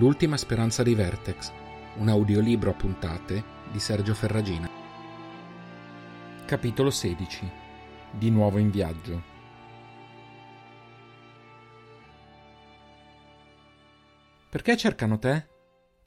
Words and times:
L'ultima 0.00 0.38
speranza 0.38 0.82
dei 0.82 0.94
Vertex, 0.94 1.52
un 1.98 2.08
audiolibro 2.08 2.70
a 2.70 2.72
puntate 2.72 3.44
di 3.70 3.78
Sergio 3.78 4.14
Ferragina. 4.14 4.66
Capitolo 6.46 6.88
16. 6.88 7.50
Di 8.12 8.30
nuovo 8.30 8.56
in 8.56 8.70
viaggio. 8.70 9.22
Perché 14.48 14.74
cercano 14.78 15.18
te? 15.18 15.48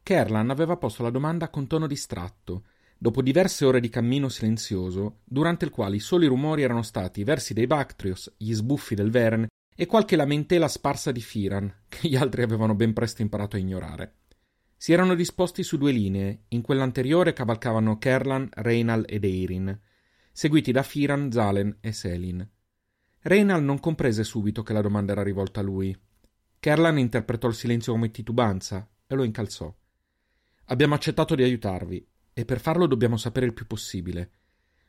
Kerlan 0.01 0.49
aveva 0.49 0.75
posto 0.75 1.03
la 1.03 1.11
domanda 1.11 1.49
con 1.49 1.67
tono 1.67 1.85
distratto, 1.85 2.63
dopo 2.97 3.21
diverse 3.21 3.63
ore 3.63 3.79
di 3.79 3.89
cammino 3.89 4.27
silenzioso, 4.27 5.19
durante 5.23 5.65
il 5.65 5.71
quale 5.71 5.97
i 5.97 5.99
soli 5.99 6.25
rumori 6.25 6.63
erano 6.63 6.81
stati 6.81 7.19
i 7.19 7.23
versi 7.23 7.53
dei 7.53 7.67
Bactrios, 7.67 8.33
gli 8.37 8.53
sbuffi 8.53 8.95
del 8.95 9.11
Veren 9.11 9.45
e 9.75 9.85
qualche 9.85 10.15
lamentela 10.15 10.67
sparsa 10.67 11.11
di 11.11 11.21
Firan, 11.21 11.73
che 11.87 12.07
gli 12.07 12.15
altri 12.15 12.43
avevano 12.43 12.75
ben 12.75 12.93
presto 12.93 13.21
imparato 13.21 13.55
a 13.55 13.59
ignorare. 13.59 14.15
Si 14.75 14.91
erano 14.91 15.15
disposti 15.15 15.63
su 15.63 15.77
due 15.77 15.91
linee, 15.91 16.43
in 16.49 16.61
quella 16.61 16.83
anteriore 16.83 17.33
cavalcavano 17.33 17.97
Kerlan, 17.97 18.49
Reynal 18.51 19.05
ed 19.07 19.23
Eirin, 19.23 19.79
seguiti 20.31 20.71
da 20.71 20.83
Firan, 20.83 21.31
Zalen 21.31 21.77
e 21.79 21.91
Selin. 21.93 22.47
Reynal 23.21 23.63
non 23.63 23.79
comprese 23.79 24.23
subito 24.23 24.63
che 24.63 24.73
la 24.73 24.81
domanda 24.81 25.13
era 25.13 25.23
rivolta 25.23 25.61
a 25.61 25.63
lui. 25.63 25.97
Kerlan 26.59 26.97
interpretò 26.97 27.47
il 27.47 27.53
silenzio 27.53 27.93
come 27.93 28.11
titubanza 28.11 28.87
e 29.07 29.15
lo 29.15 29.23
incalzò. 29.23 29.73
Abbiamo 30.65 30.95
accettato 30.95 31.35
di 31.35 31.43
aiutarvi, 31.43 32.05
e 32.33 32.45
per 32.45 32.59
farlo 32.59 32.87
dobbiamo 32.87 33.15
sapere 33.15 33.45
il 33.45 33.53
più 33.53 33.67
possibile. 33.67 34.31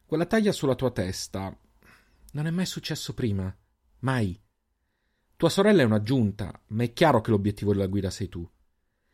Quella 0.07 0.27
taglia 0.27 0.53
sulla 0.53 0.75
tua 0.75 0.91
testa 0.91 1.57
non 2.33 2.47
è 2.47 2.51
mai 2.51 2.67
successo 2.67 3.15
prima. 3.15 3.55
Mai. 4.01 4.41
Tua 5.45 5.53
sorella 5.53 5.83
è 5.83 5.85
un'aggiunta, 5.85 6.59
ma 6.69 6.85
è 6.85 6.95
chiaro 6.95 7.21
che 7.21 7.31
l'obiettivo 7.31 7.75
della 7.75 7.87
guida 7.87 8.09
sei 8.09 8.31
tu. 8.31 8.49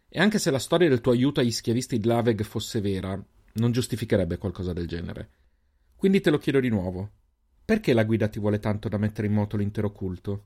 E 0.08 0.20
anche 0.20 0.38
se 0.38 0.52
la 0.52 0.60
storia 0.60 0.88
del 0.88 1.00
tuo 1.00 1.10
aiuto 1.10 1.40
agli 1.40 1.50
schiavisti 1.50 1.98
di 1.98 2.06
Laveg 2.06 2.44
fosse 2.44 2.80
vera, 2.80 3.20
non 3.54 3.72
giustificherebbe 3.72 4.38
qualcosa 4.38 4.72
del 4.72 4.86
genere. 4.86 5.30
Quindi 5.96 6.20
te 6.20 6.30
lo 6.30 6.38
chiedo 6.38 6.60
di 6.60 6.68
nuovo. 6.68 7.10
Perché 7.64 7.92
la 7.92 8.04
guida 8.04 8.28
ti 8.28 8.38
vuole 8.38 8.60
tanto 8.60 8.88
da 8.88 8.96
mettere 8.96 9.26
in 9.26 9.32
moto 9.32 9.56
l'intero 9.56 9.90
culto? 9.90 10.44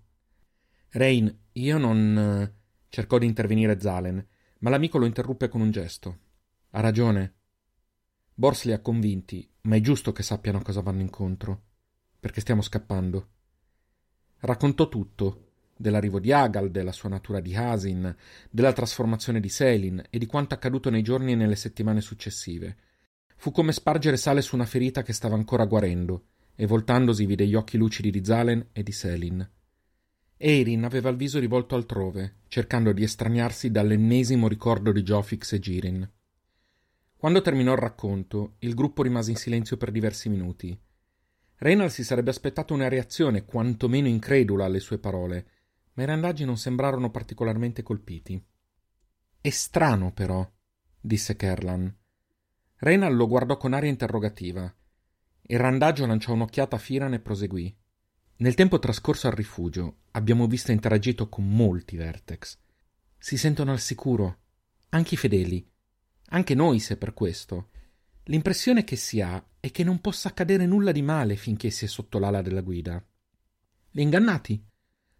Rain, 0.93 1.39
io 1.53 1.77
non. 1.77 2.51
cercò 2.89 3.19
di 3.19 3.27
intervenire 3.27 3.79
Zalen, 3.79 4.27
ma 4.61 4.71
l'amico 4.71 4.97
lo 4.97 5.05
interruppe 5.05 5.49
con 5.49 5.61
un 5.61 5.71
gesto. 5.71 6.19
Ha 6.71 6.81
ragione. 6.81 7.35
Bors 8.33 8.65
li 8.65 8.73
ha 8.73 8.81
convinti, 8.81 9.47
ma 9.65 9.77
è 9.77 9.81
giusto 9.81 10.13
che 10.13 10.23
sappiano 10.23 10.63
cosa 10.63 10.81
vanno 10.81 11.03
incontro. 11.03 11.65
Perché 12.19 12.41
stiamo 12.41 12.63
scappando. 12.63 13.29
Raccontò 14.39 14.89
tutto, 14.89 15.44
dell'arrivo 15.77 16.21
di 16.21 16.33
Agal, 16.33 16.71
della 16.71 16.93
sua 16.93 17.09
natura 17.09 17.41
di 17.41 17.55
Hasin, 17.55 18.15
della 18.51 18.73
trasformazione 18.73 19.41
di 19.41 19.49
Selin 19.49 20.03
e 20.11 20.19
di 20.19 20.27
quanto 20.27 20.55
accaduto 20.55 20.91
nei 20.91 21.03
giorni 21.03 21.33
e 21.33 21.37
nelle 21.37 21.57
settimane 21.57 22.01
successive. 22.01 22.77
Fu 23.37 23.51
come 23.51 23.73
spargere 23.73 24.17
sale 24.17 24.43
su 24.43 24.55
una 24.55 24.67
ferita 24.67 25.03
che 25.03 25.13
stava 25.13 25.35
ancora 25.35 25.65
guarendo, 25.65 26.27
e 26.55 26.67
voltandosi 26.67 27.27
vide 27.27 27.47
gli 27.47 27.55
occhi 27.55 27.77
lucidi 27.77 28.11
di 28.11 28.25
Zalen 28.25 28.69
e 28.73 28.83
di 28.83 28.93
Selin. 28.93 29.49
Eirin 30.37 30.85
aveva 30.85 31.11
il 31.11 31.17
viso 31.17 31.39
rivolto 31.39 31.75
altrove, 31.75 32.41
cercando 32.49 32.93
di 32.93 33.03
estraniarsi 33.03 33.71
dall'ennesimo 33.71 34.49
ricordo 34.49 34.93
di 34.93 35.03
Jofix 35.03 35.53
e 35.53 35.59
Girin. 35.59 36.11
Quando 37.17 37.41
terminò 37.41 37.73
il 37.73 37.79
racconto, 37.79 38.57
il 38.59 38.75
gruppo 38.75 39.03
rimase 39.03 39.31
in 39.31 39.37
silenzio 39.37 39.77
per 39.77 39.91
diversi 39.91 40.29
minuti. 40.29 40.79
Reynald 41.57 41.91
si 41.91 42.05
sarebbe 42.05 42.31
aspettato 42.31 42.75
una 42.75 42.89
reazione 42.89 43.45
quantomeno 43.45 44.09
incredula 44.09 44.67
alle 44.67 44.81
sue 44.81 44.99
parole, 44.99 45.47
ma 45.95 46.03
i 46.03 46.07
randaggi 46.07 46.45
non 46.45 46.57
sembrarono 46.57 47.11
particolarmente 47.11 47.83
colpiti. 47.83 48.43
È 49.41 49.51
strano, 49.51 50.13
però, 50.13 50.49
disse 51.01 51.37
Kerlan. 51.37 51.95
Reynald 52.77 53.17
lo 53.17 53.29
guardò 53.29 53.57
con 53.57 53.73
aria 53.73 53.91
interrogativa. 53.91 54.73
Il 55.43 55.59
randaggio 55.59 56.07
lanciò 56.07 56.33
un'occhiata 56.33 56.77
a 56.77 56.79
Firan 56.79 57.15
e 57.15 57.21
proseguì. 57.21 57.75
Nel 58.37 58.55
tempo 58.55 58.79
trascorso 58.79 59.27
al 59.27 59.35
rifugio 59.35 59.99
abbiamo 60.13 60.47
visto 60.47 60.73
interagito 60.73 61.29
con 61.29 61.49
molti 61.49 61.97
Vertex. 61.97 62.59
Si 63.17 63.37
sentono 63.37 63.71
al 63.71 63.81
sicuro, 63.81 64.39
anche 64.91 65.15
i 65.15 65.17
fedeli, 65.17 65.67
anche 66.29 66.55
noi 66.55 66.81
se 66.81 66.97
per 66.97 67.15
questo. 67.15 67.71
L'impressione 68.25 68.85
che 68.85 68.97
si 68.97 69.21
ha 69.21 69.43
è 69.61 69.71
che 69.71 69.85
non 69.85 70.01
possa 70.01 70.29
accadere 70.29 70.67
nulla 70.67 70.93
di 70.93 71.03
male 71.03 71.37
finché 71.37 71.71
si 71.71 71.85
è 71.85 71.89
sotto 71.89 72.19
l'ala 72.19 72.43
della 72.43 72.63
guida. 72.63 73.03
Li 73.91 74.03
ingannati, 74.03 74.63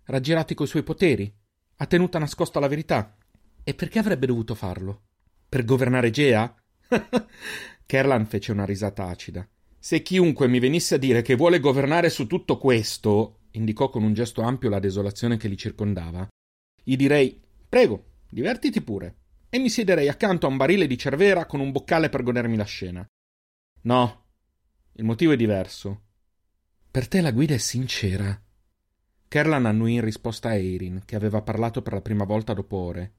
raggirati 0.05 0.55
coi 0.55 0.67
suoi 0.67 0.83
poteri, 0.83 1.33
ha 1.77 1.87
tenuta 1.87 2.19
nascosta 2.19 2.61
la 2.61 2.69
verità. 2.69 3.17
E 3.63 3.75
perché 3.75 3.99
avrebbe 3.99 4.27
dovuto 4.27 4.55
farlo? 4.55 5.03
Per 5.49 5.65
governare 5.65 6.11
Gea? 6.11 6.55
Kerlan 7.87 8.27
fece 8.27 8.53
una 8.53 8.65
risata 8.65 9.07
acida. 9.07 9.47
Se 9.79 10.03
chiunque 10.03 10.49
mi 10.49 10.59
venisse 10.59 10.95
a 10.95 10.99
dire 10.99 11.23
che 11.23 11.35
vuole 11.35 11.61
governare 11.61 12.09
su 12.11 12.27
tutto 12.27 12.59
questo, 12.59 13.41
indicò 13.53 13.91
con 13.91 14.03
un 14.03 14.15
gesto 14.15 14.43
ampio 14.43 14.71
la 14.71 14.79
desolazione 14.79 15.37
che 15.37 15.49
li 15.49 15.57
circondava, 15.57 16.27
gli 16.83 16.97
direi: 16.97 17.41
Prego, 17.69 18.05
divertiti 18.29 18.81
pure. 18.81 19.17
E 19.49 19.59
mi 19.59 19.69
siederei 19.69 20.09
accanto 20.09 20.47
a 20.47 20.49
un 20.49 20.57
barile 20.57 20.87
di 20.87 20.99
cervera 20.99 21.47
con 21.47 21.61
un 21.61 21.71
boccale 21.71 22.09
per 22.09 22.23
godermi 22.23 22.57
la 22.57 22.65
scena. 22.65 23.07
No, 23.83 24.25
il 24.93 25.05
motivo 25.05 25.33
è 25.33 25.37
diverso. 25.37 26.03
Per 26.91 27.07
te 27.09 27.21
la 27.21 27.31
guida 27.31 27.55
è 27.55 27.59
sincera. 27.59 28.44
Kerlan 29.29 29.67
annuì 29.67 29.95
in 29.95 30.01
risposta 30.01 30.51
a 30.51 30.55
Eirin, 30.55 31.03
che 31.05 31.17
aveva 31.17 31.43
parlato 31.43 31.83
per 31.83 31.93
la 31.93 32.01
prima 32.01 32.25
volta 32.25 32.55
dopo 32.55 32.77
ore. 32.77 33.13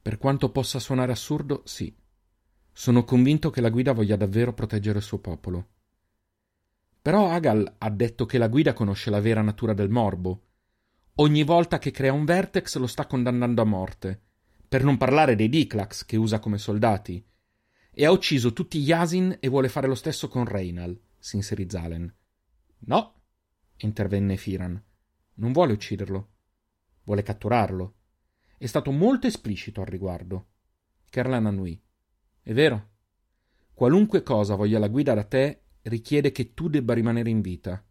Per 0.00 0.18
quanto 0.18 0.50
possa 0.50 0.78
suonare 0.78 1.12
assurdo, 1.12 1.62
sì. 1.64 1.94
Sono 2.72 3.04
convinto 3.04 3.50
che 3.50 3.60
la 3.60 3.70
guida 3.70 3.92
voglia 3.92 4.16
davvero 4.16 4.52
proteggere 4.52 4.98
il 4.98 5.04
suo 5.04 5.18
popolo. 5.18 5.68
Però 7.00 7.30
Agal 7.30 7.74
ha 7.78 7.90
detto 7.90 8.26
che 8.26 8.38
la 8.38 8.48
guida 8.48 8.72
conosce 8.72 9.10
la 9.10 9.20
vera 9.20 9.42
natura 9.42 9.74
del 9.74 9.90
morbo. 9.90 10.42
Ogni 11.16 11.42
volta 11.42 11.78
che 11.78 11.90
crea 11.90 12.12
un 12.12 12.24
vertex 12.24 12.76
lo 12.76 12.86
sta 12.86 13.06
condannando 13.06 13.62
a 13.62 13.66
morte, 13.66 14.20
per 14.66 14.82
non 14.82 14.96
parlare 14.96 15.36
dei 15.36 15.48
Diclax 15.48 16.04
che 16.04 16.16
usa 16.16 16.38
come 16.38 16.58
soldati. 16.58 17.24
E 17.90 18.04
ha 18.04 18.10
ucciso 18.10 18.52
tutti 18.52 18.80
gli 18.80 18.90
Asin 18.90 19.36
e 19.38 19.48
vuole 19.48 19.68
fare 19.68 19.86
lo 19.86 19.94
stesso 19.94 20.28
con 20.28 20.44
Reynal, 20.44 20.98
si 21.18 21.36
inserì 21.36 21.68
Zalen. 21.68 22.12
No, 22.86 23.14
intervenne 23.76 24.36
Firan. 24.36 24.82
Non 25.34 25.52
vuole 25.52 25.72
ucciderlo. 25.72 26.32
Vuole 27.04 27.22
catturarlo. 27.22 27.94
È 28.56 28.66
stato 28.66 28.90
molto 28.90 29.26
esplicito 29.26 29.80
al 29.80 29.86
riguardo. 29.86 30.48
Kerlan 31.10 31.46
annui. 31.46 31.80
È 32.42 32.52
vero. 32.52 32.90
Qualunque 33.72 34.22
cosa 34.22 34.54
voglia 34.54 34.78
la 34.78 34.88
guida 34.88 35.14
da 35.14 35.24
te 35.24 35.64
richiede 35.82 36.32
che 36.32 36.54
tu 36.54 36.68
debba 36.68 36.94
rimanere 36.94 37.28
in 37.28 37.40
vita, 37.40 37.84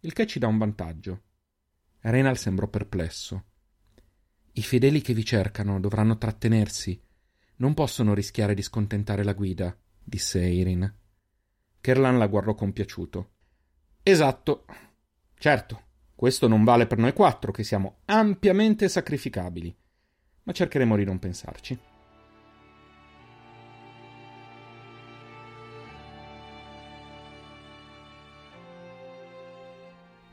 il 0.00 0.12
che 0.12 0.26
ci 0.26 0.38
dà 0.38 0.46
un 0.46 0.58
vantaggio. 0.58 1.22
Renal 2.00 2.36
sembrò 2.36 2.68
perplesso. 2.68 3.44
I 4.52 4.62
fedeli 4.62 5.00
che 5.00 5.14
vi 5.14 5.24
cercano 5.24 5.80
dovranno 5.80 6.18
trattenersi. 6.18 7.00
Non 7.56 7.74
possono 7.74 8.14
rischiare 8.14 8.54
di 8.54 8.62
scontentare 8.62 9.24
la 9.24 9.32
guida, 9.32 9.76
disse 10.02 10.40
Eirin. 10.40 10.94
Kerlan 11.80 12.18
la 12.18 12.26
guardò 12.26 12.54
compiaciuto. 12.54 13.32
Esatto. 14.02 14.64
Certo, 15.34 15.82
questo 16.20 16.48
non 16.48 16.64
vale 16.64 16.86
per 16.86 16.98
noi 16.98 17.14
quattro, 17.14 17.50
che 17.50 17.64
siamo 17.64 18.00
ampiamente 18.04 18.90
sacrificabili, 18.90 19.74
ma 20.42 20.52
cercheremo 20.52 20.94
di 20.94 21.04
non 21.06 21.18
pensarci. 21.18 21.78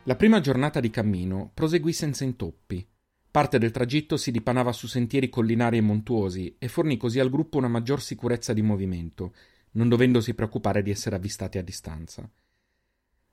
La 0.03 0.15
prima 0.17 0.41
giornata 0.41 0.81
di 0.81 0.89
cammino 0.89 1.51
proseguì 1.53 1.93
senza 1.93 2.25
intoppi. 2.25 2.85
Parte 3.31 3.57
del 3.57 3.71
tragitto 3.71 4.17
si 4.17 4.29
dipanava 4.31 4.73
su 4.73 4.87
sentieri 4.87 5.29
collinari 5.29 5.77
e 5.77 5.81
montuosi 5.81 6.57
e 6.59 6.67
fornì 6.67 6.97
così 6.97 7.21
al 7.21 7.29
gruppo 7.29 7.59
una 7.59 7.69
maggior 7.69 8.01
sicurezza 8.01 8.51
di 8.51 8.61
movimento, 8.61 9.33
non 9.71 9.87
dovendosi 9.87 10.33
preoccupare 10.33 10.81
di 10.81 10.91
essere 10.91 11.15
avvistati 11.15 11.57
a 11.57 11.63
distanza. 11.63 12.29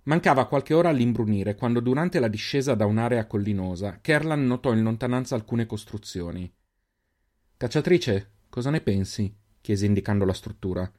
Mancava 0.04 0.46
qualche 0.46 0.74
ora 0.74 0.90
all'imbrunire 0.90 1.54
quando 1.54 1.80
durante 1.80 2.20
la 2.20 2.28
discesa 2.28 2.74
da 2.74 2.84
un'area 2.84 3.26
collinosa 3.26 4.00
Kerlan 4.02 4.46
notò 4.46 4.72
in 4.72 4.82
lontananza 4.82 5.34
alcune 5.34 5.64
costruzioni. 5.64 6.52
Cacciatrice, 7.56 8.32
cosa 8.50 8.68
ne 8.68 8.82
pensi? 8.82 9.34
chiese 9.62 9.86
indicando 9.86 10.26
la 10.26 10.34
struttura. 10.34 10.90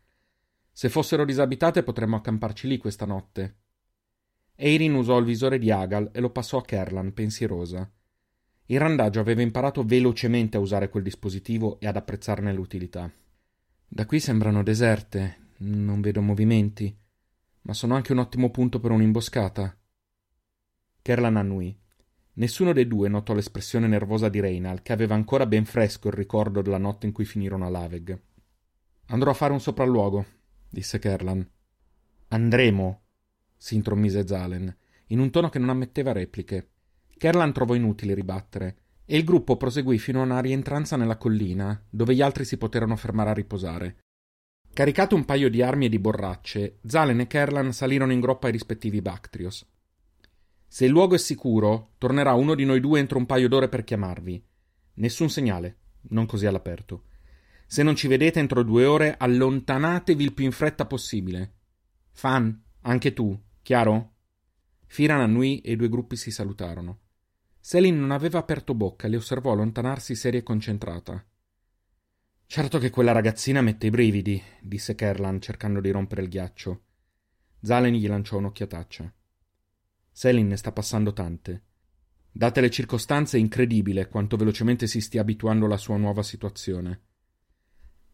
Se 0.72 0.90
fossero 0.90 1.24
disabitate 1.24 1.84
potremmo 1.84 2.16
accamparci 2.16 2.68
lì 2.68 2.78
questa 2.78 3.06
notte. 3.06 3.57
Eirin 4.56 4.96
usò 4.96 5.19
il 5.19 5.25
visore 5.25 5.60
di 5.60 5.69
Agal 5.69 6.10
e 6.12 6.19
lo 6.19 6.31
passò 6.31 6.57
a 6.57 6.66
Kerlan, 6.66 7.13
pensierosa. 7.13 7.88
Il 8.66 8.80
randaggio 8.80 9.19
aveva 9.19 9.44
imparato 9.44 9.84
velocemente 9.84 10.57
a 10.57 10.62
usare 10.62 10.90
quel 10.90 11.04
dispositivo 11.04 11.80
e 11.80 11.86
ad 11.86 11.96
apprezzarne 11.96 12.52
l'utilità. 12.52 13.12
Da 13.88 14.06
qui 14.07 14.19
sembrano 14.19 14.63
deserte, 14.63 15.50
non 15.57 16.02
vedo 16.02 16.24
movimenti 16.24 17.04
ma 17.66 17.74
sono 17.74 17.96
anche 17.96 18.12
un 18.12 18.20
ottimo 18.20 18.52
punto 18.52 18.80
per 18.80 18.92
un'imboscata. 18.92 19.76
Kerlan 21.02 21.36
annui. 21.36 21.78
Nessuno 22.34 22.74
dei 22.74 22.88
due 22.88 23.08
notò 23.10 23.34
l'espressione 23.34 23.88
nervosa 23.88 24.30
di 24.30 24.40
Reynal, 24.40 24.82
che 24.82 24.94
aveva 24.94 25.16
ancora 25.16 25.46
ben 25.46 25.66
fresco 25.66 26.08
il 26.10 26.14
ricordo 26.14 26.62
della 26.62 26.78
notte 26.78 27.06
in 27.08 27.12
cui 27.12 27.26
finirono 27.26 27.66
a 27.66 27.70
Laveg. 27.70 28.20
Andrò 29.08 29.32
a 29.32 29.36
fare 29.36 29.54
un 29.54 29.60
sopralluogo, 29.60 30.26
disse 30.70 31.00
Kerlan. 31.00 31.48
Andremo, 32.30 33.02
si 33.58 33.76
intromise 33.76 34.28
Zalen, 34.28 34.76
in 35.08 35.20
un 35.20 35.32
tono 35.32 35.50
che 35.50 35.60
non 35.60 35.70
ammetteva 35.70 36.12
repliche. 36.12 36.70
Kerlan 37.18 37.54
trovò 37.54 37.74
inutile 37.74 38.14
ribattere, 38.14 38.78
e 39.06 39.18
il 39.18 39.24
gruppo 39.24 39.58
proseguì 39.58 39.98
fino 39.98 40.20
a 40.20 40.26
una 40.26 40.40
rientranza 40.40 40.98
nella 40.98 41.18
collina, 41.18 41.84
dove 41.90 42.14
gli 42.14 42.22
altri 42.22 42.46
si 42.46 42.58
poterono 42.58 42.96
fermare 42.96 43.30
a 43.32 43.34
riposare. 43.34 44.05
Caricato 44.75 45.16
un 45.16 45.24
paio 45.24 45.50
di 45.50 45.62
armi 45.62 45.86
e 45.86 45.89
di 45.89 46.00
borracce, 46.00 46.80
Zalen 46.86 47.22
e 47.22 47.27
Kerlan 47.27 47.72
salirono 47.72 48.12
in 48.12 48.19
groppa 48.19 48.48
ai 48.48 48.51
rispettivi 48.51 49.01
Bactrios. 49.01 49.66
Se 50.68 50.83
il 50.83 50.92
luogo 50.92 51.16
è 51.16 51.18
sicuro, 51.18 51.94
tornerà 51.98 52.33
uno 52.33 52.56
di 52.56 52.66
noi 52.66 52.81
due 52.81 53.00
entro 53.00 53.18
un 53.18 53.25
paio 53.25 53.48
d'ore 53.48 53.69
per 53.69 53.86
chiamarvi. 53.86 54.45
Nessun 54.95 55.30
segnale, 55.30 55.77
non 56.10 56.25
così 56.25 56.45
all'aperto. 56.45 57.04
Se 57.66 57.83
non 57.83 57.95
ci 57.95 58.10
vedete 58.10 58.39
entro 58.39 58.63
due 58.63 58.83
ore, 58.83 59.16
allontanatevi 59.18 60.22
il 60.22 60.33
più 60.33 60.44
in 60.44 60.51
fretta 60.51 60.86
possibile. 60.86 61.54
Fan, 62.12 62.62
anche 62.81 63.13
tu, 63.13 63.42
chiaro? 63.62 64.16
Firan 64.88 65.21
annui 65.21 65.62
e 65.62 65.71
i 65.71 65.75
due 65.78 65.88
gruppi 65.88 66.18
si 66.18 66.31
salutarono. 66.31 67.00
Selin 67.62 67.98
non 67.98 68.12
aveva 68.12 68.39
aperto 68.39 68.74
bocca 68.74 69.07
e 69.07 69.10
le 69.10 69.16
osservò 69.16 69.54
allontanarsi 69.54 70.16
seria 70.16 70.42
e 70.42 70.44
concentrata. 70.44 71.25
Certo 72.47 72.77
che 72.77 72.89
quella 72.89 73.12
ragazzina 73.12 73.62
mette 73.62 73.88
i 73.88 73.89
brividi, 73.89 74.42
disse 74.62 74.95
Kerlan 74.95 75.42
cercando 75.42 75.81
di 75.81 75.89
rompere 75.89 76.21
il 76.21 76.30
ghiaccio. 76.30 76.83
Zalen 77.59 77.94
gli 77.94 78.07
lanciò 78.07 78.38
un'occhiataccia. 78.38 79.13
Selin 80.12 80.47
ne 80.47 80.56
sta 80.56 80.71
passando 80.71 81.12
tante. 81.12 81.63
Date 82.31 82.62
le 82.62 82.69
circostanze, 82.69 83.38
è 83.38 83.39
incredibile 83.39 84.07
quanto 84.07 84.38
velocemente 84.38 84.88
si 84.88 85.01
stia 85.01 85.21
abituando 85.21 85.65
alla 85.65 85.77
sua 85.77 85.97
nuova 85.97 86.21
situazione. 86.21 87.01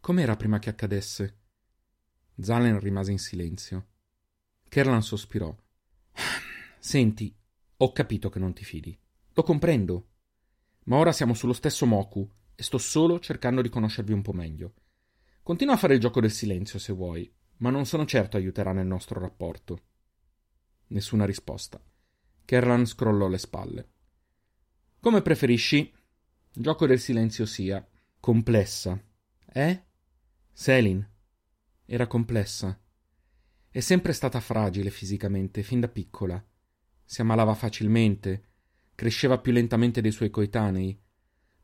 Com'era 0.00 0.34
prima 0.34 0.58
che 0.58 0.70
accadesse? 0.70 1.38
Zalen 2.40 2.80
rimase 2.80 3.12
in 3.12 3.18
silenzio. 3.18 3.86
Kerlan 4.68 5.02
sospirò. 5.02 5.54
Senti, 6.80 7.32
ho 7.76 7.92
capito 7.92 8.30
che 8.30 8.38
non 8.38 8.54
ti 8.54 8.64
fidi. 8.64 8.98
Lo 9.34 9.42
comprendo. 9.42 10.08
Ma 10.84 10.96
ora 10.96 11.12
siamo 11.12 11.34
sullo 11.34 11.52
stesso 11.52 11.86
Moku 11.86 12.28
e 12.54 12.62
sto 12.62 12.78
solo 12.78 13.18
cercando 13.18 13.62
di 13.62 13.68
conoscervi 13.68 14.12
un 14.12 14.22
po' 14.22 14.32
meglio. 14.32 14.74
Continua 15.42 15.74
a 15.74 15.78
fare 15.78 15.94
il 15.94 16.00
gioco 16.00 16.20
del 16.20 16.30
silenzio 16.30 16.78
se 16.78 16.92
vuoi, 16.92 17.32
ma 17.58 17.70
non 17.70 17.86
sono 17.86 18.04
certo 18.04 18.36
aiuterà 18.36 18.72
nel 18.72 18.86
nostro 18.86 19.20
rapporto. 19.20 19.80
Nessuna 20.88 21.24
risposta. 21.24 21.82
Kerlan 22.44 22.86
scrollò 22.86 23.28
le 23.28 23.38
spalle. 23.38 23.88
Come 25.00 25.22
preferisci? 25.22 25.92
Gioco 26.52 26.86
del 26.86 27.00
silenzio 27.00 27.46
sia. 27.46 27.84
Complessa. 28.20 29.02
Eh? 29.52 29.84
Selin. 30.52 31.08
Era 31.86 32.06
complessa. 32.06 32.78
È 33.70 33.80
sempre 33.80 34.12
stata 34.12 34.38
fragile 34.38 34.90
fisicamente, 34.90 35.62
fin 35.62 35.80
da 35.80 35.88
piccola. 35.88 36.44
Si 37.04 37.20
ammalava 37.20 37.54
facilmente, 37.54 38.50
cresceva 38.94 39.38
più 39.38 39.52
lentamente 39.52 40.00
dei 40.00 40.12
suoi 40.12 40.30
coetanei, 40.30 41.00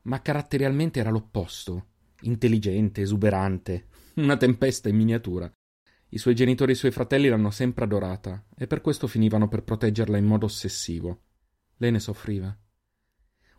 ma 0.03 0.21
caratterialmente 0.21 0.99
era 0.99 1.09
l'opposto. 1.09 1.87
Intelligente, 2.21 3.01
esuberante, 3.01 3.87
una 4.15 4.37
tempesta 4.37 4.89
in 4.89 4.95
miniatura. 4.95 5.51
I 6.09 6.17
suoi 6.17 6.35
genitori 6.35 6.71
e 6.71 6.73
i 6.73 6.77
suoi 6.77 6.91
fratelli 6.91 7.27
l'hanno 7.29 7.51
sempre 7.51 7.85
adorata 7.85 8.45
e 8.57 8.67
per 8.67 8.81
questo 8.81 9.07
finivano 9.07 9.47
per 9.47 9.63
proteggerla 9.63 10.17
in 10.17 10.25
modo 10.25 10.45
ossessivo. 10.45 11.21
Lei 11.77 11.91
ne 11.91 11.99
soffriva. 11.99 12.57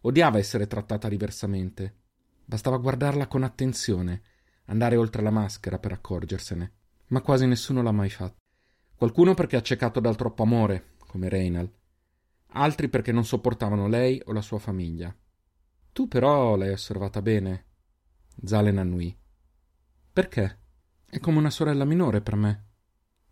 Odiava 0.03 0.39
essere 0.39 0.67
trattata 0.67 1.09
diversamente. 1.09 1.95
Bastava 2.45 2.79
guardarla 2.79 3.29
con 3.29 3.45
attenzione, 3.45 4.23
andare 4.67 4.97
oltre 4.97 5.23
la 5.23 5.31
maschera 5.31 5.79
per 5.79 5.93
accorgersene. 5.93 6.73
Ma 7.09 7.21
quasi 7.21 7.47
nessuno 7.47 7.83
l'ha 7.83 7.93
mai 7.93 8.11
fatto. 8.11 8.39
Qualcuno 8.97 9.35
perché 9.35 9.57
accecato 9.57 10.01
dal 10.01 10.17
troppo 10.17 10.43
amore, 10.43 10.97
come 11.07 11.29
Reynal. 11.29 11.71
Altri 12.53 12.89
perché 12.89 13.13
non 13.13 13.25
sopportavano 13.25 13.89
lei 13.89 14.21
o 14.27 14.33
la 14.33 14.43
sua 14.43 14.59
famiglia. 14.59 15.15
Tu 15.93 16.09
però 16.09 16.57
l'hai 16.57 16.73
osservata 16.73 17.21
bene. 17.21 17.67
Zalen 18.45 18.79
annui. 18.79 19.17
Perché? 20.13 20.59
È 21.07 21.19
come 21.19 21.39
una 21.39 21.51
sorella 21.51 21.85
minore 21.85 22.21
per 22.21 22.37
me, 22.37 22.67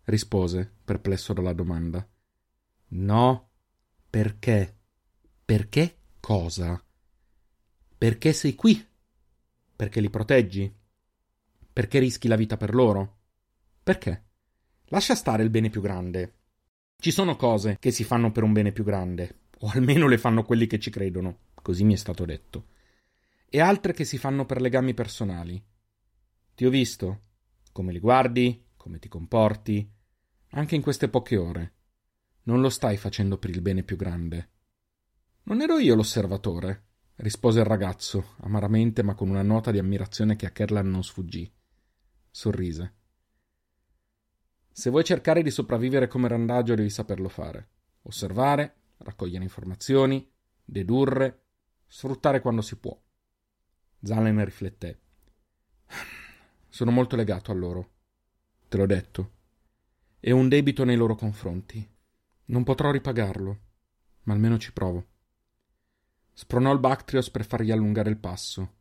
rispose, 0.05 0.69
perplesso 0.83 1.33
dalla 1.33 1.53
domanda. 1.53 2.05
No, 2.89 3.49
perché? 4.09 4.77
Perché 5.45 5.97
cosa? 6.19 6.83
Perché 7.97 8.33
sei 8.33 8.55
qui? 8.55 8.85
Perché 9.75 10.01
li 10.01 10.09
proteggi? 10.09 10.73
Perché 11.71 11.99
rischi 11.99 12.27
la 12.27 12.35
vita 12.35 12.57
per 12.57 12.73
loro? 12.73 13.17
Perché? 13.81 14.25
Lascia 14.87 15.15
stare 15.15 15.43
il 15.43 15.49
bene 15.49 15.69
più 15.69 15.81
grande. 15.81 16.33
Ci 16.97 17.11
sono 17.11 17.35
cose 17.35 17.77
che 17.79 17.91
si 17.91 18.03
fanno 18.03 18.31
per 18.31 18.43
un 18.43 18.51
bene 18.51 18.73
più 18.73 18.83
grande, 18.83 19.43
o 19.59 19.69
almeno 19.73 20.07
le 20.07 20.17
fanno 20.17 20.43
quelli 20.43 20.67
che 20.67 20.79
ci 20.79 20.89
credono, 20.89 21.37
così 21.69 21.83
mi 21.83 21.93
è 21.93 21.97
stato 21.97 22.25
detto, 22.25 22.69
e 23.47 23.59
altre 23.59 23.93
che 23.93 24.03
si 24.03 24.17
fanno 24.17 24.47
per 24.47 24.59
legami 24.59 24.95
personali. 24.95 25.63
Ti 26.55 26.65
ho 26.65 26.69
visto, 26.71 27.19
come 27.71 27.91
li 27.91 27.99
guardi, 27.99 28.69
come 28.75 28.97
ti 28.97 29.07
comporti, 29.07 29.87
anche 30.53 30.73
in 30.73 30.81
queste 30.81 31.09
poche 31.09 31.37
ore. 31.37 31.73
Non 32.45 32.59
lo 32.59 32.71
stai 32.71 32.97
facendo 32.97 33.37
per 33.37 33.51
il 33.51 33.61
bene 33.61 33.83
più 33.83 33.97
grande. 33.97 34.49
Non 35.43 35.61
ero 35.61 35.77
io 35.77 35.93
l'osservatore, 35.93 36.85
rispose 37.17 37.59
il 37.59 37.65
ragazzo, 37.65 38.33
amaramente 38.37 39.03
ma 39.03 39.13
con 39.13 39.29
una 39.29 39.43
nota 39.43 39.69
di 39.69 39.77
ammirazione 39.77 40.35
che 40.35 40.47
a 40.47 40.51
Kerlan 40.51 40.89
non 40.89 41.03
sfuggì. 41.03 41.53
Sorrise. 42.31 42.95
Se 44.71 44.89
vuoi 44.89 45.03
cercare 45.03 45.43
di 45.43 45.51
sopravvivere 45.51 46.07
come 46.07 46.29
randagio 46.29 46.73
devi 46.73 46.89
saperlo 46.89 47.29
fare. 47.29 47.69
Osservare, 48.01 48.75
raccogliere 48.97 49.43
informazioni, 49.43 50.27
dedurre, 50.65 51.43
sfruttare 51.89 52.39
quando 52.39 52.61
si 52.61 52.77
può. 52.77 52.97
Zalen 54.01 54.45
rifletté. 54.45 55.01
Sono 56.69 56.91
molto 56.91 57.15
legato 57.15 57.51
a 57.51 57.55
loro. 57.55 57.89
Te 58.69 58.77
l'ho 58.77 58.85
detto. 58.85 59.31
E 60.19 60.31
un 60.31 60.47
debito 60.47 60.85
nei 60.85 60.95
loro 60.95 61.15
confronti. 61.15 61.85
Non 62.45 62.63
potrò 62.63 62.91
ripagarlo, 62.91 63.59
ma 64.23 64.33
almeno 64.33 64.57
ci 64.57 64.71
provo. 64.71 65.07
Spronò 66.31 66.71
il 66.71 66.79
Bactrios 66.79 67.29
per 67.29 67.45
fargli 67.45 67.71
allungare 67.71 68.09
il 68.09 68.17
passo. 68.17 68.77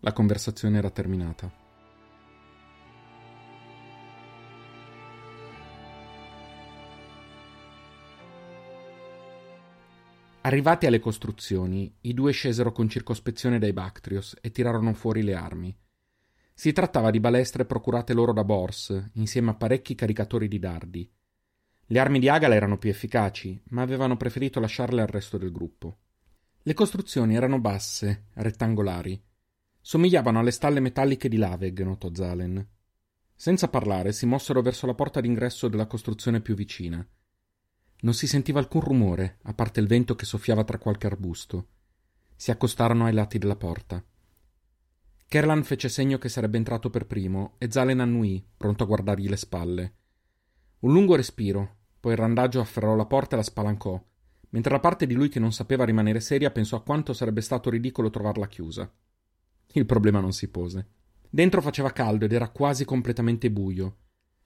La 0.00 0.12
conversazione 0.12 0.78
era 0.78 0.90
terminata. 0.90 1.59
Arrivati 10.42 10.86
alle 10.86 11.00
costruzioni, 11.00 11.94
i 12.00 12.14
due 12.14 12.32
scesero 12.32 12.72
con 12.72 12.88
circospezione 12.88 13.58
dai 13.58 13.74
Bactrios 13.74 14.34
e 14.40 14.50
tirarono 14.50 14.94
fuori 14.94 15.22
le 15.22 15.34
armi. 15.34 15.76
Si 16.54 16.72
trattava 16.72 17.10
di 17.10 17.20
balestre 17.20 17.66
procurate 17.66 18.14
loro 18.14 18.32
da 18.32 18.42
Bors, 18.42 19.10
insieme 19.14 19.50
a 19.50 19.54
parecchi 19.54 19.94
caricatori 19.94 20.48
di 20.48 20.58
dardi. 20.58 21.12
Le 21.84 21.98
armi 21.98 22.18
di 22.18 22.30
Agala 22.30 22.54
erano 22.54 22.78
più 22.78 22.88
efficaci, 22.88 23.60
ma 23.68 23.82
avevano 23.82 24.16
preferito 24.16 24.60
lasciarle 24.60 25.02
al 25.02 25.08
resto 25.08 25.36
del 25.36 25.52
gruppo. 25.52 25.98
Le 26.62 26.72
costruzioni 26.72 27.34
erano 27.34 27.60
basse, 27.60 28.28
rettangolari. 28.34 29.22
Somigliavano 29.78 30.38
alle 30.38 30.52
stalle 30.52 30.80
metalliche 30.80 31.28
di 31.28 31.36
Laveg, 31.36 31.82
notò 31.82 32.08
Zalen. 32.14 32.66
Senza 33.34 33.68
parlare, 33.68 34.12
si 34.12 34.24
mossero 34.24 34.62
verso 34.62 34.86
la 34.86 34.94
porta 34.94 35.20
d'ingresso 35.20 35.68
della 35.68 35.86
costruzione 35.86 36.40
più 36.40 36.54
vicina. 36.54 37.06
Non 38.02 38.14
si 38.14 38.26
sentiva 38.26 38.58
alcun 38.58 38.80
rumore, 38.80 39.38
a 39.42 39.54
parte 39.54 39.80
il 39.80 39.86
vento 39.86 40.14
che 40.14 40.24
soffiava 40.24 40.64
tra 40.64 40.78
qualche 40.78 41.06
arbusto. 41.06 41.66
Si 42.34 42.50
accostarono 42.50 43.04
ai 43.04 43.12
lati 43.12 43.38
della 43.38 43.56
porta. 43.56 44.02
Kerlan 45.26 45.62
fece 45.62 45.88
segno 45.88 46.18
che 46.18 46.28
sarebbe 46.28 46.56
entrato 46.56 46.90
per 46.90 47.06
primo 47.06 47.54
e 47.58 47.70
Zalen 47.70 48.00
annui, 48.00 48.44
pronto 48.56 48.82
a 48.82 48.86
guardargli 48.86 49.28
le 49.28 49.36
spalle. 49.36 49.94
Un 50.80 50.92
lungo 50.92 51.14
respiro, 51.14 51.76
poi 52.00 52.12
il 52.12 52.18
randagio 52.18 52.60
afferrò 52.60 52.96
la 52.96 53.04
porta 53.04 53.34
e 53.34 53.38
la 53.38 53.44
spalancò, 53.44 54.02
mentre 54.48 54.72
la 54.72 54.80
parte 54.80 55.06
di 55.06 55.14
lui 55.14 55.28
che 55.28 55.38
non 55.38 55.52
sapeva 55.52 55.84
rimanere 55.84 56.20
seria 56.20 56.50
pensò 56.50 56.76
a 56.76 56.82
quanto 56.82 57.12
sarebbe 57.12 57.42
stato 57.42 57.70
ridicolo 57.70 58.10
trovarla 58.10 58.48
chiusa. 58.48 58.90
Il 59.72 59.86
problema 59.86 60.18
non 60.20 60.32
si 60.32 60.48
pose. 60.48 60.88
Dentro 61.28 61.60
faceva 61.60 61.92
caldo 61.92 62.24
ed 62.24 62.32
era 62.32 62.48
quasi 62.48 62.84
completamente 62.84 63.50
buio. 63.50 63.96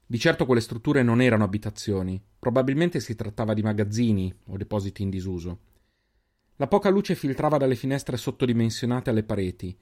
Di 0.05 0.19
certo 0.19 0.45
quelle 0.45 0.61
strutture 0.61 1.03
non 1.03 1.21
erano 1.21 1.43
abitazioni, 1.43 2.21
probabilmente 2.39 2.99
si 2.99 3.15
trattava 3.15 3.53
di 3.53 3.63
magazzini 3.63 4.33
o 4.47 4.57
depositi 4.57 5.01
in 5.01 5.09
disuso. 5.09 5.59
La 6.57 6.67
poca 6.67 6.89
luce 6.89 7.15
filtrava 7.15 7.57
dalle 7.57 7.75
finestre 7.75 8.17
sottodimensionate 8.17 9.09
alle 9.09 9.23
pareti 9.23 9.77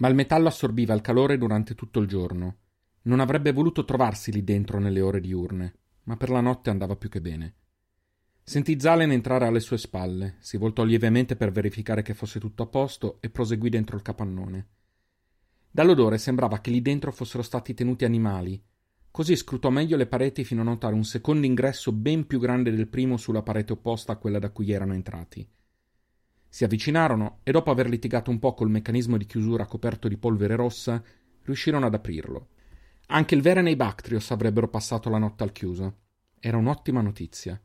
ma 0.00 0.08
il 0.08 0.14
metallo 0.14 0.48
assorbiva 0.48 0.94
il 0.94 1.00
calore 1.00 1.38
durante 1.38 1.74
tutto 1.74 2.00
il 2.00 2.08
giorno. 2.08 2.56
Non 3.02 3.20
avrebbe 3.20 3.52
voluto 3.52 3.84
trovarsi 3.84 4.32
lì 4.32 4.42
dentro 4.42 4.78
nelle 4.78 5.00
ore 5.00 5.20
diurne, 5.20 5.74
ma 6.04 6.16
per 6.16 6.30
la 6.30 6.40
notte 6.40 6.70
andava 6.70 6.96
più 6.96 7.08
che 7.08 7.20
bene. 7.20 7.54
Sentì 8.42 8.80
Zalen 8.80 9.12
entrare 9.12 9.46
alle 9.46 9.60
sue 9.60 9.78
spalle, 9.78 10.36
si 10.40 10.56
voltò 10.56 10.82
lievemente 10.84 11.36
per 11.36 11.52
verificare 11.52 12.02
che 12.02 12.14
fosse 12.14 12.40
tutto 12.40 12.62
a 12.62 12.66
posto 12.66 13.18
e 13.20 13.30
proseguì 13.30 13.68
dentro 13.68 13.96
il 13.96 14.02
capannone. 14.02 14.68
Dall'odore 15.70 16.18
sembrava 16.18 16.60
che 16.60 16.70
lì 16.70 16.80
dentro 16.80 17.12
fossero 17.12 17.42
stati 17.42 17.74
tenuti 17.74 18.04
animali, 18.04 18.60
così 19.10 19.36
scrutò 19.36 19.70
meglio 19.70 19.96
le 19.96 20.06
pareti 20.06 20.44
fino 20.44 20.60
a 20.60 20.64
notare 20.64 20.94
un 20.94 21.04
secondo 21.04 21.46
ingresso 21.46 21.92
ben 21.92 22.26
più 22.26 22.38
grande 22.38 22.70
del 22.70 22.88
primo 22.88 23.16
sulla 23.16 23.42
parete 23.42 23.72
opposta 23.72 24.12
a 24.12 24.16
quella 24.16 24.38
da 24.38 24.50
cui 24.50 24.70
erano 24.70 24.94
entrati. 24.94 25.46
Si 26.48 26.64
avvicinarono 26.64 27.38
e 27.42 27.52
dopo 27.52 27.70
aver 27.70 27.88
litigato 27.88 28.30
un 28.30 28.38
po' 28.38 28.54
col 28.54 28.70
meccanismo 28.70 29.16
di 29.16 29.26
chiusura 29.26 29.66
coperto 29.66 30.08
di 30.08 30.16
polvere 30.16 30.56
rossa, 30.56 31.02
riuscirono 31.42 31.86
ad 31.86 31.94
aprirlo. 31.94 32.48
Anche 33.06 33.34
il 33.34 33.42
Veren 33.42 33.66
e 33.66 33.70
i 33.70 33.76
Bactrios 33.76 34.30
avrebbero 34.30 34.68
passato 34.68 35.08
la 35.10 35.18
notte 35.18 35.44
al 35.44 35.52
chiuso. 35.52 35.96
Era 36.40 36.56
un'ottima 36.56 37.00
notizia. 37.00 37.60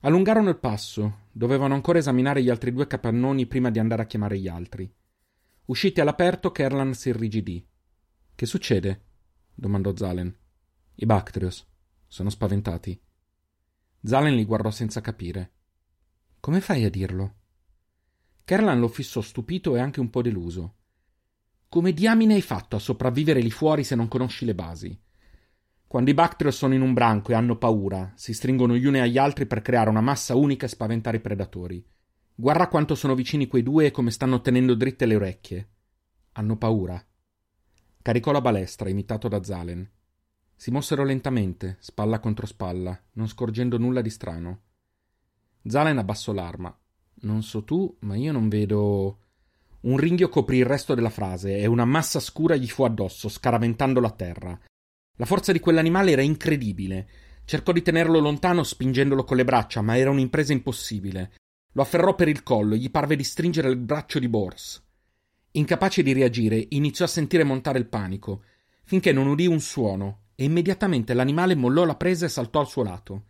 Allungarono 0.00 0.50
il 0.50 0.58
passo, 0.58 1.26
dovevano 1.32 1.74
ancora 1.74 1.98
esaminare 1.98 2.42
gli 2.42 2.50
altri 2.50 2.72
due 2.72 2.86
capannoni 2.86 3.46
prima 3.46 3.70
di 3.70 3.78
andare 3.78 4.02
a 4.02 4.06
chiamare 4.06 4.38
gli 4.38 4.48
altri. 4.48 4.90
Usciti 5.66 6.00
all'aperto, 6.00 6.52
Kerlan 6.52 6.94
si 6.94 7.08
irrigidì. 7.08 7.66
Che 8.34 8.46
succede? 8.46 9.07
Domandò 9.58 9.94
Zalen. 9.96 10.32
I 10.94 11.04
Bactrios. 11.04 11.66
Sono 12.06 12.30
spaventati. 12.30 12.98
Zalen 14.02 14.36
li 14.36 14.44
guardò 14.44 14.70
senza 14.70 15.00
capire. 15.00 15.52
Come 16.38 16.60
fai 16.60 16.84
a 16.84 16.90
dirlo? 16.90 17.34
Kerlan 18.44 18.78
lo 18.78 18.86
fissò 18.86 19.20
stupito 19.20 19.74
e 19.74 19.80
anche 19.80 19.98
un 19.98 20.10
po' 20.10 20.22
deluso. 20.22 20.74
Come 21.68 21.92
diamine 21.92 22.34
hai 22.34 22.40
fatto 22.40 22.76
a 22.76 22.78
sopravvivere 22.78 23.40
lì 23.40 23.50
fuori 23.50 23.82
se 23.82 23.96
non 23.96 24.06
conosci 24.06 24.44
le 24.44 24.54
basi? 24.54 24.96
Quando 25.88 26.10
i 26.10 26.14
Bactrios 26.14 26.56
sono 26.56 26.74
in 26.74 26.80
un 26.80 26.92
branco 26.92 27.32
e 27.32 27.34
hanno 27.34 27.58
paura, 27.58 28.12
si 28.14 28.34
stringono 28.34 28.76
gli 28.76 28.86
uni 28.86 29.00
agli 29.00 29.18
altri 29.18 29.46
per 29.46 29.60
creare 29.60 29.90
una 29.90 30.00
massa 30.00 30.36
unica 30.36 30.66
e 30.66 30.68
spaventare 30.68 31.16
i 31.16 31.20
predatori. 31.20 31.84
Guarda 32.32 32.68
quanto 32.68 32.94
sono 32.94 33.16
vicini 33.16 33.48
quei 33.48 33.64
due 33.64 33.86
e 33.86 33.90
come 33.90 34.12
stanno 34.12 34.40
tenendo 34.40 34.76
dritte 34.76 35.04
le 35.04 35.16
orecchie. 35.16 35.68
Hanno 36.32 36.56
paura. 36.56 37.04
Caricò 38.08 38.32
la 38.32 38.40
balestra, 38.40 38.88
imitato 38.88 39.28
da 39.28 39.42
Zalen. 39.42 39.86
Si 40.56 40.70
mossero 40.70 41.04
lentamente, 41.04 41.76
spalla 41.78 42.20
contro 42.20 42.46
spalla, 42.46 42.98
non 43.12 43.28
scorgendo 43.28 43.76
nulla 43.76 44.00
di 44.00 44.08
strano. 44.08 44.60
Zalen 45.66 45.98
abbassò 45.98 46.32
l'arma. 46.32 46.74
Non 47.16 47.42
so 47.42 47.64
tu, 47.64 47.98
ma 48.00 48.16
io 48.16 48.32
non 48.32 48.48
vedo. 48.48 49.18
Un 49.80 49.98
ringhio 49.98 50.30
coprì 50.30 50.56
il 50.56 50.64
resto 50.64 50.94
della 50.94 51.10
frase 51.10 51.58
e 51.58 51.66
una 51.66 51.84
massa 51.84 52.18
scura 52.18 52.56
gli 52.56 52.66
fu 52.66 52.84
addosso, 52.84 53.28
scaraventandolo 53.28 54.06
a 54.06 54.12
terra. 54.12 54.58
La 55.16 55.26
forza 55.26 55.52
di 55.52 55.60
quell'animale 55.60 56.12
era 56.12 56.22
incredibile. 56.22 57.10
Cercò 57.44 57.72
di 57.72 57.82
tenerlo 57.82 58.20
lontano 58.20 58.62
spingendolo 58.62 59.24
con 59.24 59.36
le 59.36 59.44
braccia, 59.44 59.82
ma 59.82 59.98
era 59.98 60.08
un'impresa 60.08 60.54
impossibile. 60.54 61.34
Lo 61.72 61.82
afferrò 61.82 62.14
per 62.14 62.28
il 62.28 62.42
collo 62.42 62.74
e 62.74 62.78
gli 62.78 62.90
parve 62.90 63.16
di 63.16 63.24
stringere 63.24 63.68
il 63.68 63.76
braccio 63.76 64.18
di 64.18 64.30
Bors. 64.30 64.82
Incapace 65.58 66.04
di 66.04 66.12
reagire, 66.12 66.68
iniziò 66.70 67.04
a 67.04 67.08
sentire 67.08 67.42
montare 67.42 67.80
il 67.80 67.88
panico, 67.88 68.44
finché 68.84 69.10
non 69.10 69.26
udì 69.26 69.48
un 69.48 69.58
suono, 69.58 70.26
e 70.36 70.44
immediatamente 70.44 71.14
l'animale 71.14 71.56
mollò 71.56 71.84
la 71.84 71.96
presa 71.96 72.26
e 72.26 72.28
saltò 72.28 72.60
al 72.60 72.68
suo 72.68 72.84
lato. 72.84 73.24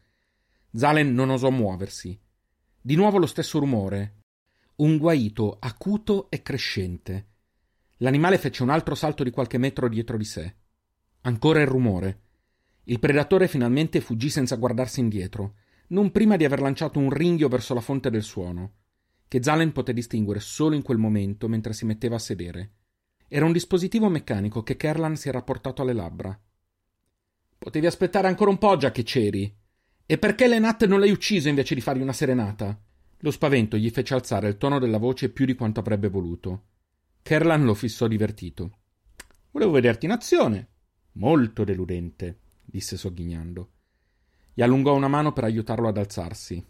Zalen 0.72 1.14
non 1.14 1.30
osò 1.30 1.48
muoversi. 1.48 2.20
Di 2.78 2.96
nuovo 2.96 3.16
lo 3.16 3.24
stesso 3.24 3.58
rumore. 3.58 4.16
Un 4.76 4.98
guaito 4.98 5.56
acuto 5.58 6.28
e 6.30 6.42
crescente. 6.42 7.28
L'animale 7.98 8.36
fece 8.36 8.62
un 8.62 8.68
altro 8.68 8.94
salto 8.94 9.24
di 9.24 9.30
qualche 9.30 9.56
metro 9.56 9.88
dietro 9.88 10.18
di 10.18 10.24
sé. 10.24 10.54
Ancora 11.22 11.62
il 11.62 11.66
rumore. 11.66 12.20
Il 12.84 12.98
predatore 12.98 13.48
finalmente 13.48 14.02
fuggì 14.02 14.28
senza 14.28 14.56
guardarsi 14.56 15.00
indietro, 15.00 15.54
non 15.88 16.12
prima 16.12 16.36
di 16.36 16.44
aver 16.44 16.60
lanciato 16.60 16.98
un 16.98 17.08
ringhio 17.08 17.48
verso 17.48 17.72
la 17.72 17.80
fonte 17.80 18.10
del 18.10 18.22
suono, 18.22 18.72
che 19.28 19.42
Zalen 19.42 19.72
poté 19.72 19.92
distinguere 19.92 20.40
solo 20.40 20.74
in 20.74 20.82
quel 20.82 20.98
momento 20.98 21.48
mentre 21.48 21.74
si 21.74 21.84
metteva 21.84 22.16
a 22.16 22.20
sedere. 22.20 22.72
Era 23.28 23.44
un 23.44 23.52
dispositivo 23.52 24.08
meccanico 24.08 24.62
che 24.62 24.76
Kerlan 24.76 25.16
si 25.16 25.28
era 25.28 25.42
portato 25.42 25.82
alle 25.82 25.92
labbra. 25.92 26.38
Potevi 27.58 27.86
aspettare 27.86 28.26
ancora 28.26 28.50
un 28.50 28.58
po' 28.58 28.76
già 28.76 28.90
che 28.90 29.02
c'eri. 29.02 29.54
E 30.06 30.16
perché 30.18 30.48
Lenat 30.48 30.86
non 30.86 31.00
l'hai 31.00 31.10
ucciso 31.10 31.48
invece 31.48 31.74
di 31.74 31.82
fargli 31.82 32.00
una 32.00 32.14
serenata? 32.14 32.80
Lo 33.18 33.30
spavento 33.30 33.76
gli 33.76 33.90
fece 33.90 34.14
alzare 34.14 34.48
il 34.48 34.56
tono 34.56 34.78
della 34.78 34.96
voce 34.96 35.28
più 35.28 35.44
di 35.44 35.54
quanto 35.54 35.80
avrebbe 35.80 36.08
voluto. 36.08 36.64
Kerlan 37.20 37.64
lo 37.64 37.74
fissò 37.74 38.06
divertito. 38.06 38.78
Volevo 39.50 39.72
vederti 39.72 40.06
in 40.06 40.12
azione. 40.12 40.68
Molto 41.12 41.64
deludente, 41.64 42.38
disse 42.64 42.96
sogghignando. 42.96 43.72
Gli 44.54 44.62
allungò 44.62 44.94
una 44.94 45.08
mano 45.08 45.32
per 45.32 45.44
aiutarlo 45.44 45.88
ad 45.88 45.98
alzarsi. 45.98 46.64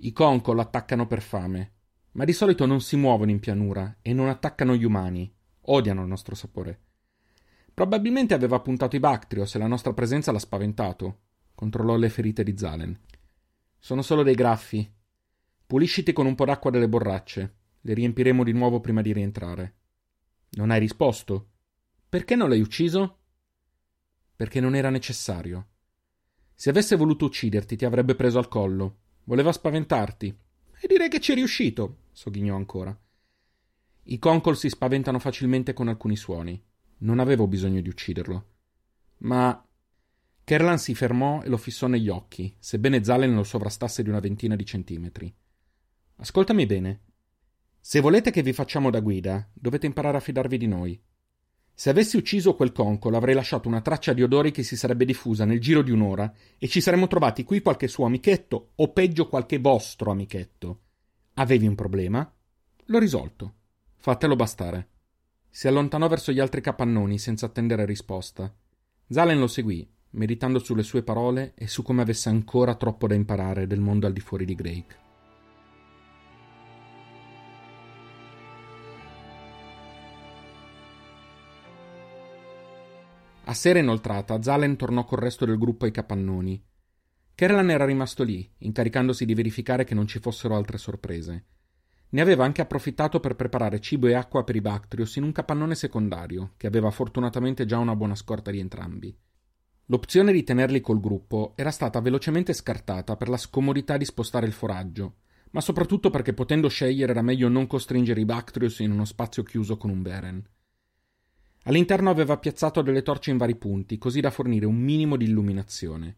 I 0.00 0.12
concol 0.12 0.58
attaccano 0.58 1.06
per 1.06 1.22
fame, 1.22 1.72
ma 2.12 2.24
di 2.24 2.32
solito 2.32 2.66
non 2.66 2.80
si 2.80 2.96
muovono 2.96 3.30
in 3.30 3.40
pianura 3.40 3.98
e 4.02 4.12
non 4.12 4.28
attaccano 4.28 4.74
gli 4.74 4.84
umani. 4.84 5.32
Odiano 5.62 6.02
il 6.02 6.08
nostro 6.08 6.34
sapore. 6.34 6.80
Probabilmente 7.72 8.34
aveva 8.34 8.60
puntato 8.60 8.96
i 8.96 9.00
Bactrios 9.00 9.54
e 9.54 9.58
la 9.58 9.66
nostra 9.66 9.92
presenza 9.92 10.32
l'ha 10.32 10.38
spaventato. 10.38 11.20
Controllò 11.54 11.96
le 11.96 12.08
ferite 12.08 12.42
di 12.42 12.56
Zalen. 12.56 12.98
Sono 13.78 14.02
solo 14.02 14.22
dei 14.22 14.34
graffi. 14.34 14.90
Pulisciti 15.66 16.12
con 16.12 16.26
un 16.26 16.34
po' 16.34 16.44
d'acqua 16.44 16.70
delle 16.70 16.88
borracce. 16.88 17.54
Le 17.80 17.94
riempiremo 17.94 18.42
di 18.42 18.52
nuovo 18.52 18.80
prima 18.80 19.02
di 19.02 19.12
rientrare. 19.12 19.76
Non 20.50 20.70
hai 20.70 20.80
risposto? 20.80 21.50
Perché 22.08 22.34
non 22.34 22.48
l'hai 22.48 22.60
ucciso? 22.60 23.20
perché 24.40 24.58
non 24.58 24.74
era 24.74 24.88
necessario. 24.88 25.66
Se 26.54 26.70
avesse 26.70 26.96
voluto 26.96 27.26
ucciderti, 27.26 27.76
ti 27.76 27.84
avrebbe 27.84 28.14
preso 28.14 28.38
al 28.38 28.48
collo. 28.48 28.99
Voleva 29.24 29.52
spaventarti. 29.52 30.36
E 30.80 30.86
direi 30.86 31.08
che 31.08 31.20
ci 31.20 31.32
è 31.32 31.34
riuscito, 31.34 32.04
sogghignò 32.12 32.56
ancora. 32.56 32.98
I 34.04 34.18
concol 34.18 34.56
si 34.56 34.68
spaventano 34.68 35.18
facilmente 35.18 35.72
con 35.72 35.88
alcuni 35.88 36.16
suoni. 36.16 36.60
Non 36.98 37.18
avevo 37.18 37.46
bisogno 37.46 37.80
di 37.80 37.88
ucciderlo. 37.88 38.46
Ma. 39.18 39.64
Kerlan 40.42 40.78
si 40.78 40.94
fermò 40.94 41.42
e 41.42 41.48
lo 41.48 41.56
fissò 41.56 41.86
negli 41.86 42.08
occhi, 42.08 42.52
sebbene 42.58 43.04
Zalen 43.04 43.34
lo 43.34 43.44
sovrastasse 43.44 44.02
di 44.02 44.08
una 44.08 44.18
ventina 44.18 44.56
di 44.56 44.64
centimetri. 44.64 45.32
Ascoltami 46.16 46.66
bene. 46.66 47.00
Se 47.78 48.00
volete 48.00 48.30
che 48.30 48.42
vi 48.42 48.52
facciamo 48.52 48.90
da 48.90 49.00
guida, 49.00 49.48
dovete 49.52 49.86
imparare 49.86 50.16
a 50.16 50.20
fidarvi 50.20 50.58
di 50.58 50.66
noi. 50.66 51.00
Se 51.80 51.88
avessi 51.88 52.18
ucciso 52.18 52.56
quel 52.56 52.72
concolo 52.72 53.16
avrei 53.16 53.34
lasciato 53.34 53.66
una 53.66 53.80
traccia 53.80 54.12
di 54.12 54.22
odori 54.22 54.50
che 54.50 54.62
si 54.62 54.76
sarebbe 54.76 55.06
diffusa 55.06 55.46
nel 55.46 55.62
giro 55.62 55.80
di 55.80 55.90
un'ora 55.90 56.30
e 56.58 56.68
ci 56.68 56.78
saremmo 56.78 57.06
trovati 57.06 57.42
qui 57.42 57.62
qualche 57.62 57.88
suo 57.88 58.04
amichetto 58.04 58.72
o 58.74 58.92
peggio 58.92 59.28
qualche 59.28 59.58
vostro 59.58 60.10
amichetto. 60.10 60.80
Avevi 61.36 61.66
un 61.66 61.74
problema? 61.74 62.30
L'ho 62.84 62.98
risolto. 62.98 63.54
Fatelo 63.96 64.36
bastare. 64.36 64.88
Si 65.48 65.68
allontanò 65.68 66.06
verso 66.06 66.32
gli 66.32 66.38
altri 66.38 66.60
capannoni 66.60 67.18
senza 67.18 67.46
attendere 67.46 67.86
risposta. 67.86 68.54
Zalen 69.08 69.38
lo 69.38 69.46
seguì, 69.46 69.90
meditando 70.10 70.58
sulle 70.58 70.82
sue 70.82 71.02
parole 71.02 71.54
e 71.54 71.66
su 71.66 71.82
come 71.82 72.02
avesse 72.02 72.28
ancora 72.28 72.74
troppo 72.74 73.06
da 73.06 73.14
imparare 73.14 73.66
del 73.66 73.80
mondo 73.80 74.06
al 74.06 74.12
di 74.12 74.20
fuori 74.20 74.44
di 74.44 74.54
Drake. 74.54 75.09
A 83.50 83.54
sera 83.54 83.80
inoltrata, 83.80 84.40
Zalen 84.40 84.76
tornò 84.76 85.04
col 85.04 85.18
resto 85.18 85.44
del 85.44 85.58
gruppo 85.58 85.84
ai 85.84 85.90
capannoni. 85.90 86.64
Kerlan 87.34 87.70
era 87.70 87.84
rimasto 87.84 88.22
lì, 88.22 88.48
incaricandosi 88.58 89.24
di 89.24 89.34
verificare 89.34 89.82
che 89.82 89.92
non 89.92 90.06
ci 90.06 90.20
fossero 90.20 90.54
altre 90.54 90.78
sorprese. 90.78 91.46
Ne 92.10 92.20
aveva 92.20 92.44
anche 92.44 92.60
approfittato 92.60 93.18
per 93.18 93.34
preparare 93.34 93.80
cibo 93.80 94.06
e 94.06 94.14
acqua 94.14 94.44
per 94.44 94.54
i 94.54 94.60
Bactrios 94.60 95.16
in 95.16 95.24
un 95.24 95.32
capannone 95.32 95.74
secondario, 95.74 96.52
che 96.56 96.68
aveva 96.68 96.92
fortunatamente 96.92 97.66
già 97.66 97.78
una 97.78 97.96
buona 97.96 98.14
scorta 98.14 98.52
di 98.52 98.60
entrambi. 98.60 99.12
L'opzione 99.86 100.30
di 100.30 100.44
tenerli 100.44 100.80
col 100.80 101.00
gruppo 101.00 101.54
era 101.56 101.72
stata 101.72 102.00
velocemente 102.00 102.52
scartata 102.52 103.16
per 103.16 103.28
la 103.28 103.36
scomodità 103.36 103.96
di 103.96 104.04
spostare 104.04 104.46
il 104.46 104.52
foraggio, 104.52 105.22
ma 105.50 105.60
soprattutto 105.60 106.10
perché 106.10 106.34
potendo 106.34 106.68
scegliere 106.68 107.10
era 107.10 107.22
meglio 107.22 107.48
non 107.48 107.66
costringere 107.66 108.20
i 108.20 108.24
Bactrios 108.24 108.78
in 108.78 108.92
uno 108.92 109.04
spazio 109.04 109.42
chiuso 109.42 109.76
con 109.76 109.90
un 109.90 110.02
Beren. 110.02 110.48
All'interno 111.64 112.10
aveva 112.10 112.38
piazzato 112.38 112.82
delle 112.82 113.02
torce 113.02 113.30
in 113.30 113.36
vari 113.36 113.56
punti, 113.56 113.98
così 113.98 114.20
da 114.20 114.30
fornire 114.30 114.66
un 114.66 114.76
minimo 114.76 115.16
di 115.16 115.26
illuminazione. 115.26 116.16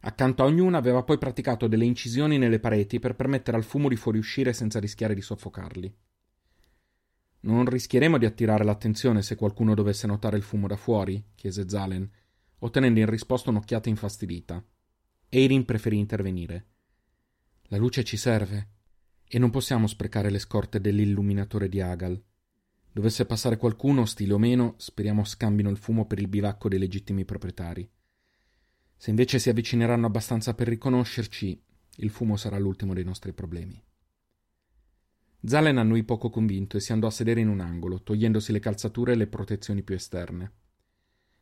Accanto 0.00 0.42
a 0.42 0.46
ognuna 0.46 0.78
aveva 0.78 1.02
poi 1.02 1.16
praticato 1.16 1.68
delle 1.68 1.84
incisioni 1.84 2.36
nelle 2.36 2.58
pareti 2.58 2.98
per 2.98 3.14
permettere 3.14 3.56
al 3.56 3.64
fumo 3.64 3.88
di 3.88 3.96
fuoriuscire 3.96 4.52
senza 4.52 4.80
rischiare 4.80 5.14
di 5.14 5.22
soffocarli. 5.22 5.94
Non 7.44 7.64
rischieremo 7.66 8.18
di 8.18 8.26
attirare 8.26 8.64
l'attenzione 8.64 9.22
se 9.22 9.36
qualcuno 9.36 9.74
dovesse 9.74 10.06
notare 10.06 10.36
il 10.36 10.42
fumo 10.42 10.66
da 10.66 10.76
fuori? 10.76 11.24
chiese 11.34 11.68
Zalen, 11.68 12.08
ottenendo 12.58 13.00
in 13.00 13.06
risposta 13.06 13.50
un'occhiata 13.50 13.88
infastidita. 13.88 14.64
Eirin 15.28 15.64
preferì 15.64 15.98
intervenire. 15.98 16.66
La 17.64 17.78
luce 17.78 18.04
ci 18.04 18.16
serve, 18.16 18.68
e 19.26 19.38
non 19.38 19.50
possiamo 19.50 19.86
sprecare 19.86 20.30
le 20.30 20.38
scorte 20.38 20.80
dell'illuminatore 20.80 21.68
di 21.68 21.80
Agal. 21.80 22.22
Dovesse 22.94 23.24
passare 23.24 23.56
qualcuno, 23.56 24.04
stile 24.04 24.34
o 24.34 24.38
meno, 24.38 24.74
speriamo 24.76 25.24
scambino 25.24 25.70
il 25.70 25.78
fumo 25.78 26.06
per 26.06 26.18
il 26.18 26.28
bivacco 26.28 26.68
dei 26.68 26.78
legittimi 26.78 27.24
proprietari. 27.24 27.90
Se 28.96 29.08
invece 29.08 29.38
si 29.38 29.48
avvicineranno 29.48 30.06
abbastanza 30.06 30.54
per 30.54 30.68
riconoscerci, 30.68 31.60
Il 31.96 32.10
fumo 32.10 32.36
sarà 32.36 32.58
l'ultimo 32.58 32.94
dei 32.94 33.04
nostri 33.04 33.32
problemi. 33.32 33.82
Zalen 35.44 35.76
annui 35.76 36.04
poco 36.04 36.30
convinto 36.30 36.76
e 36.76 36.80
si 36.80 36.92
andò 36.92 37.06
a 37.06 37.10
sedere 37.10 37.40
in 37.40 37.48
un 37.48 37.60
angolo, 37.60 38.02
togliendosi 38.02 38.52
le 38.52 38.60
calzature 38.60 39.12
e 39.12 39.16
le 39.16 39.26
protezioni 39.26 39.82
più 39.82 39.94
esterne. 39.94 40.52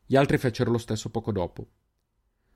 Gli 0.06 0.16
altri 0.16 0.38
fecero 0.38 0.70
lo 0.70 0.78
stesso 0.78 1.10
poco 1.10 1.30
dopo. 1.30 1.68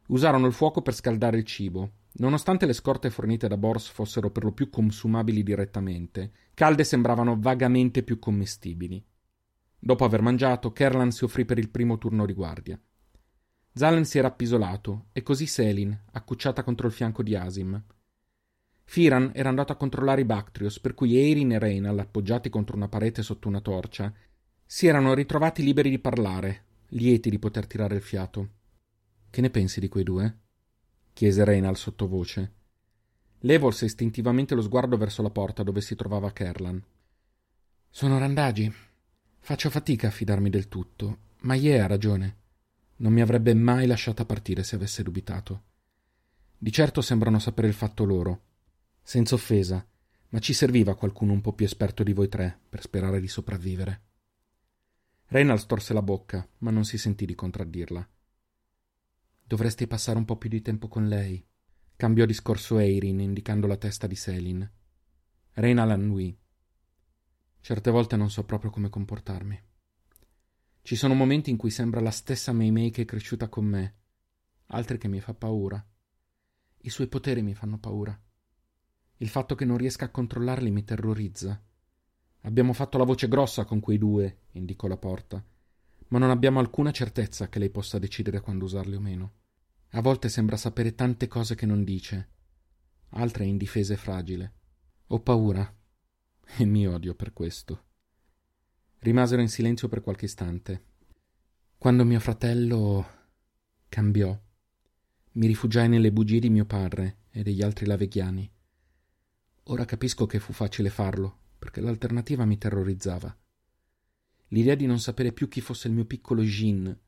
Usarono 0.08 0.46
il 0.46 0.52
fuoco 0.52 0.82
per 0.82 0.94
scaldare 0.94 1.38
il 1.38 1.44
cibo. 1.44 1.92
Nonostante 2.14 2.66
le 2.66 2.72
scorte 2.72 3.10
fornite 3.10 3.46
da 3.46 3.56
Bors 3.56 3.88
fossero 3.88 4.30
per 4.30 4.44
lo 4.44 4.52
più 4.52 4.70
consumabili 4.70 5.42
direttamente, 5.42 6.32
calde 6.54 6.84
sembravano 6.84 7.36
vagamente 7.38 8.02
più 8.02 8.18
commestibili. 8.18 9.04
Dopo 9.78 10.04
aver 10.04 10.22
mangiato, 10.22 10.72
Kerlan 10.72 11.10
si 11.10 11.24
offrì 11.24 11.44
per 11.44 11.58
il 11.58 11.68
primo 11.68 11.98
turno 11.98 12.24
di 12.24 12.32
guardia. 12.32 12.80
Zalen 13.72 14.04
si 14.04 14.18
era 14.18 14.28
appisolato, 14.28 15.06
e 15.12 15.22
così 15.22 15.46
Selin, 15.46 16.04
accucciata 16.12 16.62
contro 16.62 16.86
il 16.86 16.92
fianco 16.92 17.22
di 17.22 17.34
Asim. 17.34 17.82
Firan 18.84 19.32
era 19.34 19.48
andato 19.48 19.72
a 19.72 19.76
controllare 19.76 20.20
i 20.20 20.24
Bactrios, 20.24 20.78
per 20.78 20.94
cui 20.94 21.16
Eirin 21.16 21.52
e 21.52 21.58
Reinal, 21.58 21.98
appoggiati 21.98 22.50
contro 22.50 22.76
una 22.76 22.88
parete 22.88 23.22
sotto 23.22 23.48
una 23.48 23.60
torcia, 23.60 24.14
si 24.64 24.86
erano 24.86 25.12
ritrovati 25.12 25.62
liberi 25.62 25.90
di 25.90 25.98
parlare, 25.98 26.64
lieti 26.90 27.30
di 27.30 27.38
poter 27.38 27.66
tirare 27.66 27.96
il 27.96 28.02
fiato. 28.02 28.48
Che 29.28 29.40
ne 29.40 29.50
pensi 29.50 29.80
di 29.80 29.88
quei 29.88 30.04
due? 30.04 30.38
chiese 31.12 31.44
Reinal 31.44 31.76
sottovoce. 31.76 32.52
Lei 33.44 33.58
volse 33.58 33.84
istintivamente 33.84 34.54
lo 34.54 34.62
sguardo 34.62 34.96
verso 34.96 35.20
la 35.20 35.28
porta 35.28 35.62
dove 35.62 35.82
si 35.82 35.94
trovava 35.94 36.32
Kerlan. 36.32 36.82
Sono 37.90 38.18
randagi, 38.18 38.72
Faccio 39.38 39.68
fatica 39.68 40.08
a 40.08 40.10
fidarmi 40.10 40.48
del 40.48 40.68
tutto, 40.68 41.18
ma 41.40 41.54
Ye 41.54 41.78
ha 41.78 41.86
ragione. 41.86 42.36
Non 42.96 43.12
mi 43.12 43.20
avrebbe 43.20 43.52
mai 43.52 43.86
lasciata 43.86 44.24
partire 44.24 44.62
se 44.62 44.76
avesse 44.76 45.02
dubitato. 45.02 45.62
Di 46.56 46.72
certo 46.72 47.02
sembrano 47.02 47.38
sapere 47.38 47.68
il 47.68 47.74
fatto 47.74 48.04
loro. 48.04 48.40
Senza 49.02 49.34
offesa, 49.34 49.86
ma 50.30 50.38
ci 50.38 50.54
serviva 50.54 50.94
qualcuno 50.94 51.32
un 51.34 51.42
po' 51.42 51.52
più 51.52 51.66
esperto 51.66 52.02
di 52.02 52.14
voi 52.14 52.30
tre 52.30 52.58
per 52.66 52.80
sperare 52.80 53.20
di 53.20 53.28
sopravvivere. 53.28 54.00
Reynald 55.26 55.58
storse 55.58 55.92
la 55.92 56.00
bocca, 56.00 56.48
ma 56.60 56.70
non 56.70 56.86
si 56.86 56.96
sentì 56.96 57.26
di 57.26 57.34
contraddirla. 57.34 58.08
Dovresti 59.44 59.86
passare 59.86 60.16
un 60.16 60.24
po' 60.24 60.36
più 60.36 60.48
di 60.48 60.62
tempo 60.62 60.88
con 60.88 61.06
lei. 61.06 61.44
Cambiò 61.96 62.24
discorso 62.24 62.78
Eirin, 62.78 63.20
indicando 63.20 63.68
la 63.68 63.76
testa 63.76 64.08
di 64.08 64.16
Selin. 64.16 64.68
Reynald 65.52 65.92
annui. 65.92 66.36
Certe 67.60 67.90
volte 67.92 68.16
non 68.16 68.30
so 68.30 68.44
proprio 68.44 68.70
come 68.70 68.90
comportarmi. 68.90 69.62
Ci 70.82 70.96
sono 70.96 71.14
momenti 71.14 71.50
in 71.50 71.56
cui 71.56 71.70
sembra 71.70 72.00
la 72.00 72.10
stessa 72.10 72.52
Mei 72.52 72.72
Mei 72.72 72.90
che 72.90 73.02
è 73.02 73.04
cresciuta 73.04 73.48
con 73.48 73.64
me, 73.66 73.94
altri 74.66 74.98
che 74.98 75.06
mi 75.06 75.20
fa 75.20 75.34
paura. 75.34 75.82
I 76.78 76.90
suoi 76.90 77.06
poteri 77.06 77.42
mi 77.42 77.54
fanno 77.54 77.78
paura. 77.78 78.20
Il 79.18 79.28
fatto 79.28 79.54
che 79.54 79.64
non 79.64 79.78
riesca 79.78 80.06
a 80.06 80.10
controllarli 80.10 80.72
mi 80.72 80.82
terrorizza. 80.82 81.62
Abbiamo 82.40 82.72
fatto 82.72 82.98
la 82.98 83.04
voce 83.04 83.28
grossa 83.28 83.64
con 83.64 83.78
quei 83.78 83.98
due, 83.98 84.40
indicò 84.54 84.88
la 84.88 84.98
porta, 84.98 85.42
ma 86.08 86.18
non 86.18 86.30
abbiamo 86.30 86.58
alcuna 86.58 86.90
certezza 86.90 87.48
che 87.48 87.60
lei 87.60 87.70
possa 87.70 88.00
decidere 88.00 88.40
quando 88.40 88.64
usarli 88.64 88.96
o 88.96 89.00
meno. 89.00 89.32
A 89.96 90.00
volte 90.00 90.28
sembra 90.28 90.56
sapere 90.56 90.96
tante 90.96 91.28
cose 91.28 91.54
che 91.54 91.66
non 91.66 91.84
dice, 91.84 92.28
altre 93.10 93.44
è 93.44 93.46
indifesa 93.46 93.92
e 93.94 93.96
fragile. 93.96 94.52
Ho 95.08 95.20
paura 95.20 95.72
e 96.58 96.64
mi 96.64 96.84
odio 96.88 97.14
per 97.14 97.32
questo. 97.32 97.84
Rimasero 98.98 99.40
in 99.40 99.48
silenzio 99.48 99.86
per 99.86 100.00
qualche 100.00 100.24
istante. 100.24 100.86
Quando 101.78 102.04
mio 102.04 102.18
fratello 102.18 103.06
cambiò, 103.88 104.36
mi 105.32 105.46
rifugiai 105.46 105.88
nelle 105.88 106.10
bugie 106.10 106.40
di 106.40 106.50
mio 106.50 106.64
padre 106.64 107.18
e 107.30 107.44
degli 107.44 107.62
altri 107.62 107.86
laveghiani. 107.86 108.50
Ora 109.64 109.84
capisco 109.84 110.26
che 110.26 110.40
fu 110.40 110.52
facile 110.52 110.90
farlo, 110.90 111.38
perché 111.56 111.80
l'alternativa 111.80 112.44
mi 112.44 112.58
terrorizzava. 112.58 113.36
L'idea 114.48 114.74
di 114.74 114.86
non 114.86 114.98
sapere 114.98 115.32
più 115.32 115.46
chi 115.46 115.60
fosse 115.60 115.86
il 115.86 115.94
mio 115.94 116.04
piccolo 116.04 116.42
Jin, 116.42 116.98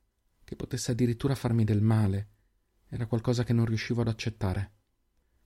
che 0.45 0.55
potesse 0.55 0.93
addirittura 0.93 1.35
farmi 1.35 1.65
del 1.65 1.83
male, 1.83 2.35
era 2.89 3.07
qualcosa 3.07 3.45
che 3.45 3.53
non 3.53 3.67
riuscivo 3.67 4.01
ad 4.01 4.09
accettare. 4.09 4.73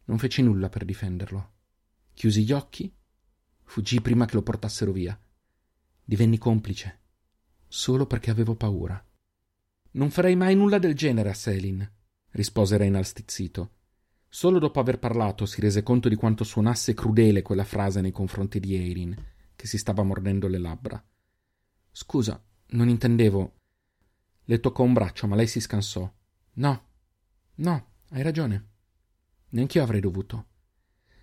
Non 0.04 0.18
feci 0.18 0.42
nulla 0.42 0.68
per 0.68 0.84
difenderlo. 0.84 1.52
Chiusi 2.12 2.44
gli 2.44 2.52
occhi 2.52 2.92
Fuggii 3.70 4.00
prima 4.00 4.26
che 4.26 4.34
lo 4.34 4.42
portassero 4.42 4.90
via. 4.90 5.16
Divenni 6.04 6.38
complice, 6.38 7.02
solo 7.68 8.04
perché 8.04 8.28
avevo 8.28 8.56
paura. 8.56 9.00
Non 9.92 10.10
farei 10.10 10.34
mai 10.34 10.56
nulla 10.56 10.78
del 10.78 10.96
genere 10.96 11.28
a 11.28 11.34
Selin, 11.34 11.88
rispose 12.30 12.76
Reynal 12.76 13.04
stizzito. 13.04 13.74
Solo 14.28 14.58
dopo 14.58 14.80
aver 14.80 14.98
parlato 14.98 15.46
si 15.46 15.60
rese 15.60 15.84
conto 15.84 16.08
di 16.08 16.16
quanto 16.16 16.42
suonasse 16.42 16.94
crudele 16.94 17.42
quella 17.42 17.62
frase 17.62 18.00
nei 18.00 18.10
confronti 18.10 18.58
di 18.58 18.74
Eirin, 18.74 19.16
che 19.54 19.68
si 19.68 19.78
stava 19.78 20.02
mordendo 20.02 20.48
le 20.48 20.58
labbra. 20.58 21.00
Scusa, 21.92 22.42
non 22.70 22.88
intendevo. 22.88 23.54
Le 24.46 24.58
toccò 24.58 24.82
un 24.82 24.94
braccio, 24.94 25.28
ma 25.28 25.36
lei 25.36 25.46
si 25.46 25.60
scansò. 25.60 26.12
No, 26.54 26.88
no, 27.60 27.92
hai 28.10 28.22
ragione. 28.22 28.68
Neanch'io 29.50 29.82
avrei 29.82 30.00
dovuto. 30.00 30.46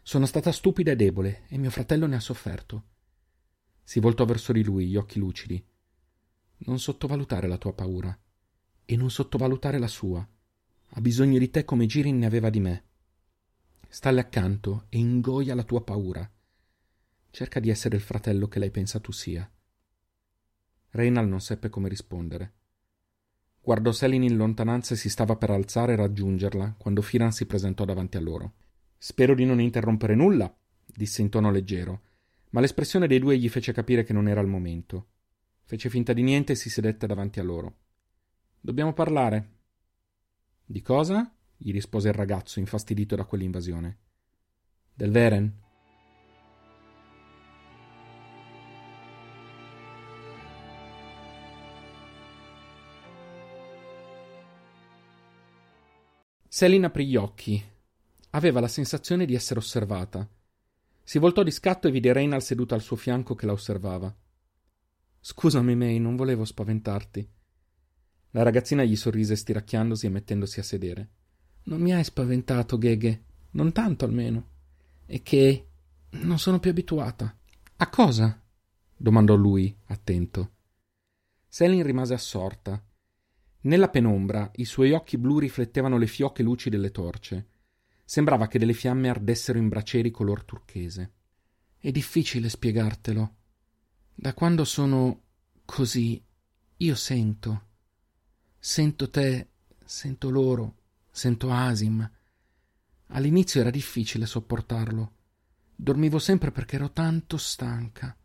Sono 0.01 0.25
stata 0.25 0.51
stupida 0.51 0.91
e 0.91 0.95
debole, 0.95 1.45
e 1.47 1.57
mio 1.57 1.69
fratello 1.69 2.07
ne 2.07 2.15
ha 2.15 2.19
sofferto. 2.19 2.83
Si 3.83 3.99
voltò 3.99 4.25
verso 4.25 4.51
di 4.51 4.63
lui, 4.63 4.87
gli 4.87 4.95
occhi 4.95 5.19
lucidi. 5.19 5.63
Non 6.59 6.79
sottovalutare 6.79 7.47
la 7.47 7.57
tua 7.57 7.73
paura, 7.73 8.17
e 8.85 8.95
non 8.95 9.11
sottovalutare 9.11 9.79
la 9.79 9.87
sua. 9.87 10.27
Ha 10.89 11.01
bisogno 11.01 11.37
di 11.37 11.49
te 11.49 11.65
come 11.65 11.85
Girin 11.85 12.17
ne 12.17 12.25
aveva 12.25 12.49
di 12.49 12.59
me. 12.59 12.85
Stalle 13.89 14.19
accanto 14.19 14.85
e 14.89 14.97
ingoia 14.97 15.55
la 15.55 15.63
tua 15.63 15.83
paura. 15.83 16.29
Cerca 17.29 17.59
di 17.59 17.69
essere 17.69 17.95
il 17.95 18.01
fratello 18.01 18.47
che 18.47 18.59
lei 18.59 18.71
pensa 18.71 18.99
tu 18.99 19.11
sia. 19.11 19.49
Reynal 20.91 21.27
non 21.27 21.41
seppe 21.41 21.69
come 21.69 21.89
rispondere. 21.89 22.53
Guardò 23.67 23.91
Selin 23.91 24.23
in 24.23 24.37
lontananza 24.37 24.93
e 24.93 24.97
si 24.97 25.09
stava 25.09 25.35
per 25.35 25.49
alzare 25.49 25.91
e 25.91 25.95
raggiungerla 25.97 26.75
quando 26.77 27.01
Firan 27.01 27.33
si 27.33 27.45
presentò 27.45 27.83
davanti 27.83 28.15
a 28.15 28.21
loro. 28.21 28.53
Spero 28.97 29.35
di 29.35 29.43
non 29.43 29.59
interrompere 29.59 30.15
nulla, 30.15 30.49
disse 30.85 31.21
in 31.21 31.27
tono 31.27 31.51
leggero, 31.51 32.01
ma 32.51 32.61
l'espressione 32.61 33.07
dei 33.07 33.19
due 33.19 33.37
gli 33.37 33.49
fece 33.49 33.73
capire 33.73 34.05
che 34.05 34.13
non 34.13 34.29
era 34.29 34.39
il 34.39 34.47
momento. 34.47 35.07
Fece 35.63 35.89
finta 35.89 36.13
di 36.13 36.21
niente 36.21 36.53
e 36.53 36.55
si 36.55 36.69
sedette 36.69 37.07
davanti 37.07 37.41
a 37.41 37.43
loro. 37.43 37.75
Dobbiamo 38.61 38.93
parlare. 38.93 39.55
Di 40.63 40.81
cosa? 40.81 41.29
gli 41.57 41.73
rispose 41.73 42.07
il 42.07 42.13
ragazzo, 42.13 42.59
infastidito 42.59 43.17
da 43.17 43.25
quell'invasione. 43.25 43.97
Del 44.93 45.11
Veren? 45.11 45.53
Selin 56.57 56.85
aprì 56.85 57.05
gli 57.05 57.15
occhi 57.15 57.63
Aveva 58.31 58.59
la 58.59 58.67
sensazione 58.67 59.27
di 59.27 59.35
essere 59.35 59.59
osservata. 59.59 60.27
Si 61.03 61.19
voltò 61.19 61.43
di 61.43 61.51
scatto 61.51 61.87
e 61.87 61.91
vide 61.91 62.11
Reynal 62.11 62.41
seduta 62.41 62.73
al 62.73 62.81
suo 62.81 62.95
fianco 62.95 63.35
che 63.35 63.45
la 63.45 63.51
osservava. 63.51 64.11
Scusami, 65.19 65.75
May, 65.75 65.99
non 65.99 66.15
volevo 66.15 66.45
spaventarti. 66.45 67.29
La 68.31 68.41
ragazzina 68.41 68.83
gli 68.83 68.95
sorrise 68.95 69.35
stiracchiandosi 69.35 70.07
e 70.07 70.09
mettendosi 70.09 70.59
a 70.59 70.63
sedere. 70.63 71.09
Non 71.65 71.79
mi 71.79 71.93
hai 71.93 72.03
spaventato, 72.03 72.79
Gheghe. 72.79 73.23
Non 73.51 73.71
tanto 73.71 74.05
almeno. 74.05 74.47
È 75.05 75.21
che 75.21 75.67
non 76.09 76.39
sono 76.39 76.59
più 76.59 76.71
abituata. 76.71 77.37
A 77.75 77.87
cosa? 77.87 78.41
domandò 78.95 79.35
lui, 79.35 79.77
attento. 79.85 80.53
Selin 81.47 81.83
rimase 81.83 82.15
assorta. 82.15 82.83
Nella 83.61 83.89
penombra 83.89 84.51
i 84.55 84.65
suoi 84.65 84.91
occhi 84.91 85.17
blu 85.17 85.39
riflettevano 85.39 85.97
le 85.97 86.07
fioche 86.07 86.43
luci 86.43 86.69
delle 86.69 86.91
torce. 86.91 87.47
Sembrava 88.05 88.47
che 88.47 88.59
delle 88.59 88.73
fiamme 88.73 89.09
ardessero 89.09 89.57
in 89.57 89.67
bracieri 89.67 90.11
color 90.11 90.43
turchese. 90.43 91.11
È 91.77 91.91
difficile 91.91 92.49
spiegartelo. 92.49 93.35
Da 94.13 94.33
quando 94.33 94.63
sono 94.63 95.21
così, 95.65 96.23
io 96.77 96.95
sento. 96.95 97.65
Sento 98.57 99.09
te, 99.09 99.49
sento 99.85 100.29
loro, 100.29 100.75
sento 101.11 101.51
Asim. 101.51 102.09
All'inizio 103.07 103.61
era 103.61 103.69
difficile 103.69 104.25
sopportarlo. 104.25 105.13
Dormivo 105.75 106.19
sempre 106.19 106.51
perché 106.51 106.75
ero 106.75 106.91
tanto 106.91 107.37
stanca. 107.37 108.15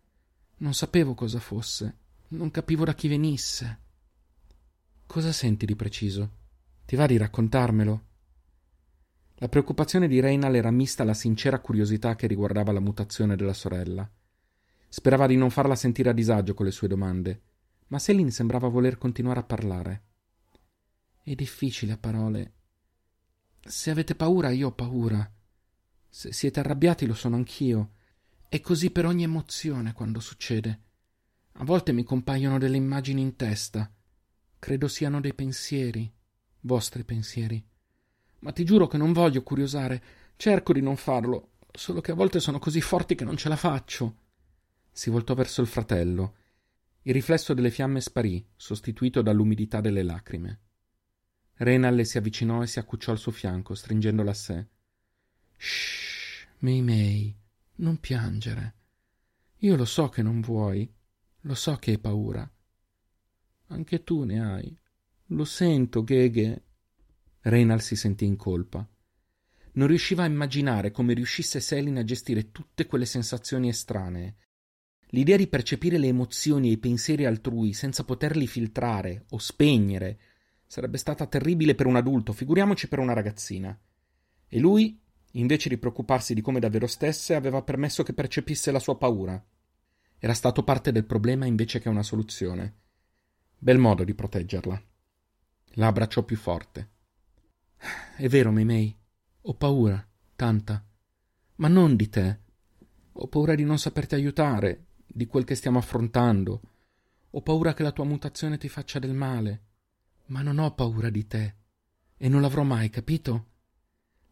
Non 0.59 0.75
sapevo 0.75 1.15
cosa 1.15 1.41
fosse, 1.41 1.99
non 2.29 2.51
capivo 2.51 2.85
da 2.85 2.95
chi 2.95 3.09
venisse. 3.09 3.81
Cosa 5.13 5.31
senti 5.31 5.67
di 5.67 5.77
preciso? 5.77 6.31
Ti 6.87 6.97
va 6.97 7.05
di 7.05 7.19
raccontarmelo? 7.19 8.05
La 9.35 9.49
preoccupazione 9.51 10.09
di 10.09 10.21
Reynal 10.21 10.55
era 10.55 10.71
mista 10.71 11.03
alla 11.03 11.13
sincera 11.13 11.61
curiosità 11.61 12.17
che 12.17 12.27
riguardava 12.27 12.73
la 12.73 12.81
mutazione 12.81 13.37
della 13.37 13.53
sorella. 13.53 14.11
Sperava 14.89 15.27
di 15.27 15.37
non 15.37 15.51
farla 15.51 15.75
sentire 15.75 16.09
a 16.09 16.15
disagio 16.15 16.55
con 16.55 16.65
le 16.65 16.73
sue 16.73 16.89
domande, 16.89 17.43
ma 17.89 17.99
Selin 17.99 18.31
sembrava 18.33 18.69
voler 18.69 18.97
continuare 18.97 19.41
a 19.41 19.43
parlare. 19.43 20.03
È 21.23 21.35
difficile 21.35 21.93
a 21.93 21.99
parole. 21.99 22.53
Se 23.61 23.91
avete 23.91 24.15
paura, 24.15 24.49
io 24.49 24.69
ho 24.69 24.73
paura. 24.73 25.31
Se 26.09 26.33
siete 26.33 26.59
arrabbiati 26.61 27.05
lo 27.05 27.13
sono 27.13 27.37
anch'io. 27.37 27.97
È 28.49 28.59
così 28.63 28.91
per 28.91 29.05
ogni 29.05 29.25
emozione 29.25 29.93
quando 29.93 30.21
succede. 30.21 30.81
A 31.57 31.65
volte 31.65 31.93
mi 31.93 32.03
compaiono 32.03 32.57
delle 32.57 32.79
immagini 32.79 33.21
in 33.21 33.37
testa. 33.37 33.93
Credo 34.63 34.87
siano 34.87 35.21
dei 35.21 35.35
pensieri, 35.35 36.09
vostri 36.61 37.03
pensieri. 37.03 37.61
Ma 38.39 38.53
ti 38.53 38.65
giuro 38.65 38.87
che 38.87 38.97
non 38.97 39.13
voglio 39.13 39.43
curiosare. 39.43 40.03
Cerco 40.37 40.73
di 40.73 40.81
non 40.81 40.95
farlo, 40.95 41.55
solo 41.73 42.01
che 42.01 42.13
a 42.13 42.15
volte 42.15 42.39
sono 42.39 42.61
così 42.61 42.81
forti 42.81 43.17
che 43.17 43.25
non 43.25 43.37
ce 43.37 43.49
la 43.49 43.57
faccio. 43.57 44.19
Si 44.93 45.11
voltò 45.11 45.35
verso 45.35 45.63
il 45.63 45.67
fratello. 45.67 46.37
Il 47.03 47.13
riflesso 47.13 47.55
delle 47.55 47.73
fiamme 47.73 48.01
sparì, 48.01 48.47
sostituito 48.55 49.21
dall'umidità 49.21 49.81
delle 49.81 50.05
lacrime. 50.05 50.61
Renal 51.55 51.97
le 51.97 52.05
si 52.05 52.19
avvicinò 52.19 52.63
e 52.63 52.69
si 52.69 52.79
accucciò 52.79 53.11
al 53.11 53.19
suo 53.19 53.33
fianco, 53.33 53.75
stringendola 53.75 54.31
a 54.31 54.35
sé. 54.35 54.67
Shh, 55.57 56.47
Mei 56.59 56.83
Mei, 56.83 57.37
non 57.79 57.99
piangere. 57.99 58.75
Io 59.57 59.75
lo 59.75 59.85
so 59.85 60.09
che 60.09 60.23
non 60.23 60.41
vuoi, 60.41 60.89
lo 61.41 61.55
so 61.57 61.75
che 61.79 61.91
hai 61.91 61.99
paura. 61.99 62.49
Anche 63.73 64.05
tu 64.05 64.25
ne 64.25 64.39
hai. 64.39 64.79
Lo 65.29 65.45
sento, 65.47 66.05
Gheghe. 66.05 66.65
Renal 67.41 67.81
si 67.81 67.97
sentì 67.97 68.27
in 68.27 68.37
colpa. 68.37 68.87
Non 69.73 69.87
riusciva 69.87 70.25
a 70.25 70.27
immaginare 70.27 70.91
come 70.91 71.15
riuscisse 71.15 71.59
Selin 71.59 71.97
a 71.97 72.05
gestire 72.05 72.51
tutte 72.51 72.85
quelle 72.85 73.07
sensazioni 73.07 73.69
estranee. 73.69 74.37
L'idea 75.07 75.39
di 75.39 75.47
percepire 75.47 75.97
le 75.97 76.09
emozioni 76.09 76.69
e 76.69 76.73
i 76.73 76.79
pensieri 76.79 77.25
altrui 77.25 77.73
senza 77.73 78.05
poterli 78.05 78.47
filtrare 78.47 79.25
o 79.31 79.39
spegnere 79.39 80.19
sarebbe 80.67 80.99
stata 80.99 81.27
terribile 81.27 81.75
per 81.75 81.87
un 81.87 81.97
adulto, 81.97 82.35
figuriamoci 82.35 82.89
per 82.89 82.99
una 82.99 83.15
ragazzina. 83.15 83.79
E 84.49 84.59
lui, 84.59 85.01
invece 85.33 85.71
di 85.71 85.79
preoccuparsi 85.79 86.35
di 86.35 86.43
come 86.43 86.61
davvero 86.61 86.87
stesse, 86.87 87.35
aveva 87.35 87.63
permesso 87.63 88.03
che 88.03 88.13
percepisse 88.13 88.71
la 88.71 88.79
sua 88.79 88.99
paura. 88.99 89.43
Era 90.19 90.35
stato 90.35 90.63
parte 90.63 90.93
del 90.93 91.07
problema 91.07 91.47
invece 91.47 91.81
che 91.81 91.89
una 91.89 92.03
soluzione. 92.03 92.81
Bel 93.65 93.79
modo 93.79 94.03
di 94.03 94.13
proteggerla. 94.13 94.83
La 95.75 95.87
abbracciò 95.87 96.25
più 96.25 96.37
forte. 96.37 96.89
È 98.17 98.27
vero, 98.27 98.51
Meimei. 98.51 98.93
Ho 99.43 99.55
paura, 99.55 100.05
tanta. 100.35 100.85
Ma 101.57 101.69
non 101.69 101.95
di 101.95 102.09
te. 102.09 102.41
Ho 103.13 103.29
paura 103.29 103.55
di 103.55 103.63
non 103.63 103.79
saperti 103.79 104.17
aiutare, 104.17 104.87
di 105.07 105.27
quel 105.27 105.45
che 105.45 105.55
stiamo 105.55 105.79
affrontando. 105.79 106.61
Ho 107.31 107.41
paura 107.43 107.73
che 107.73 107.85
la 107.85 107.93
tua 107.93 108.03
mutazione 108.03 108.59
ti 108.59 108.69
faccia 108.69 108.99
del 108.99 109.15
male. 109.15 109.63
Ma 110.27 110.43
non 110.43 110.59
ho 110.59 110.75
paura 110.75 111.09
di 111.09 111.25
te. 111.29 111.55
E 112.17 112.29
non 112.29 112.41
l'avrò 112.41 112.65
mai, 112.65 112.91
capito? 112.91 113.47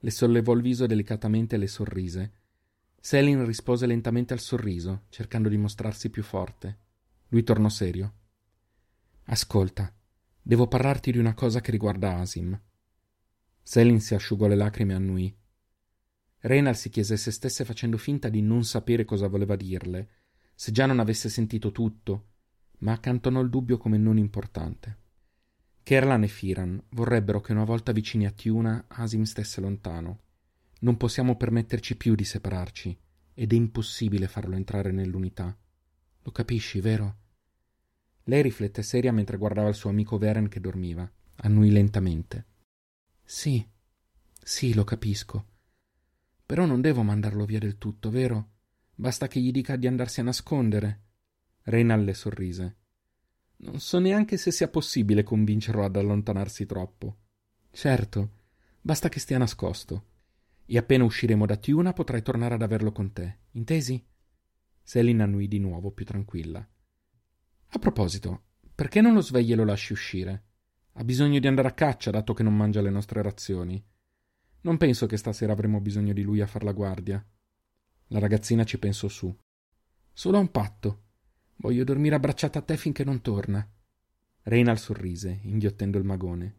Le 0.01 0.11
sollevò 0.11 0.55
il 0.55 0.63
viso 0.63 0.87
delicatamente 0.87 1.55
e 1.55 1.59
le 1.59 1.69
sorrise. 1.69 2.33
Selin 2.99 3.47
rispose 3.47 3.87
lentamente 3.87 4.33
al 4.33 4.41
sorriso, 4.41 5.05
cercando 5.09 5.49
di 5.49 5.57
mostrarsi 5.57 6.11
più 6.11 6.25
forte. 6.25 6.79
Lui 7.29 7.45
tornò 7.45 7.69
serio. 7.69 8.15
Ascolta, 9.33 9.95
devo 10.43 10.67
parlarti 10.67 11.13
di 11.13 11.19
una 11.19 11.35
cosa 11.35 11.61
che 11.61 11.71
riguarda 11.71 12.17
Asim. 12.17 12.61
Selin 13.63 14.01
si 14.01 14.17
asciugò 14.17 14.49
le 14.49 14.57
lacrime 14.57 14.93
e 14.93 14.97
annui. 14.97 15.39
Renal 16.41 16.75
si 16.75 16.89
chiese 16.89 17.17
se 17.17 17.31
stesse 17.31 17.65
facendo 17.65 17.97
finta 17.97 18.29
di 18.29 18.43
non 18.43 18.65
sapere 18.65 19.05
cosa 19.05 19.29
voleva 19.29 19.55
dirle, 19.55 20.09
se 20.53 20.73
già 20.73 20.85
non 20.87 20.99
avesse 20.99 21.29
sentito 21.29 21.71
tutto, 21.71 22.31
ma 22.79 22.91
accantonò 22.91 23.41
il 23.41 23.51
dubbio 23.51 23.79
come 23.79 23.99
non 23.99 24.19
importante. 24.19 24.99
Kerlan 25.85 26.25
e 26.25 26.29
Firan 26.29 26.83
vorrebbero 26.89 27.41
che 27.41 27.53
una 27.53 27.63
volta 27.63 27.93
vicini 27.93 28.27
a 28.27 28.33
Tiuna 28.33 28.87
Asim 28.89 29.23
stesse 29.23 29.61
lontano. 29.61 30.23
Non 30.81 30.97
possiamo 30.97 31.37
permetterci 31.37 31.97
più 31.97 32.17
di 32.17 32.25
separarci, 32.25 32.99
ed 33.35 33.53
è 33.53 33.55
impossibile 33.55 34.27
farlo 34.27 34.57
entrare 34.57 34.91
nell'unità. 34.91 35.57
Lo 36.23 36.33
capisci, 36.33 36.81
vero? 36.81 37.19
Lei 38.31 38.43
riflette 38.43 38.85
seria 38.85 39.11
mentre 39.11 39.37
guardava 39.37 39.69
il 39.69 39.75
suo 39.75 39.91
amico 39.91 40.17
Veren 40.17 40.49
che 40.49 40.61
dormiva. 40.61 41.11
Annui 41.39 41.69
lentamente. 41.71 42.47
Sì, 43.25 43.69
sì, 44.41 44.73
lo 44.73 44.85
capisco. 44.85 45.47
Però 46.47 46.65
non 46.65 46.81
devo 46.81 47.03
mandarlo 47.03 47.45
via 47.45 47.59
del 47.59 47.77
tutto, 47.77 48.09
vero? 48.09 48.51
Basta 48.95 49.27
che 49.27 49.41
gli 49.41 49.51
dica 49.51 49.75
di 49.75 49.89
andarsi 49.89 50.21
a 50.21 50.23
nascondere. 50.23 51.01
Reynal 51.63 52.05
le 52.05 52.15
sorrise. 52.15 52.77
Non 53.57 53.81
so 53.81 53.99
neanche 53.99 54.37
se 54.37 54.53
sia 54.53 54.69
possibile 54.69 55.25
convincerlo 55.25 55.85
ad 55.85 55.97
allontanarsi 55.97 56.67
troppo. 56.67 57.17
Certo, 57.73 58.31
basta 58.81 59.09
che 59.09 59.19
stia 59.19 59.39
nascosto. 59.39 60.05
E 60.67 60.79
appena 60.79 61.03
usciremo 61.03 61.47
da 61.47 61.57
Tiuna 61.57 61.93
potrai 61.93 62.23
tornare 62.23 62.55
ad 62.55 62.63
averlo 62.63 62.93
con 62.93 63.13
te, 63.13 63.39
intesi? 63.53 64.01
Selin 64.85 65.21
annui 65.21 65.49
di 65.49 65.59
nuovo, 65.59 65.91
più 65.91 66.05
tranquilla. 66.05 66.65
A 67.73 67.79
proposito, 67.79 68.43
perché 68.75 69.01
non 69.01 69.15
lo 69.15 69.21
svegli 69.21 69.53
e 69.53 69.55
lo 69.55 69.65
lasci 69.65 69.93
uscire? 69.93 70.45
Ha 70.95 71.05
bisogno 71.05 71.39
di 71.39 71.47
andare 71.47 71.69
a 71.69 71.73
caccia, 71.73 72.11
dato 72.11 72.35
che 72.35 72.43
non 72.43 72.57
mangia 72.57 72.81
le 72.81 72.91
nostre 72.91 73.23
razioni. 73.23 73.83
Non 74.63 74.77
penso 74.77 75.07
che 75.07 75.17
stasera 75.17 75.53
avremo 75.53 75.81
bisogno 75.81 76.13
di 76.13 76.23
lui 76.23 76.41
a 76.41 76.47
far 76.47 76.65
la 76.65 76.73
guardia. 76.73 77.25
La 78.09 78.19
ragazzina 78.19 78.65
ci 78.65 78.79
pensò 78.79 79.07
su. 79.07 79.35
Solo 80.13 80.37
a 80.37 80.41
un 80.41 80.51
patto. 80.51 81.03
Voglio 81.57 81.85
dormire 81.85 82.17
abbracciata 82.17 82.59
a 82.59 82.63
te 82.63 82.77
finché 82.77 83.05
non 83.05 83.21
torna. 83.21 83.67
Reynal 84.43 84.79
sorrise, 84.79 85.41
inghiottendo 85.45 85.97
il 85.97 86.05
magone. 86.05 86.55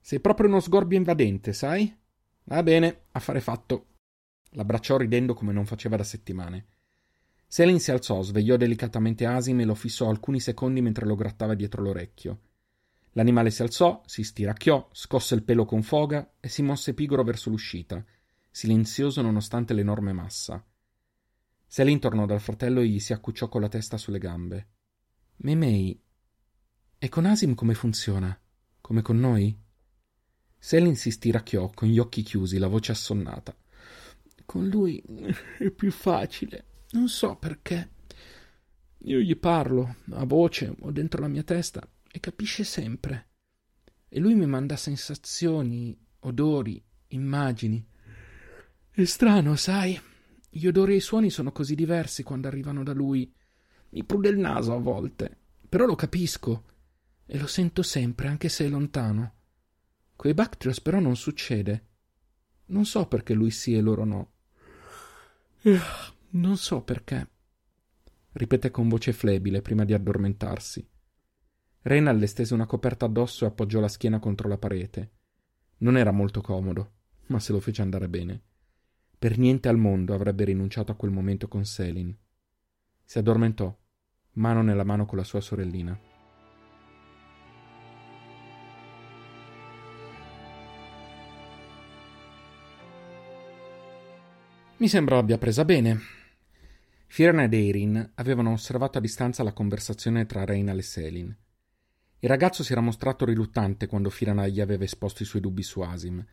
Sei 0.00 0.20
proprio 0.20 0.48
uno 0.48 0.60
sgorbio 0.60 0.96
invadente, 0.96 1.52
sai? 1.52 1.94
Va 2.44 2.62
bene, 2.62 3.06
affare 3.10 3.40
fatto. 3.40 3.94
L'abbracciò 4.50 4.96
ridendo 4.96 5.34
come 5.34 5.52
non 5.52 5.66
faceva 5.66 5.96
da 5.96 6.04
settimane. 6.04 6.66
Selin 7.50 7.80
si 7.80 7.90
alzò, 7.90 8.20
svegliò 8.20 8.58
delicatamente 8.58 9.24
Asim 9.24 9.60
e 9.60 9.64
lo 9.64 9.74
fissò 9.74 10.10
alcuni 10.10 10.38
secondi 10.38 10.82
mentre 10.82 11.06
lo 11.06 11.14
grattava 11.14 11.54
dietro 11.54 11.82
l'orecchio. 11.82 12.40
L'animale 13.12 13.50
si 13.50 13.62
alzò, 13.62 14.02
si 14.04 14.22
stiracchiò, 14.22 14.90
scosse 14.92 15.34
il 15.34 15.42
pelo 15.42 15.64
con 15.64 15.82
foga 15.82 16.34
e 16.40 16.48
si 16.48 16.62
mosse 16.62 16.92
pigro 16.92 17.24
verso 17.24 17.48
l'uscita, 17.48 18.04
silenzioso 18.50 19.22
nonostante 19.22 19.72
l'enorme 19.72 20.12
massa. 20.12 20.62
Selin 21.66 21.98
tornò 21.98 22.26
dal 22.26 22.40
fratello 22.40 22.80
e 22.80 22.86
gli 22.86 23.00
si 23.00 23.14
accucciò 23.14 23.48
con 23.48 23.62
la 23.62 23.68
testa 23.68 23.96
sulle 23.96 24.18
gambe. 24.18 24.68
Memei, 25.36 25.98
e 26.98 27.08
con 27.08 27.24
Asim 27.24 27.54
come 27.54 27.72
funziona? 27.72 28.38
Come 28.82 29.00
con 29.00 29.18
noi? 29.18 29.58
Selin 30.58 30.96
si 30.96 31.10
stiracchiò 31.10 31.70
con 31.70 31.88
gli 31.88 31.98
occhi 31.98 32.20
chiusi, 32.22 32.58
la 32.58 32.68
voce 32.68 32.92
assonnata. 32.92 33.56
Con 34.44 34.68
lui 34.68 35.02
è 35.58 35.70
più 35.70 35.90
facile. 35.90 36.67
Non 36.90 37.08
so 37.08 37.36
perché. 37.36 37.90
Io 39.02 39.18
gli 39.18 39.36
parlo, 39.36 39.96
a 40.10 40.24
voce 40.24 40.74
o 40.80 40.90
dentro 40.90 41.20
la 41.20 41.28
mia 41.28 41.42
testa, 41.42 41.86
e 42.10 42.20
capisce 42.20 42.64
sempre. 42.64 43.28
E 44.08 44.18
lui 44.18 44.34
mi 44.34 44.46
manda 44.46 44.76
sensazioni, 44.76 45.96
odori, 46.20 46.82
immagini. 47.08 47.86
È 48.90 49.04
strano, 49.04 49.54
sai? 49.54 50.00
Gli 50.48 50.66
odori 50.66 50.94
e 50.94 50.96
i 50.96 51.00
suoni 51.00 51.30
sono 51.30 51.52
così 51.52 51.74
diversi 51.74 52.22
quando 52.22 52.48
arrivano 52.48 52.82
da 52.82 52.92
lui. 52.92 53.32
Mi 53.90 54.04
prude 54.04 54.30
il 54.30 54.38
naso 54.38 54.74
a 54.74 54.78
volte, 54.78 55.36
però 55.68 55.84
lo 55.84 55.94
capisco 55.94 56.64
e 57.26 57.38
lo 57.38 57.46
sento 57.46 57.82
sempre, 57.82 58.28
anche 58.28 58.48
se 58.48 58.64
è 58.64 58.68
lontano. 58.68 59.34
Coi 60.16 60.34
Bactrios 60.34 60.80
però 60.80 60.98
non 60.98 61.16
succede. 61.16 61.86
Non 62.66 62.86
so 62.86 63.06
perché 63.06 63.34
lui 63.34 63.50
sì 63.50 63.74
e 63.74 63.80
loro 63.80 64.04
no. 64.04 64.32
Non 66.30 66.56
so 66.56 66.82
perché. 66.82 67.26
Ripeté 68.32 68.70
con 68.70 68.88
voce 68.88 69.12
flebile 69.12 69.62
prima 69.62 69.84
di 69.84 69.94
addormentarsi. 69.94 70.86
Renal 71.82 72.18
le 72.18 72.26
stese 72.26 72.52
una 72.52 72.66
coperta 72.66 73.06
addosso 73.06 73.44
e 73.44 73.48
appoggiò 73.48 73.80
la 73.80 73.88
schiena 73.88 74.18
contro 74.18 74.46
la 74.46 74.58
parete. 74.58 75.12
Non 75.78 75.96
era 75.96 76.10
molto 76.10 76.42
comodo, 76.42 76.92
ma 77.28 77.40
se 77.40 77.52
lo 77.52 77.60
fece 77.60 77.80
andare 77.80 78.08
bene. 78.08 78.42
Per 79.18 79.38
niente 79.38 79.68
al 79.68 79.78
mondo 79.78 80.12
avrebbe 80.12 80.44
rinunciato 80.44 80.92
a 80.92 80.96
quel 80.96 81.10
momento 81.10 81.48
con 81.48 81.64
Selin. 81.64 82.14
Si 83.04 83.18
addormentò, 83.18 83.74
mano 84.32 84.62
nella 84.62 84.84
mano 84.84 85.06
con 85.06 85.16
la 85.16 85.24
sua 85.24 85.40
sorellina. 85.40 86.07
Mi 94.80 94.86
sembra 94.86 95.16
l'abbia 95.16 95.38
presa 95.38 95.64
bene. 95.64 95.98
Fiona 97.08 97.42
ed 97.42 97.52
Erin 97.52 98.12
avevano 98.14 98.52
osservato 98.52 98.98
a 98.98 99.00
distanza 99.00 99.42
la 99.42 99.52
conversazione 99.52 100.24
tra 100.24 100.44
Reina 100.44 100.72
e 100.72 100.82
Selin. 100.82 101.36
Il 102.20 102.28
ragazzo 102.28 102.62
si 102.62 102.70
era 102.70 102.80
mostrato 102.80 103.24
riluttante 103.24 103.88
quando 103.88 104.08
Firana 104.08 104.46
gli 104.46 104.60
aveva 104.60 104.84
esposto 104.84 105.24
i 105.24 105.26
suoi 105.26 105.42
dubbi 105.42 105.64
su 105.64 105.80
Asim, 105.80 106.24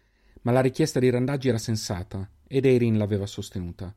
ma 0.43 0.51
la 0.51 0.61
richiesta 0.61 0.99
di 0.99 1.09
randaggi 1.09 1.47
era 1.47 1.57
sensata 1.57 2.29
ed 2.45 2.65
Erin 2.65 2.99
l'aveva 2.99 3.25
sostenuta. 3.25 3.95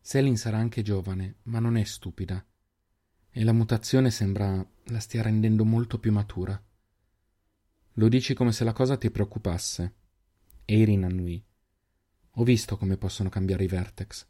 Selin 0.00 0.36
sarà 0.36 0.56
anche 0.56 0.82
giovane, 0.82 1.36
ma 1.44 1.60
non 1.60 1.76
è 1.76 1.84
stupida. 1.84 2.44
E 3.30 3.44
la 3.44 3.52
mutazione 3.52 4.10
sembra 4.10 4.68
la 4.86 4.98
stia 4.98 5.22
rendendo 5.22 5.64
molto 5.64 6.00
più 6.00 6.10
matura. 6.10 6.60
Lo 7.92 8.08
dici 8.08 8.34
come 8.34 8.50
se 8.50 8.64
la 8.64 8.72
cosa 8.72 8.96
ti 8.96 9.12
preoccupasse. 9.12 9.94
Erin 10.64 11.04
annui. 11.04 11.40
Ho 12.38 12.44
visto 12.44 12.76
come 12.76 12.98
possono 12.98 13.30
cambiare 13.30 13.64
i 13.64 13.66
vertex. 13.66 14.26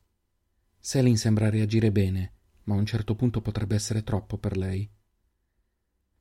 Selin 0.79 1.16
sembra 1.16 1.51
reagire 1.51 1.90
bene, 1.90 2.35
ma 2.64 2.75
a 2.75 2.79
un 2.79 2.87
certo 2.87 3.16
punto 3.16 3.40
potrebbe 3.40 3.75
essere 3.75 4.05
troppo 4.05 4.38
per 4.38 4.57
lei. 4.57 4.88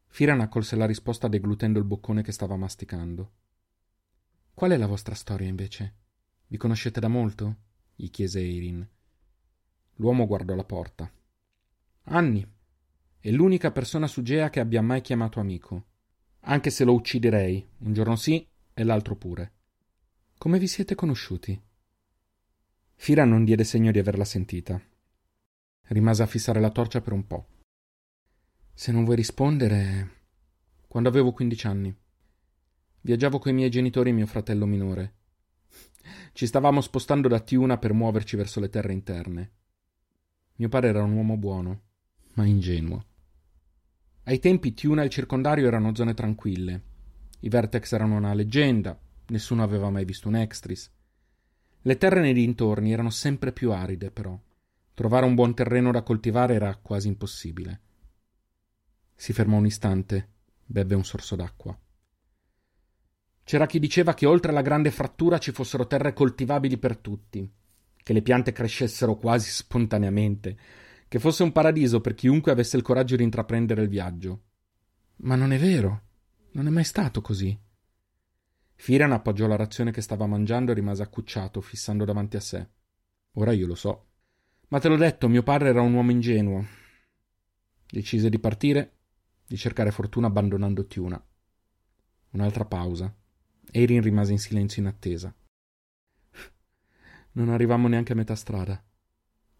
Firan 0.08 0.41
accolse 0.41 0.76
la 0.76 0.88
risposta 0.88 1.28
deglutendo 1.28 1.78
il 1.78 1.86
boccone 1.86 2.24
che 2.24 2.32
stava 2.32 2.56
masticando. 2.56 3.34
Qual 4.56 4.71
è 4.71 4.78
la 4.78 4.88
vostra 4.88 5.13
storia, 5.13 5.48
invece? 5.48 5.95
Vi 6.48 6.58
conoscete 6.58 7.00
da 7.00 7.08
molto? 7.08 7.58
gli 7.93 8.10
chiese 8.10 8.39
Eirin. 8.39 8.88
L'uomo 9.98 10.26
guardò 10.26 10.56
la 10.56 10.63
porta. 10.63 11.12
Anni. 12.06 12.52
È 13.19 13.30
l'unica 13.30 13.71
persona 13.71 14.08
su 14.08 14.24
Gea 14.24 14.50
che 14.50 14.60
abbia 14.60 14.82
mai 14.82 15.02
chiamato 15.02 15.39
amico. 15.39 15.86
Anche 16.41 16.71
se 16.71 16.84
lo 16.84 16.93
ucciderei, 16.93 17.67
un 17.80 17.93
giorno 17.93 18.15
sì 18.15 18.48
e 18.74 18.84
l'altro 18.84 19.15
pure. 19.15 19.54
Come 20.38 20.58
vi 20.58 20.67
siete 20.67 20.95
conosciuti? 20.95 21.62
Fira 22.95 23.25
non 23.25 23.43
diede 23.43 23.63
segno 23.63 23.91
di 23.91 23.99
averla 23.99 24.25
sentita. 24.25 24.81
Rimase 25.88 26.23
a 26.23 26.25
fissare 26.25 26.60
la 26.60 26.71
torcia 26.71 27.01
per 27.01 27.13
un 27.13 27.27
po'. 27.27 27.47
Se 28.73 28.91
non 28.91 29.03
vuoi 29.03 29.15
rispondere. 29.15 30.10
Quando 30.88 31.10
avevo 31.10 31.31
quindici 31.31 31.67
anni. 31.67 31.95
Viaggiavo 33.01 33.38
coi 33.38 33.53
miei 33.53 33.69
genitori 33.69 34.10
e 34.10 34.13
mio 34.13 34.25
fratello 34.25 34.65
minore. 34.65 35.13
Ci 36.34 36.47
stavamo 36.47 36.81
spostando 36.81 37.27
da 37.27 37.39
Tiuna 37.39 37.77
per 37.77 37.93
muoverci 37.93 38.36
verso 38.36 38.60
le 38.60 38.69
terre 38.69 38.93
interne. 38.93 39.51
Mio 40.55 40.69
padre 40.69 40.89
era 40.89 41.03
un 41.03 41.12
uomo 41.12 41.38
buono, 41.38 41.81
ma 42.34 42.45
ingenuo. 42.45 43.05
Ai 44.23 44.39
tempi 44.39 44.73
Tiuna 44.73 45.01
e 45.01 45.05
il 45.05 45.12
circondario 45.12 45.67
erano 45.67 45.93
zone 45.93 46.13
tranquille. 46.13 46.84
I 47.41 47.49
Vertex 47.49 47.91
erano 47.91 48.15
una 48.15 48.34
leggenda, 48.34 48.99
nessuno 49.27 49.62
aveva 49.62 49.89
mai 49.89 50.05
visto 50.05 50.27
un 50.27 50.38
Extris. 50.38 50.91
Le 51.88 51.98
terre 51.98 52.19
nei 52.19 52.34
dintorni 52.34 52.91
erano 52.91 53.12
sempre 53.12 53.52
più 53.52 53.71
aride, 53.71 54.10
però. 54.10 54.36
Trovare 54.95 55.28
un 55.28 55.36
buon 55.36 55.54
terreno 55.54 55.91
da 55.91 56.02
coltivare 56.02 56.56
era 56.56 56.76
quasi 56.78 57.08
impossibile. 57.08 57.82
Si 59.13 59.34
fermò 59.34 59.58
un 59.58 59.67
istante, 59.67 60.30
bevve 60.65 60.95
un 60.95 61.06
sorso 61.06 61.36
d'acqua. 61.36 61.78
C'era 63.43 63.67
chi 63.67 63.78
diceva 63.78 64.15
che 64.15 64.26
oltre 64.26 64.50
alla 64.50 64.63
grande 64.63 64.89
frattura 64.89 65.38
ci 65.38 65.52
fossero 65.52 65.86
terre 65.86 66.13
coltivabili 66.13 66.80
per 66.80 66.98
tutti, 66.98 67.48
che 68.02 68.13
le 68.13 68.24
piante 68.24 68.52
crescessero 68.52 69.15
quasi 69.17 69.52
spontaneamente, 69.52 70.58
che 71.08 71.19
fosse 71.19 71.43
un 71.43 71.52
paradiso 71.52 72.02
per 72.02 72.15
chiunque 72.15 72.52
avesse 72.52 72.78
il 72.78 72.84
coraggio 72.84 73.15
di 73.15 73.21
intraprendere 73.21 73.84
il 73.84 73.89
viaggio. 73.89 74.41
Ma 75.17 75.36
non 75.36 75.54
è 75.54 75.60
vero, 75.60 76.02
non 76.54 76.65
è 76.65 76.71
mai 76.71 76.84
stato 76.84 77.21
così. 77.21 77.56
Firan 78.75 79.11
appoggiò 79.11 79.47
la 79.47 79.55
razione 79.55 79.91
che 79.91 80.01
stava 80.01 80.27
mangiando 80.27 80.71
e 80.71 80.75
rimase 80.75 81.01
accucciato, 81.01 81.61
fissando 81.61 82.05
davanti 82.05 82.35
a 82.35 82.41
sé. 82.41 82.69
Ora 83.33 83.51
io 83.51 83.67
lo 83.67 83.75
so. 83.75 84.07
Ma 84.67 84.79
te 84.79 84.88
l'ho 84.88 84.97
detto, 84.97 85.27
mio 85.27 85.43
padre 85.43 85.69
era 85.69 85.81
un 85.81 85.93
uomo 85.93 86.11
ingenuo. 86.11 86.65
Decise 87.88 88.29
di 88.29 88.39
partire, 88.39 88.97
di 89.45 89.57
cercare 89.57 89.91
fortuna 89.91 90.27
abbandonando 90.27 90.85
Tiuna. 90.85 91.23
Un'altra 92.31 92.65
pausa. 92.65 93.13
Erin 93.71 94.01
rimase 94.01 94.31
in 94.31 94.39
silenzio 94.39 94.81
in 94.81 94.88
attesa. 94.88 95.33
Non 97.33 97.49
arrivammo 97.49 97.88
neanche 97.88 98.13
a 98.13 98.15
metà 98.15 98.35
strada. 98.35 98.81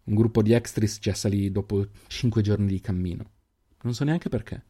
Un 0.04 0.14
gruppo 0.14 0.42
di 0.42 0.52
extris 0.52 0.98
ci 1.00 1.10
assalì 1.10 1.50
dopo 1.50 1.88
cinque 2.06 2.42
giorni 2.42 2.66
di 2.66 2.80
cammino. 2.80 3.30
Non 3.82 3.94
so 3.94 4.04
neanche 4.04 4.28
perché. 4.28 4.64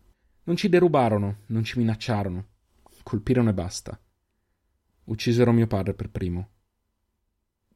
Non 0.44 0.56
ci 0.56 0.68
derubarono, 0.68 1.42
non 1.46 1.64
ci 1.64 1.78
minacciarono. 1.78 2.48
Colpirono 3.02 3.50
e 3.50 3.54
basta. 3.54 4.00
Uccisero 5.06 5.52
mio 5.52 5.68
padre 5.68 5.94
per 5.94 6.10
primo. 6.10 6.48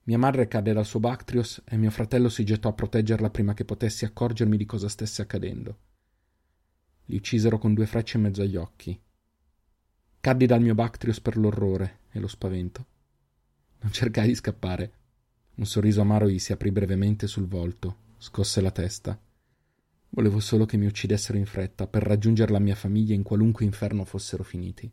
Mia 0.05 0.19
madre 0.19 0.49
cadde 0.49 0.73
dal 0.73 0.85
suo 0.85 0.99
Bactrios 0.99 1.63
e 1.65 1.77
mio 1.77 1.93
fratello 1.93 2.29
si 2.29 2.43
gettò 2.45 2.71
a 2.71 2.73
proteggerla 2.73 3.31
prima 3.31 3.55
che 3.55 3.65
potessi 3.65 4.05
accorgermi 4.05 4.57
di 4.57 4.65
cosa 4.65 4.89
stesse 4.89 5.23
accadendo. 5.23 5.79
Li 7.05 7.15
uccisero 7.15 7.59
con 7.59 7.73
due 7.73 7.87
frecce 7.87 8.17
in 8.17 8.25
mezzo 8.25 8.43
agli 8.43 8.57
occhi. 8.57 9.01
Caddi 10.19 10.47
dal 10.47 10.61
mio 10.61 10.75
Bactrios 10.75 11.21
per 11.21 11.37
l'orrore 11.37 12.01
e 12.11 12.19
lo 12.19 12.27
spavento. 12.27 12.87
Non 13.83 13.93
cercai 13.93 14.27
di 14.27 14.35
scappare. 14.35 14.93
Un 15.55 15.67
sorriso 15.67 16.01
amaro 16.01 16.29
gli 16.29 16.41
si 16.41 16.51
aprì 16.51 16.73
brevemente 16.73 17.29
sul 17.29 17.47
volto, 17.47 17.97
scosse 18.19 18.61
la 18.61 18.73
testa. 18.73 19.17
Volevo 20.09 20.41
solo 20.41 20.67
che 20.67 20.77
mi 20.77 20.87
uccidessero 20.87 21.39
in 21.39 21.47
fretta 21.47 21.87
per 21.87 22.03
raggiungere 22.03 22.51
la 22.51 22.59
mia 22.59 22.75
famiglia 22.75 23.15
in 23.15 23.23
qualunque 23.23 23.65
inferno 23.65 24.05
fossero 24.05 24.43
finiti. 24.43 24.93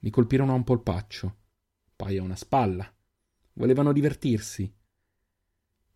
Mi 0.00 0.10
colpirono 0.10 0.52
a 0.52 0.56
un 0.56 0.64
polpaccio, 0.64 1.36
poi 1.96 2.18
a 2.18 2.22
una 2.22 2.36
spalla. 2.36 2.90
Volevano 3.54 3.92
divertirsi. 3.92 4.72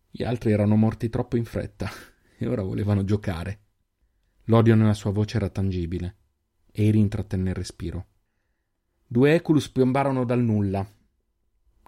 Gli 0.09 0.23
altri 0.23 0.51
erano 0.51 0.75
morti 0.75 1.09
troppo 1.09 1.37
in 1.37 1.45
fretta 1.45 1.89
e 2.37 2.47
ora 2.47 2.63
volevano 2.63 3.03
giocare. 3.03 3.59
L'odio 4.45 4.75
nella 4.75 4.93
sua 4.93 5.11
voce 5.11 5.37
era 5.37 5.49
tangibile. 5.49 6.15
Eri 6.71 6.99
intrattenne 6.99 7.49
il 7.49 7.55
respiro. 7.55 8.07
Due 9.05 9.33
Eculus 9.35 9.69
piombarono 9.69 10.25
dal 10.25 10.41
nulla. 10.41 10.85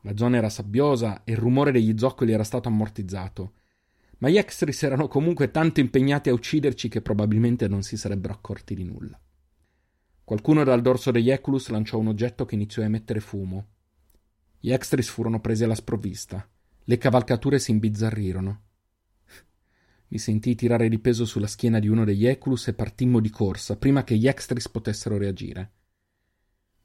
La 0.03 0.17
zona 0.17 0.37
era 0.37 0.49
sabbiosa 0.49 1.23
e 1.23 1.31
il 1.31 1.37
rumore 1.37 1.71
degli 1.71 1.97
zoccoli 1.97 2.33
era 2.33 2.43
stato 2.43 2.67
ammortizzato. 2.67 3.53
Ma 4.19 4.29
gli 4.29 4.37
Extris 4.37 4.83
erano 4.83 5.07
comunque 5.07 5.49
tanto 5.49 5.79
impegnati 5.79 6.29
a 6.29 6.33
ucciderci 6.33 6.89
che 6.89 7.01
probabilmente 7.01 7.67
non 7.67 7.81
si 7.81 7.97
sarebbero 7.97 8.33
accorti 8.33 8.75
di 8.75 8.83
nulla. 8.83 9.19
Qualcuno 10.25 10.63
dal 10.63 10.81
dorso 10.81 11.11
degli 11.11 11.29
Eculus 11.29 11.67
lanciò 11.67 11.97
un 11.97 12.07
oggetto 12.07 12.45
che 12.45 12.55
iniziò 12.55 12.81
a 12.81 12.85
emettere 12.85 13.19
fumo. 13.19 13.67
Gli 14.57 14.71
Extris 14.71 15.09
furono 15.09 15.41
presi 15.41 15.65
alla 15.65 15.75
sprovvista. 15.75 16.49
Le 16.85 16.97
cavalcature 16.97 17.59
si 17.59 17.71
imbizzarrirono. 17.71 18.61
Mi 20.07 20.17
sentii 20.17 20.55
tirare 20.55 20.87
di 20.87 20.99
peso 20.99 21.25
sulla 21.25 21.47
schiena 21.47 21.79
di 21.79 21.89
uno 21.89 22.05
degli 22.05 22.25
Eculus 22.25 22.69
e 22.69 22.73
partimmo 22.73 23.19
di 23.19 23.29
corsa, 23.29 23.75
prima 23.75 24.05
che 24.05 24.15
gli 24.15 24.25
Extris 24.25 24.69
potessero 24.69 25.17
reagire. 25.17 25.71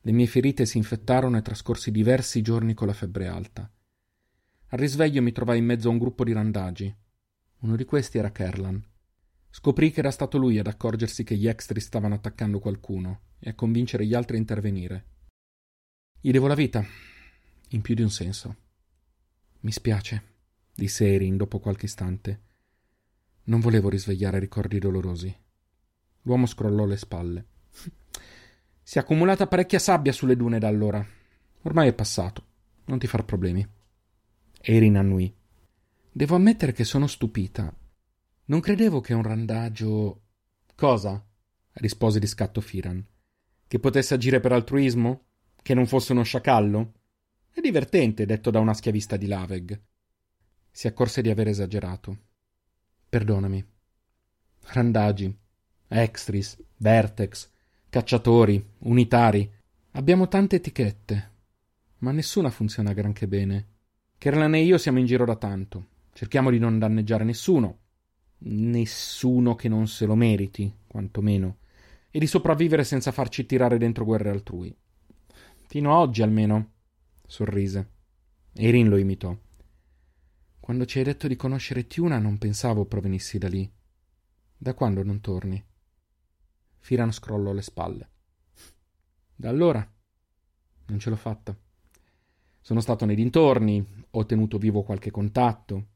Le 0.01 0.11
mie 0.11 0.27
ferite 0.27 0.66
si 0.66 0.77
infettarono 0.77 1.37
e 1.37 1.42
trascorsi 1.42 1.92
diversi 1.92 2.42
giorni 2.42 2.74
con 2.74 2.88
la 2.88 2.92
febbre 2.92 3.29
alta. 3.29 3.70
Al 4.70 4.79
risveglio 4.81 5.22
mi 5.22 5.31
trovai 5.31 5.59
in 5.59 5.64
mezzo 5.64 5.88
a 5.88 5.92
un 5.92 5.98
gruppo 5.98 6.24
di 6.24 6.33
randagi. 6.33 6.92
Uno 7.61 7.77
di 7.77 7.85
questi 7.85 8.18
era 8.18 8.33
Kerlan. 8.33 8.85
Scoprì 9.48 9.92
che 9.92 10.01
era 10.01 10.11
stato 10.11 10.38
lui 10.38 10.59
ad 10.59 10.66
accorgersi 10.66 11.22
che 11.22 11.37
gli 11.37 11.46
extri 11.46 11.79
stavano 11.79 12.14
attaccando 12.14 12.59
qualcuno 12.59 13.27
e 13.38 13.51
a 13.51 13.55
convincere 13.55 14.07
gli 14.07 14.14
altri 14.14 14.37
a 14.37 14.40
intervenire. 14.40 15.05
Gli 16.20 16.31
devo 16.31 16.46
la 16.46 16.55
vita, 16.55 16.85
in 17.68 17.81
più 17.81 17.94
di 17.94 18.03
un 18.03 18.11
senso. 18.11 18.57
Mi 19.61 19.72
spiace, 19.72 20.22
disse 20.74 21.12
Erin 21.12 21.37
dopo 21.37 21.59
qualche 21.59 21.87
istante. 21.87 22.42
Non 23.44 23.61
volevo 23.61 23.88
risvegliare 23.88 24.38
ricordi 24.38 24.79
dolorosi. 24.79 25.35
L'uomo 26.22 26.46
scrollò 26.46 26.85
le 26.85 26.96
spalle. 26.96 27.46
Si 28.83 28.98
è 28.98 29.01
accumulata 29.01 29.46
parecchia 29.46 29.79
sabbia 29.79 30.12
sulle 30.12 30.37
dune 30.37 30.59
da 30.59 30.68
allora. 30.68 31.05
Ormai 31.62 31.88
è 31.88 31.92
passato. 31.92 32.44
Non 32.87 32.98
ti 32.98 33.07
far 33.07 33.24
problemi. 33.24 33.66
Erin 34.61 34.96
annui. 34.96 35.35
Devo 36.11 36.35
ammettere 36.35 36.72
che 36.72 36.85
sono 36.85 37.07
stupita. 37.07 37.74
Non 38.46 38.61
credevo 38.61 39.01
che 39.01 39.14
un 39.14 39.22
randagio. 39.22 40.22
Cosa? 40.74 41.22
rispose 41.74 42.18
di 42.18 42.27
scatto 42.27 42.61
Firan. 42.61 43.07
Che 43.68 43.78
potesse 43.78 44.14
agire 44.14 44.40
per 44.40 44.52
altruismo? 44.52 45.26
Che 45.61 45.74
non 45.74 45.87
fosse 45.87 46.12
uno 46.12 46.22
sciacallo? 46.22 46.92
È 47.50 47.61
divertente, 47.61 48.24
detto 48.24 48.50
da 48.50 48.61
una 48.61 48.72
schiavista 48.72 49.18
di 49.18 49.26
Laveg. 49.26 49.78
Si 50.70 50.87
accorse 50.87 51.20
di 51.20 51.28
aver 51.28 51.48
esagerato. 51.48 52.16
Perdonami. 53.11 53.62
Randagi, 54.68 55.37
extris, 55.87 56.57
vertex, 56.78 57.50
cacciatori, 57.90 58.64
unitari. 58.78 59.52
Abbiamo 59.92 60.28
tante 60.28 60.57
etichette, 60.57 61.33
ma 61.98 62.11
nessuna 62.11 62.48
funziona 62.48 62.94
granché 62.94 63.28
bene. 63.28 63.66
Kerlan 64.16 64.54
e 64.54 64.62
io 64.62 64.78
siamo 64.78 64.98
in 64.98 65.04
giro 65.04 65.26
da 65.26 65.37
tanto. 65.37 65.88
Cerchiamo 66.14 66.50
di 66.50 66.59
non 66.59 66.78
danneggiare 66.78 67.24
nessuno. 67.24 67.81
Nessuno 68.38 69.54
che 69.57 69.68
non 69.68 69.87
se 69.88 70.07
lo 70.07 70.14
meriti, 70.14 70.74
quantomeno. 70.87 71.59
E 72.11 72.18
di 72.18 72.27
sopravvivere 72.27 72.85
senza 72.85 73.12
farci 73.12 73.44
tirare 73.47 73.79
dentro 73.79 74.05
guerre 74.05 74.31
altrui. 74.31 74.75
Fino 75.66 75.92
a 75.92 75.99
oggi, 75.99 76.23
almeno. 76.23 76.73
Sorrise. 77.27 77.90
Erin 78.55 78.88
lo 78.88 78.97
imitò. 78.97 79.37
Quando 80.59 80.85
ci 80.85 80.99
hai 80.99 81.05
detto 81.05 81.29
di 81.29 81.37
conoscere 81.37 81.87
Tiuna 81.87 82.18
non 82.18 82.38
pensavo 82.38 82.87
provenissi 82.87 83.38
da 83.38 83.49
lì. 83.49 83.71
Da 84.57 84.75
quando 84.75 85.03
non 85.03 85.21
torni? 85.21 85.64
Firan 86.79 87.12
scrollò 87.12 87.53
le 87.53 87.62
spalle. 87.62 88.11
Da 89.35 89.49
allora 89.49 89.87
non 90.87 90.99
ce 90.99 91.11
l'ho 91.11 91.16
fatta. 91.16 91.57
Sono 92.61 92.81
stato 92.81 93.05
nei 93.05 93.14
dintorni, 93.14 94.05
ho 94.11 94.27
tenuto 94.27 94.59
vivo 94.59 94.83
qualche 94.83 95.11
contatto. 95.11 95.87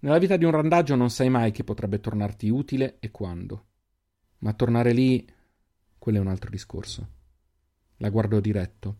Nella 0.00 0.18
vita 0.18 0.36
di 0.36 0.44
un 0.44 0.50
randaggio 0.52 0.94
non 0.94 1.10
sai 1.10 1.28
mai 1.28 1.52
che 1.52 1.64
potrebbe 1.64 2.00
tornarti 2.00 2.48
utile 2.48 2.98
e 2.98 3.10
quando. 3.10 3.66
Ma 4.42 4.52
tornare 4.54 4.92
lì, 4.92 5.24
quello 5.98 6.18
è 6.18 6.20
un 6.20 6.26
altro 6.26 6.50
discorso. 6.50 7.08
La 7.98 8.10
guardò 8.10 8.40
diretto. 8.40 8.96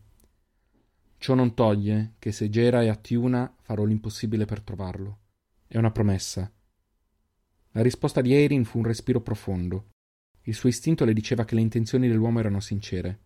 Ciò 1.17 1.33
non 1.33 1.53
toglie 1.53 2.13
che 2.17 2.31
se 2.31 2.49
Gera 2.49 2.81
è 2.81 2.87
a 2.87 2.95
Tiuna 2.95 3.53
farò 3.61 3.83
l'impossibile 3.83 4.45
per 4.45 4.61
trovarlo. 4.61 5.19
È 5.67 5.77
una 5.77 5.91
promessa. 5.91 6.49
La 7.71 7.81
risposta 7.81 8.21
di 8.21 8.33
Erin 8.33 8.63
fu 8.63 8.77
un 8.77 8.85
respiro 8.85 9.19
profondo. 9.19 9.89
Il 10.43 10.53
suo 10.53 10.69
istinto 10.69 11.03
le 11.03 11.13
diceva 11.13 11.43
che 11.43 11.55
le 11.55 11.61
intenzioni 11.61 12.07
dell'uomo 12.07 12.39
erano 12.39 12.61
sincere. 12.61 13.19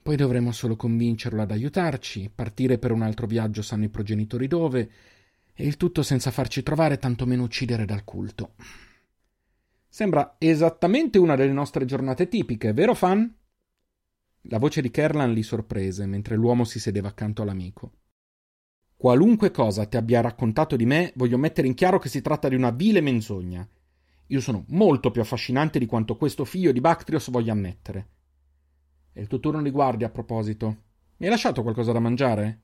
Poi 0.00 0.16
dovremo 0.16 0.52
solo 0.52 0.74
convincerlo 0.76 1.42
ad 1.42 1.50
aiutarci, 1.50 2.30
partire 2.34 2.78
per 2.78 2.92
un 2.92 3.02
altro 3.02 3.26
viaggio 3.26 3.60
sanno 3.60 3.84
i 3.84 3.90
progenitori 3.90 4.46
dove, 4.46 4.90
e 5.52 5.66
il 5.66 5.76
tutto 5.76 6.02
senza 6.02 6.30
farci 6.30 6.62
trovare 6.62 6.98
tantomeno 6.98 7.42
uccidere 7.42 7.84
dal 7.84 8.04
culto. 8.04 8.54
Sembra 9.88 10.36
esattamente 10.38 11.18
una 11.18 11.34
delle 11.34 11.52
nostre 11.52 11.86
giornate 11.86 12.28
tipiche, 12.28 12.72
vero 12.72 12.94
Fan? 12.94 13.34
La 14.42 14.58
voce 14.58 14.82
di 14.82 14.90
Kerlan 14.90 15.32
li 15.32 15.42
sorprese 15.42 16.06
mentre 16.06 16.36
l'uomo 16.36 16.64
si 16.64 16.78
sedeva 16.78 17.08
accanto 17.08 17.42
all'amico. 17.42 17.92
Qualunque 18.96 19.50
cosa 19.50 19.86
ti 19.86 19.96
abbia 19.96 20.20
raccontato 20.20 20.76
di 20.76 20.84
me, 20.84 21.12
voglio 21.16 21.38
mettere 21.38 21.66
in 21.66 21.74
chiaro 21.74 21.98
che 21.98 22.08
si 22.08 22.20
tratta 22.20 22.48
di 22.48 22.54
una 22.54 22.70
vile 22.70 23.00
menzogna. 23.00 23.66
Io 24.26 24.40
sono 24.40 24.64
molto 24.68 25.10
più 25.10 25.22
affascinante 25.22 25.78
di 25.78 25.86
quanto 25.86 26.16
questo 26.16 26.44
figlio 26.44 26.72
di 26.72 26.80
Bactrios 26.80 27.30
voglia 27.30 27.52
ammettere. 27.52 28.08
È 29.12 29.20
il 29.20 29.26
tuo 29.26 29.40
turno 29.40 29.62
di 29.62 29.70
guardia 29.70 30.08
a 30.08 30.10
proposito. 30.10 30.66
Mi 31.16 31.26
hai 31.26 31.30
lasciato 31.30 31.62
qualcosa 31.62 31.92
da 31.92 31.98
mangiare? 31.98 32.62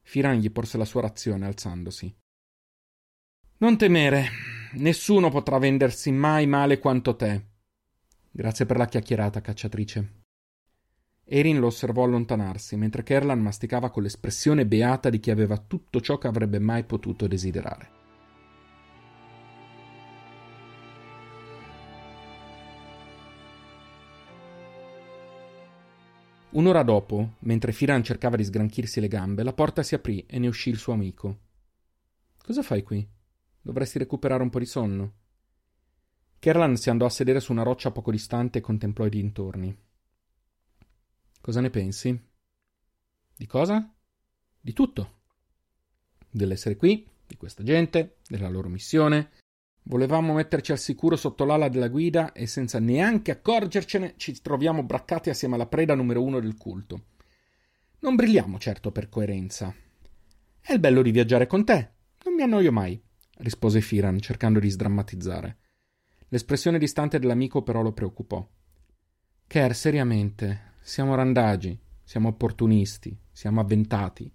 Firan 0.00 0.38
gli 0.38 0.50
porse 0.50 0.78
la 0.78 0.84
sua 0.84 1.02
razione 1.02 1.46
alzandosi. 1.46 2.14
Non 3.58 3.76
temere, 3.76 4.28
nessuno 4.74 5.30
potrà 5.30 5.58
vendersi 5.58 6.10
mai 6.10 6.46
male 6.46 6.78
quanto 6.78 7.16
te. 7.16 7.46
Grazie 8.30 8.66
per 8.66 8.76
la 8.76 8.86
chiacchierata, 8.86 9.40
cacciatrice. 9.40 10.20
Erin 11.24 11.58
lo 11.58 11.66
osservò 11.66 12.04
allontanarsi, 12.04 12.76
mentre 12.76 13.02
Kerlan 13.02 13.40
masticava 13.40 13.90
con 13.90 14.02
l'espressione 14.02 14.66
beata 14.66 15.10
di 15.10 15.20
chi 15.20 15.30
aveva 15.30 15.56
tutto 15.56 16.00
ciò 16.00 16.18
che 16.18 16.26
avrebbe 16.26 16.58
mai 16.58 16.84
potuto 16.84 17.26
desiderare. 17.26 18.00
Un'ora 26.50 26.82
dopo, 26.82 27.36
mentre 27.40 27.72
Firan 27.72 28.02
cercava 28.02 28.36
di 28.36 28.44
sgranchirsi 28.44 29.00
le 29.00 29.08
gambe, 29.08 29.42
la 29.42 29.54
porta 29.54 29.82
si 29.82 29.94
aprì 29.94 30.26
e 30.26 30.38
ne 30.38 30.48
uscì 30.48 30.68
il 30.68 30.76
suo 30.76 30.92
amico. 30.92 31.38
Cosa 32.42 32.62
fai 32.62 32.82
qui? 32.82 33.08
Dovresti 33.62 33.98
recuperare 33.98 34.42
un 34.42 34.50
po' 34.50 34.58
di 34.58 34.66
sonno. 34.66 35.12
Kerlan 36.38 36.76
si 36.76 36.90
andò 36.90 37.06
a 37.06 37.10
sedere 37.10 37.40
su 37.40 37.52
una 37.52 37.62
roccia 37.62 37.92
poco 37.92 38.10
distante 38.10 38.58
e 38.58 38.60
contemplò 38.60 39.06
i 39.06 39.10
dintorni. 39.10 39.74
Cosa 41.40 41.60
ne 41.60 41.70
pensi? 41.70 42.20
Di 43.36 43.46
cosa? 43.46 43.90
Di 44.60 44.72
tutto. 44.72 45.20
Dell'essere 46.28 46.76
qui, 46.76 47.08
di 47.26 47.36
questa 47.36 47.62
gente, 47.62 48.18
della 48.28 48.48
loro 48.48 48.68
missione, 48.68 49.30
Volevamo 49.84 50.34
metterci 50.34 50.70
al 50.70 50.78
sicuro 50.78 51.16
sotto 51.16 51.44
l'ala 51.44 51.68
della 51.68 51.88
guida 51.88 52.32
e 52.32 52.46
senza 52.46 52.78
neanche 52.78 53.32
accorgercene 53.32 54.14
ci 54.16 54.40
troviamo 54.40 54.84
braccati 54.84 55.28
assieme 55.28 55.56
alla 55.56 55.66
preda 55.66 55.94
numero 55.94 56.22
uno 56.22 56.38
del 56.38 56.56
culto. 56.56 57.06
Non 58.00 58.14
brilliamo 58.14 58.58
certo 58.58 58.92
per 58.92 59.08
coerenza. 59.08 59.74
È 60.60 60.72
il 60.72 60.78
bello 60.78 61.02
di 61.02 61.10
viaggiare 61.10 61.48
con 61.48 61.64
te. 61.64 61.90
Non 62.24 62.34
mi 62.34 62.42
annoio 62.42 62.70
mai, 62.70 63.00
rispose 63.42 63.80
Firan, 63.80 64.20
cercando 64.20 64.58
di 64.58 64.70
sdrammatizzare. 64.70 65.58
L'espressione 66.28 66.78
distante 66.78 67.18
dell'amico 67.18 67.62
però 67.62 67.82
lo 67.82 67.92
preoccupò. 67.92 68.48
Ker, 69.46 69.74
seriamente, 69.74 70.76
siamo 70.80 71.14
randagi, 71.14 71.78
siamo 72.02 72.28
opportunisti, 72.28 73.18
siamo 73.30 73.60
avventati. 73.60 74.32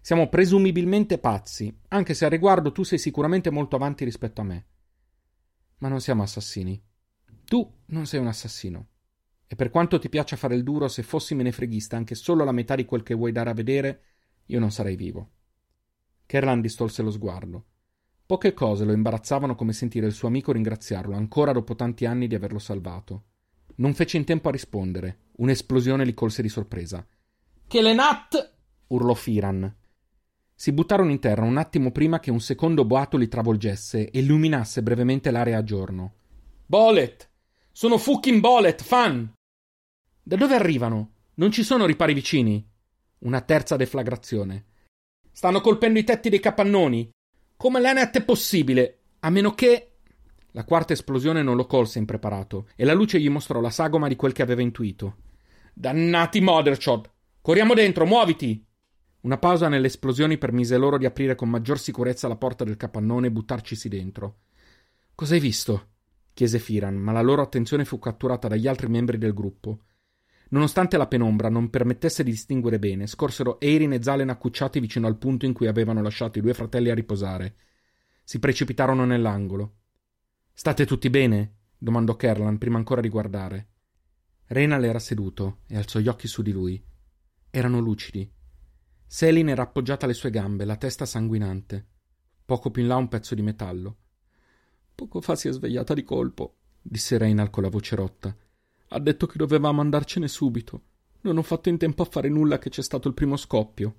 Siamo 0.00 0.28
presumibilmente 0.28 1.18
pazzi, 1.18 1.76
anche 1.88 2.14
se 2.14 2.24
a 2.24 2.28
riguardo 2.28 2.72
tu 2.72 2.82
sei 2.82 2.98
sicuramente 2.98 3.50
molto 3.50 3.76
avanti 3.76 4.04
rispetto 4.04 4.40
a 4.40 4.44
me. 4.44 4.66
Ma 5.78 5.88
non 5.88 6.00
siamo 6.00 6.22
assassini. 6.22 6.82
Tu 7.44 7.80
non 7.86 8.06
sei 8.06 8.20
un 8.20 8.28
assassino. 8.28 8.88
E 9.46 9.56
per 9.56 9.70
quanto 9.70 9.98
ti 9.98 10.08
piaccia 10.08 10.36
fare 10.36 10.54
il 10.54 10.62
duro, 10.62 10.88
se 10.88 11.02
fossi 11.02 11.34
menefreghista 11.34 11.96
anche 11.96 12.14
solo 12.14 12.44
la 12.44 12.52
metà 12.52 12.74
di 12.74 12.84
quel 12.84 13.02
che 13.02 13.14
vuoi 13.14 13.32
dare 13.32 13.50
a 13.50 13.54
vedere, 13.54 14.02
io 14.46 14.60
non 14.60 14.70
sarei 14.70 14.96
vivo. 14.96 15.30
Kerlan 16.24 16.60
distolse 16.60 17.02
lo 17.02 17.10
sguardo. 17.10 17.64
Poche 18.28 18.52
cose 18.52 18.84
lo 18.84 18.92
imbarazzavano 18.92 19.54
come 19.54 19.72
sentire 19.72 20.04
il 20.04 20.12
suo 20.12 20.28
amico 20.28 20.52
ringraziarlo 20.52 21.14
ancora 21.14 21.52
dopo 21.52 21.74
tanti 21.74 22.04
anni 22.04 22.26
di 22.26 22.34
averlo 22.34 22.58
salvato. 22.58 23.22
Non 23.76 23.94
fece 23.94 24.18
in 24.18 24.24
tempo 24.24 24.48
a 24.48 24.52
rispondere. 24.52 25.28
Un'esplosione 25.36 26.04
li 26.04 26.12
colse 26.12 26.42
di 26.42 26.50
sorpresa. 26.50 27.06
Che 27.66 27.80
le 27.80 27.94
nat! 27.94 28.56
urlò 28.88 29.14
Firan. 29.14 29.74
Si 30.54 30.72
buttarono 30.72 31.10
in 31.10 31.20
terra 31.20 31.46
un 31.46 31.56
attimo 31.56 31.90
prima 31.90 32.20
che 32.20 32.30
un 32.30 32.40
secondo 32.40 32.84
boato 32.84 33.16
li 33.16 33.28
travolgesse 33.28 34.10
e 34.10 34.18
illuminasse 34.18 34.82
brevemente 34.82 35.30
l'area 35.30 35.56
a 35.56 35.64
giorno. 35.64 36.12
Bolet! 36.66 37.30
Sono 37.72 37.96
fucking 37.96 38.40
Bolet, 38.40 38.82
fan! 38.82 39.32
Da 40.22 40.36
dove 40.36 40.54
arrivano? 40.54 41.12
Non 41.36 41.50
ci 41.50 41.62
sono 41.62 41.86
ripari 41.86 42.12
vicini? 42.12 42.62
Una 43.20 43.40
terza 43.40 43.76
deflagrazione. 43.76 44.66
Stanno 45.32 45.62
colpendo 45.62 45.98
i 45.98 46.04
tetti 46.04 46.28
dei 46.28 46.40
capannoni. 46.40 47.08
Come 47.58 47.80
l'Enet 47.80 48.16
è 48.16 48.24
possibile? 48.24 48.98
A 49.18 49.30
meno 49.30 49.50
che. 49.50 49.94
La 50.52 50.62
quarta 50.62 50.92
esplosione 50.92 51.42
non 51.42 51.56
lo 51.56 51.66
colse 51.66 51.98
impreparato 51.98 52.68
e 52.76 52.84
la 52.84 52.92
luce 52.92 53.18
gli 53.18 53.28
mostrò 53.28 53.60
la 53.60 53.68
sagoma 53.68 54.06
di 54.06 54.14
quel 54.14 54.30
che 54.30 54.42
aveva 54.42 54.62
intuito. 54.62 55.16
Dannati 55.74 56.40
Motherchod! 56.40 57.10
Corriamo 57.42 57.74
dentro, 57.74 58.06
muoviti! 58.06 58.64
Una 59.22 59.38
pausa 59.38 59.66
nelle 59.66 59.88
esplosioni 59.88 60.38
permise 60.38 60.76
loro 60.76 60.98
di 60.98 61.04
aprire 61.04 61.34
con 61.34 61.50
maggior 61.50 61.80
sicurezza 61.80 62.28
la 62.28 62.36
porta 62.36 62.62
del 62.62 62.76
capannone 62.76 63.26
e 63.26 63.32
buttarcisi 63.32 63.88
dentro. 63.88 64.36
Cos'hai 65.16 65.40
visto? 65.40 65.88
chiese 66.34 66.60
Firan, 66.60 66.94
ma 66.94 67.10
la 67.10 67.22
loro 67.22 67.42
attenzione 67.42 67.84
fu 67.84 67.98
catturata 67.98 68.46
dagli 68.46 68.68
altri 68.68 68.86
membri 68.86 69.18
del 69.18 69.34
gruppo. 69.34 69.80
Nonostante 70.50 70.96
la 70.96 71.06
penombra 71.06 71.50
non 71.50 71.68
permettesse 71.68 72.22
di 72.22 72.30
distinguere 72.30 72.78
bene, 72.78 73.06
scorsero 73.06 73.60
Eirin 73.60 73.92
e 73.92 74.02
Zalen 74.02 74.30
accucciati 74.30 74.80
vicino 74.80 75.06
al 75.06 75.18
punto 75.18 75.44
in 75.44 75.52
cui 75.52 75.66
avevano 75.66 76.00
lasciato 76.00 76.38
i 76.38 76.42
due 76.42 76.54
fratelli 76.54 76.88
a 76.88 76.94
riposare. 76.94 77.56
Si 78.24 78.38
precipitarono 78.38 79.04
nell'angolo. 79.04 79.76
State 80.52 80.86
tutti 80.86 81.10
bene? 81.10 81.56
domandò 81.76 82.16
Kerlan 82.16 82.58
prima 82.58 82.78
ancora 82.78 83.00
di 83.00 83.08
guardare. 83.08 83.68
Renal 84.46 84.84
era 84.84 84.98
seduto 84.98 85.60
e 85.66 85.76
alzò 85.76 85.98
gli 85.98 86.08
occhi 86.08 86.26
su 86.26 86.40
di 86.40 86.52
lui. 86.52 86.82
Erano 87.50 87.80
lucidi. 87.80 88.30
Selin 89.06 89.50
era 89.50 89.62
appoggiata 89.62 90.06
alle 90.06 90.14
sue 90.14 90.30
gambe, 90.30 90.64
la 90.64 90.76
testa 90.76 91.04
sanguinante. 91.04 91.86
Poco 92.44 92.70
più 92.70 92.82
in 92.82 92.88
là 92.88 92.96
un 92.96 93.08
pezzo 93.08 93.34
di 93.34 93.42
metallo. 93.42 93.96
Poco 94.94 95.20
fa 95.20 95.36
si 95.36 95.48
è 95.48 95.52
svegliata 95.52 95.92
di 95.92 96.02
colpo, 96.02 96.56
disse 96.80 97.18
Reinal 97.18 97.50
con 97.50 97.62
la 97.62 97.68
voce 97.68 97.94
rotta. 97.94 98.34
Ha 98.88 98.98
detto 98.98 99.26
che 99.26 99.38
dovevamo 99.38 99.80
andarcene 99.80 100.28
subito. 100.28 100.82
Non 101.22 101.36
ho 101.36 101.42
fatto 101.42 101.68
in 101.68 101.78
tempo 101.78 102.02
a 102.02 102.06
fare 102.06 102.28
nulla 102.28 102.58
che 102.58 102.70
c'è 102.70 102.82
stato 102.82 103.08
il 103.08 103.14
primo 103.14 103.36
scoppio. 103.36 103.94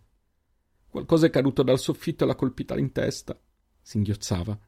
Qualcosa 0.87 1.27
è 1.27 1.29
caduto 1.29 1.61
dal 1.61 1.79
soffitto 1.79 2.23
e 2.23 2.27
l'ha 2.27 2.35
colpita 2.35 2.77
in 2.77 2.91
testa. 2.91 3.39
Singhiozzava. 3.81 4.59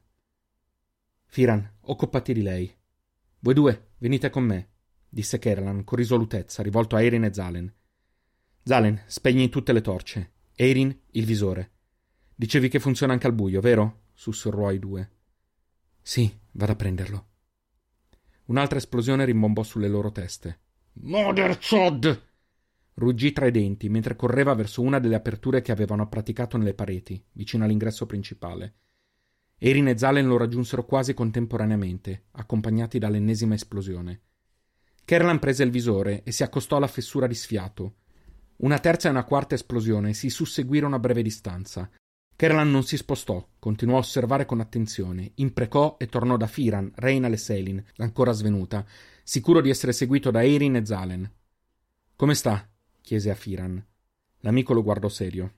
Firan, 1.26 1.76
occupati 1.82 2.32
di 2.32 2.42
lei. 2.42 2.72
Voi 3.40 3.54
due, 3.54 3.92
venite 3.98 4.30
con 4.30 4.44
me, 4.44 4.68
disse 5.08 5.38
Kerlan 5.38 5.82
con 5.82 5.98
risolutezza, 5.98 6.62
rivolto 6.62 6.94
a 6.94 7.02
Erin 7.02 7.24
e 7.24 7.32
Zalen. 7.32 7.74
Zalen, 8.62 9.02
spegni 9.06 9.48
tutte 9.48 9.72
le 9.72 9.80
torce. 9.80 10.32
Erin, 10.54 10.96
il 11.12 11.24
visore. 11.24 11.70
Dicevi 12.34 12.68
che 12.68 12.78
funziona 12.78 13.12
anche 13.12 13.26
al 13.26 13.34
buio, 13.34 13.60
vero? 13.60 14.02
sussurrò 14.14 14.68
ai 14.68 14.78
due. 14.78 15.10
Sì, 16.00 16.32
vado 16.52 16.72
a 16.72 16.76
prenderlo. 16.76 17.26
Un'altra 18.52 18.76
esplosione 18.76 19.24
rimbombò 19.24 19.62
sulle 19.62 19.88
loro 19.88 20.12
teste. 20.12 20.58
Mother 21.00 21.58
Chod! 21.58 22.22
Ruggì 22.92 23.32
tra 23.32 23.46
i 23.46 23.50
denti 23.50 23.88
mentre 23.88 24.14
correva 24.14 24.52
verso 24.52 24.82
una 24.82 24.98
delle 24.98 25.14
aperture 25.14 25.62
che 25.62 25.72
avevano 25.72 26.06
praticato 26.06 26.58
nelle 26.58 26.74
pareti, 26.74 27.24
vicino 27.32 27.64
all'ingresso 27.64 28.04
principale. 28.04 28.74
Erin 29.56 29.88
e 29.88 29.96
Zalen 29.96 30.26
lo 30.26 30.36
raggiunsero 30.36 30.84
quasi 30.84 31.14
contemporaneamente, 31.14 32.24
accompagnati 32.32 32.98
dall'ennesima 32.98 33.54
esplosione. 33.54 34.20
Kerlan 35.02 35.38
prese 35.38 35.62
il 35.62 35.70
visore 35.70 36.22
e 36.22 36.30
si 36.30 36.42
accostò 36.42 36.76
alla 36.76 36.88
fessura 36.88 37.26
di 37.26 37.34
sfiato, 37.34 37.94
una 38.56 38.78
terza 38.78 39.08
e 39.08 39.12
una 39.12 39.24
quarta 39.24 39.54
esplosione 39.54 40.12
si 40.12 40.28
susseguirono 40.28 40.94
a 40.94 40.98
breve 40.98 41.22
distanza. 41.22 41.90
Kerlan 42.42 42.72
non 42.72 42.82
si 42.82 42.96
spostò, 42.96 43.50
continuò 43.60 43.94
a 43.94 44.00
osservare 44.00 44.46
con 44.46 44.58
attenzione, 44.58 45.30
imprecò 45.36 45.94
e 45.96 46.08
tornò 46.08 46.36
da 46.36 46.48
Firan, 46.48 46.90
Reina 46.96 47.28
e 47.28 47.36
Selin, 47.36 47.80
ancora 47.98 48.32
svenuta, 48.32 48.84
sicuro 49.22 49.60
di 49.60 49.70
essere 49.70 49.92
seguito 49.92 50.32
da 50.32 50.42
Erin 50.42 50.74
e 50.74 50.84
Zalen. 50.84 51.32
Come 52.16 52.34
sta? 52.34 52.68
chiese 53.00 53.30
a 53.30 53.36
Firan. 53.36 53.86
L'amico 54.38 54.74
lo 54.74 54.82
guardò 54.82 55.08
serio. 55.08 55.52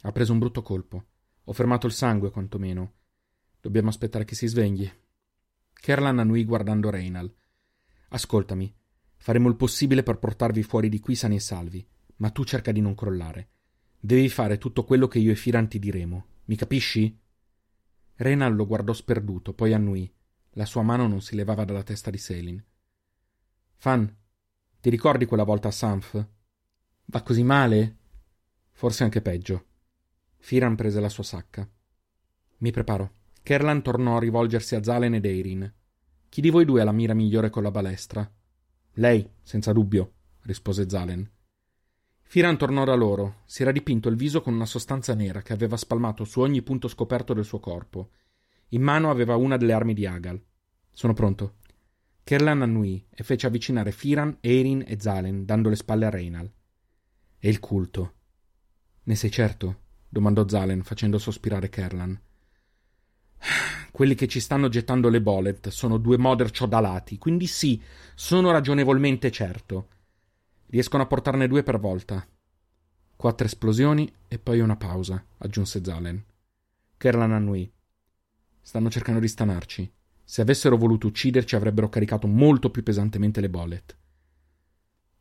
Ha 0.00 0.10
preso 0.10 0.32
un 0.32 0.40
brutto 0.40 0.60
colpo. 0.60 1.04
Ho 1.44 1.52
fermato 1.52 1.86
il 1.86 1.92
sangue, 1.92 2.32
quantomeno. 2.32 2.94
Dobbiamo 3.60 3.88
aspettare 3.88 4.24
che 4.24 4.34
si 4.34 4.48
svegli. 4.48 4.90
Kerlan 5.72 6.18
annui 6.18 6.44
guardando 6.44 6.90
Reinal. 6.90 7.32
Ascoltami. 8.08 8.74
Faremo 9.18 9.48
il 9.48 9.54
possibile 9.54 10.02
per 10.02 10.18
portarvi 10.18 10.64
fuori 10.64 10.88
di 10.88 10.98
qui 10.98 11.14
sani 11.14 11.36
e 11.36 11.40
salvi 11.40 11.88
ma 12.16 12.30
tu 12.30 12.44
cerca 12.44 12.72
di 12.72 12.80
non 12.80 12.94
crollare. 12.94 13.50
Devi 13.98 14.28
fare 14.28 14.58
tutto 14.58 14.84
quello 14.84 15.08
che 15.08 15.18
io 15.18 15.32
e 15.32 15.36
Firan 15.36 15.68
ti 15.68 15.78
diremo. 15.78 16.26
Mi 16.44 16.56
capisci? 16.56 17.18
Renal 18.16 18.54
lo 18.54 18.66
guardò 18.66 18.92
sperduto, 18.92 19.52
poi 19.52 19.72
annui. 19.72 20.12
La 20.50 20.64
sua 20.64 20.82
mano 20.82 21.06
non 21.06 21.20
si 21.20 21.34
levava 21.34 21.64
dalla 21.64 21.82
testa 21.82 22.10
di 22.10 22.18
Selin. 22.18 22.64
Fan, 23.76 24.16
ti 24.80 24.90
ricordi 24.90 25.26
quella 25.26 25.44
volta 25.44 25.68
a 25.68 25.72
Sanf? 25.72 26.26
Va 27.06 27.22
così 27.22 27.42
male? 27.42 27.96
Forse 28.72 29.04
anche 29.04 29.20
peggio. 29.20 29.64
Firan 30.38 30.76
prese 30.76 31.00
la 31.00 31.08
sua 31.08 31.24
sacca. 31.24 31.68
Mi 32.58 32.70
preparo. 32.70 33.12
Kerlan 33.42 33.82
tornò 33.82 34.16
a 34.16 34.20
rivolgersi 34.20 34.74
a 34.74 34.82
Zalen 34.82 35.14
ed 35.14 35.24
Eirin. 35.24 35.72
Chi 36.28 36.40
di 36.40 36.50
voi 36.50 36.64
due 36.64 36.80
ha 36.80 36.84
la 36.84 36.92
mira 36.92 37.14
migliore 37.14 37.50
con 37.50 37.62
la 37.62 37.70
balestra? 37.70 38.28
Lei, 38.94 39.28
senza 39.42 39.72
dubbio, 39.72 40.12
rispose 40.42 40.88
Zalen. 40.88 41.30
Firan 42.28 42.58
tornò 42.58 42.84
da 42.84 42.94
loro. 42.94 43.42
Si 43.44 43.62
era 43.62 43.70
dipinto 43.70 44.08
il 44.08 44.16
viso 44.16 44.40
con 44.42 44.52
una 44.52 44.66
sostanza 44.66 45.14
nera 45.14 45.42
che 45.42 45.52
aveva 45.52 45.76
spalmato 45.76 46.24
su 46.24 46.40
ogni 46.40 46.60
punto 46.62 46.88
scoperto 46.88 47.32
del 47.32 47.44
suo 47.44 47.60
corpo. 47.60 48.10
In 48.70 48.82
mano 48.82 49.10
aveva 49.10 49.36
una 49.36 49.56
delle 49.56 49.72
armi 49.72 49.94
di 49.94 50.06
Agal. 50.06 50.42
Sono 50.90 51.12
pronto. 51.12 51.58
Kerlan 52.24 52.62
annui 52.62 53.06
e 53.08 53.22
fece 53.22 53.46
avvicinare 53.46 53.92
Firan, 53.92 54.38
Eirin 54.40 54.82
e 54.84 54.98
Zalen, 54.98 55.44
dando 55.44 55.68
le 55.68 55.76
spalle 55.76 56.06
a 56.06 56.10
Reinal. 56.10 56.50
E 57.38 57.48
il 57.48 57.60
culto. 57.60 58.14
Ne 59.04 59.14
sei 59.14 59.30
certo? 59.30 59.82
domandò 60.08 60.48
Zalen, 60.48 60.82
facendo 60.82 61.18
sospirare 61.18 61.68
Kerlan. 61.68 62.20
Quelli 63.92 64.16
che 64.16 64.26
ci 64.26 64.40
stanno 64.40 64.68
gettando 64.68 65.08
le 65.08 65.22
bolet 65.22 65.68
sono 65.68 65.98
due 65.98 66.18
moder 66.18 66.50
ciodalati, 66.50 67.18
quindi 67.18 67.46
sì, 67.46 67.80
sono 68.16 68.50
ragionevolmente 68.50 69.30
certo. 69.30 69.88
Riescono 70.66 71.04
a 71.04 71.06
portarne 71.06 71.46
due 71.46 71.62
per 71.62 71.78
volta. 71.78 72.26
Quattro 73.14 73.46
esplosioni 73.46 74.12
e 74.28 74.38
poi 74.38 74.60
una 74.60 74.76
pausa, 74.76 75.24
aggiunse 75.38 75.82
Zalen. 75.82 76.24
Kerlan 76.96 77.32
annui. 77.32 77.72
Stanno 78.60 78.90
cercando 78.90 79.20
di 79.20 79.28
stanarci. 79.28 79.92
Se 80.24 80.40
avessero 80.40 80.76
voluto 80.76 81.06
ucciderci 81.06 81.54
avrebbero 81.54 81.88
caricato 81.88 82.26
molto 82.26 82.70
più 82.70 82.82
pesantemente 82.82 83.40
le 83.40 83.48
bolet. 83.48 83.96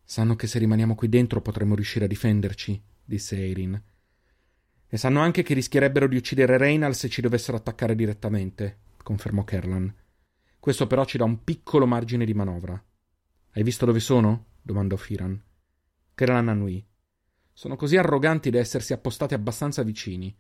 Sanno 0.04 0.36
che 0.36 0.48
se 0.48 0.58
rimaniamo 0.58 0.96
qui 0.96 1.10
dentro 1.10 1.41
potremmo 1.41 1.76
riuscire 1.76 2.06
a 2.06 2.08
difenderci, 2.08 2.82
disse 3.04 3.38
Eirin. 3.38 3.82
E 4.88 4.98
sanno 4.98 5.20
anche 5.20 5.43
che 5.43 5.54
rischierebbero 5.54 6.08
di 6.08 6.16
uccidere 6.16 6.58
Reynal 6.58 6.96
se 6.96 7.08
ci 7.08 7.22
dovessero 7.22 7.58
attaccare 7.58 7.96
direttamente, 7.96 8.80
confermò 9.04 9.43
Kerlan. 9.43 9.93
Questo 10.60 10.88
però 10.88 11.06
ci 11.06 11.18
dà 11.18 11.24
un 11.24 11.43
piccolo 11.43 11.86
margine 11.86 12.26
di 12.26 12.34
manovra. 12.34 12.84
Hai 13.52 13.64
visto 13.64 13.86
dove 13.86 14.00
sono? 14.00 14.46
Domandò 14.66 14.95
Firan. 14.95 15.39
Kerlan 16.16 16.49
annui. 16.49 16.84
Sono 17.53 17.76
così 17.76 17.97
arroganti 17.97 18.49
da 18.49 18.57
essersi 18.57 18.93
appostati 18.93 19.36
abbastanza 19.36 19.84
vicini. 19.84 20.36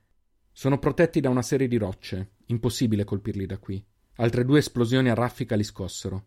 Sono 0.51 0.79
protetti 0.79 1.19
da 1.19 1.29
una 1.29 1.43
serie 1.43 1.67
di 1.67 1.77
rocce. 1.77 2.31
Impossibile 2.47 3.03
colpirli 3.03 3.45
da 3.45 3.59
qui. 3.59 3.85
Altre 4.15 4.43
due 4.43 4.59
esplosioni 4.59 5.09
a 5.09 5.13
raffica 5.13 5.55
li 5.55 5.63
scossero. 5.63 6.25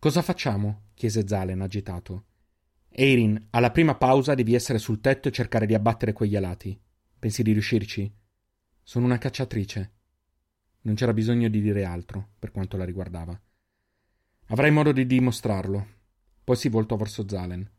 Cosa 0.00 0.20
facciamo? 0.20 0.88
chiese 0.94 1.26
Zalen 1.28 1.60
agitato. 1.60 2.24
Eirin, 2.88 3.46
alla 3.50 3.70
prima 3.70 3.94
pausa 3.94 4.34
devi 4.34 4.54
essere 4.54 4.78
sul 4.78 5.00
tetto 5.00 5.28
e 5.28 5.32
cercare 5.32 5.66
di 5.66 5.74
abbattere 5.74 6.12
quegli 6.12 6.34
alati. 6.34 6.78
Pensi 7.18 7.44
di 7.44 7.52
riuscirci? 7.52 8.12
Sono 8.82 9.04
una 9.04 9.18
cacciatrice. 9.18 9.92
Non 10.82 10.96
c'era 10.96 11.12
bisogno 11.12 11.48
di 11.48 11.60
dire 11.60 11.84
altro, 11.84 12.30
per 12.36 12.50
quanto 12.50 12.76
la 12.76 12.84
riguardava. 12.84 13.40
Avrai 14.46 14.72
modo 14.72 14.90
di 14.90 15.06
dimostrarlo. 15.06 16.00
Poi 16.44 16.56
si 16.56 16.68
voltò 16.68 16.96
verso 16.96 17.28
Zalen. 17.28 17.70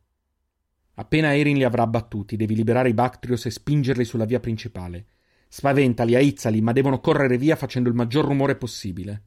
Appena 0.96 1.36
Erin 1.36 1.58
li 1.58 1.64
avrà 1.64 1.84
abbattuti, 1.84 2.36
devi 2.36 2.56
liberare 2.56 2.90
i 2.90 2.94
Bactrios 2.94 3.46
e 3.46 3.52
spingerli 3.52 4.06
sulla 4.06 4.26
via 4.26 4.40
principale. 4.40 5.08
Spaventali, 5.48 6.16
aizzali, 6.16 6.62
ma 6.62 6.72
devono 6.72 7.00
correre 7.00 7.38
via 7.38 7.56
facendo 7.56 7.90
il 7.90 7.96
maggior 7.96 8.26
rumore 8.26 8.56
possibile. 8.56 9.24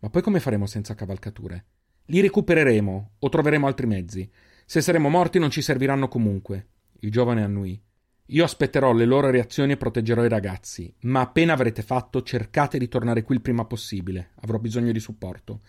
Ma 0.00 0.10
poi 0.10 0.22
come 0.22 0.40
faremo 0.40 0.66
senza 0.66 0.94
cavalcature? 0.94 1.64
Li 2.06 2.20
recupereremo 2.20 3.12
o 3.18 3.28
troveremo 3.28 3.66
altri 3.66 3.86
mezzi. 3.86 4.30
Se 4.66 4.82
saremo 4.82 5.08
morti 5.08 5.38
non 5.38 5.50
ci 5.50 5.62
serviranno 5.62 6.08
comunque. 6.08 6.68
Il 7.00 7.10
giovane 7.10 7.42
annui. 7.42 7.82
Io 8.28 8.44
aspetterò 8.44 8.92
le 8.92 9.04
loro 9.04 9.30
reazioni 9.30 9.72
e 9.72 9.76
proteggerò 9.76 10.24
i 10.24 10.30
ragazzi, 10.30 10.94
ma 11.00 11.20
appena 11.20 11.52
avrete 11.52 11.82
fatto 11.82 12.22
cercate 12.22 12.78
di 12.78 12.88
tornare 12.88 13.22
qui 13.22 13.34
il 13.34 13.42
prima 13.42 13.64
possibile. 13.66 14.30
Avrò 14.40 14.58
bisogno 14.58 14.92
di 14.92 15.00
supporto. 15.00 15.60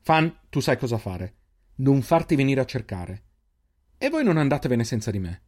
Fan, 0.00 0.32
tu 0.48 0.60
sai 0.60 0.76
cosa 0.76 0.98
fare. 0.98 1.34
Non 1.76 2.02
farti 2.02 2.36
venire 2.36 2.60
a 2.60 2.64
cercare. 2.64 3.22
E 3.98 4.08
voi 4.08 4.22
non 4.22 4.36
andatevene 4.36 4.84
senza 4.84 5.10
di 5.10 5.18
me. 5.18 5.42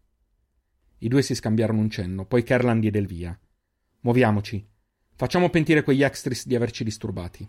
I 0.98 1.08
due 1.08 1.22
si 1.22 1.36
scambiarono 1.36 1.78
un 1.78 1.88
cenno, 1.88 2.26
poi 2.26 2.42
Kerlan 2.42 2.80
diede 2.80 2.98
il 2.98 3.06
via. 3.06 3.38
Muoviamoci. 4.00 4.66
Facciamo 5.14 5.50
pentire 5.50 5.84
quegli 5.84 6.02
extris 6.02 6.48
di 6.48 6.56
averci 6.56 6.82
disturbati. 6.82 7.48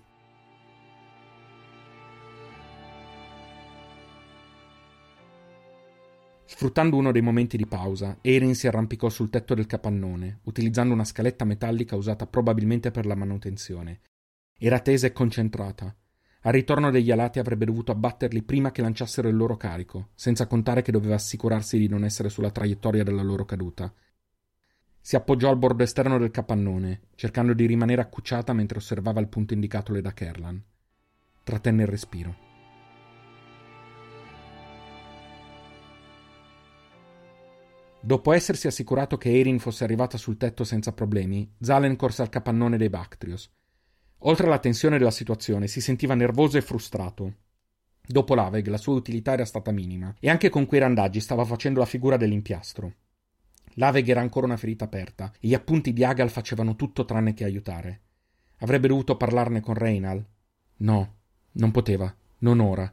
Sfruttando 6.45 6.97
uno 6.97 7.11
dei 7.11 7.21
momenti 7.21 7.57
di 7.57 7.65
pausa, 7.65 8.19
Erin 8.21 8.53
si 8.53 8.67
arrampicò 8.67 9.09
sul 9.09 9.31
tetto 9.31 9.55
del 9.55 9.65
capannone, 9.65 10.41
utilizzando 10.43 10.93
una 10.93 11.03
scaletta 11.03 11.45
metallica 11.45 11.95
usata 11.95 12.27
probabilmente 12.27 12.91
per 12.91 13.07
la 13.07 13.15
manutenzione. 13.15 14.01
Era 14.55 14.79
tesa 14.79 15.07
e 15.07 15.13
concentrata. 15.13 15.95
Al 16.41 16.53
ritorno 16.53 16.91
degli 16.91 17.11
alati 17.11 17.39
avrebbe 17.39 17.65
dovuto 17.65 17.91
abbatterli 17.91 18.43
prima 18.43 18.71
che 18.71 18.81
lanciassero 18.81 19.27
il 19.27 19.35
loro 19.35 19.57
carico, 19.57 20.09
senza 20.13 20.47
contare 20.47 20.81
che 20.81 20.91
doveva 20.91 21.15
assicurarsi 21.15 21.77
di 21.77 21.87
non 21.87 22.03
essere 22.03 22.29
sulla 22.29 22.51
traiettoria 22.51 23.03
della 23.03 23.23
loro 23.23 23.43
caduta. 23.43 23.91
Si 25.01 25.15
appoggiò 25.15 25.49
al 25.49 25.57
bordo 25.57 25.83
esterno 25.83 26.17
del 26.17 26.31
capannone, 26.31 27.01
cercando 27.15 27.53
di 27.53 27.65
rimanere 27.65 28.01
accucciata 28.01 28.53
mentre 28.53 28.77
osservava 28.77 29.19
il 29.19 29.29
punto 29.29 29.53
indicatole 29.53 30.01
da 30.01 30.13
Kerlan. 30.13 30.61
Trattenne 31.43 31.81
il 31.81 31.87
respiro. 31.87 32.35
Dopo 37.99 38.31
essersi 38.31 38.67
assicurato 38.67 39.17
che 39.17 39.37
Erin 39.37 39.59
fosse 39.59 39.83
arrivata 39.83 40.17
sul 40.17 40.37
tetto 40.37 40.63
senza 40.63 40.93
problemi, 40.93 41.51
Zalen 41.59 41.95
corse 41.95 42.21
al 42.21 42.29
capannone 42.29 42.77
dei 42.77 42.89
Bactrios. 42.89 43.51
Oltre 44.21 44.47
alla 44.47 44.59
tensione 44.59 44.97
della 44.97 45.11
situazione, 45.11 45.67
si 45.67 45.81
sentiva 45.81 46.15
nervoso 46.15 46.57
e 46.57 46.61
frustrato. 46.61 47.33
Dopo 48.01 48.35
l'Aveg 48.35 48.67
la 48.67 48.77
sua 48.77 48.95
utilità 48.95 49.33
era 49.33 49.45
stata 49.45 49.71
minima, 49.71 50.15
e 50.19 50.29
anche 50.29 50.49
con 50.49 50.65
quei 50.65 50.79
randaggi 50.79 51.19
stava 51.19 51.45
facendo 51.45 51.79
la 51.79 51.85
figura 51.85 52.17
dell'impiastro. 52.17 52.93
L'Aveg 53.73 54.07
era 54.07 54.21
ancora 54.21 54.47
una 54.47 54.57
ferita 54.57 54.85
aperta 54.85 55.31
e 55.39 55.47
gli 55.47 55.53
appunti 55.53 55.93
di 55.93 56.03
Agal 56.03 56.31
facevano 56.31 56.75
tutto 56.75 57.05
tranne 57.05 57.33
che 57.33 57.43
aiutare. 57.43 58.01
Avrebbe 58.59 58.87
dovuto 58.87 59.17
parlarne 59.17 59.59
con 59.59 59.75
Reynal? 59.75 60.25
No, 60.77 61.15
non 61.51 61.71
poteva, 61.71 62.13
non 62.39 62.59
ora. 62.59 62.91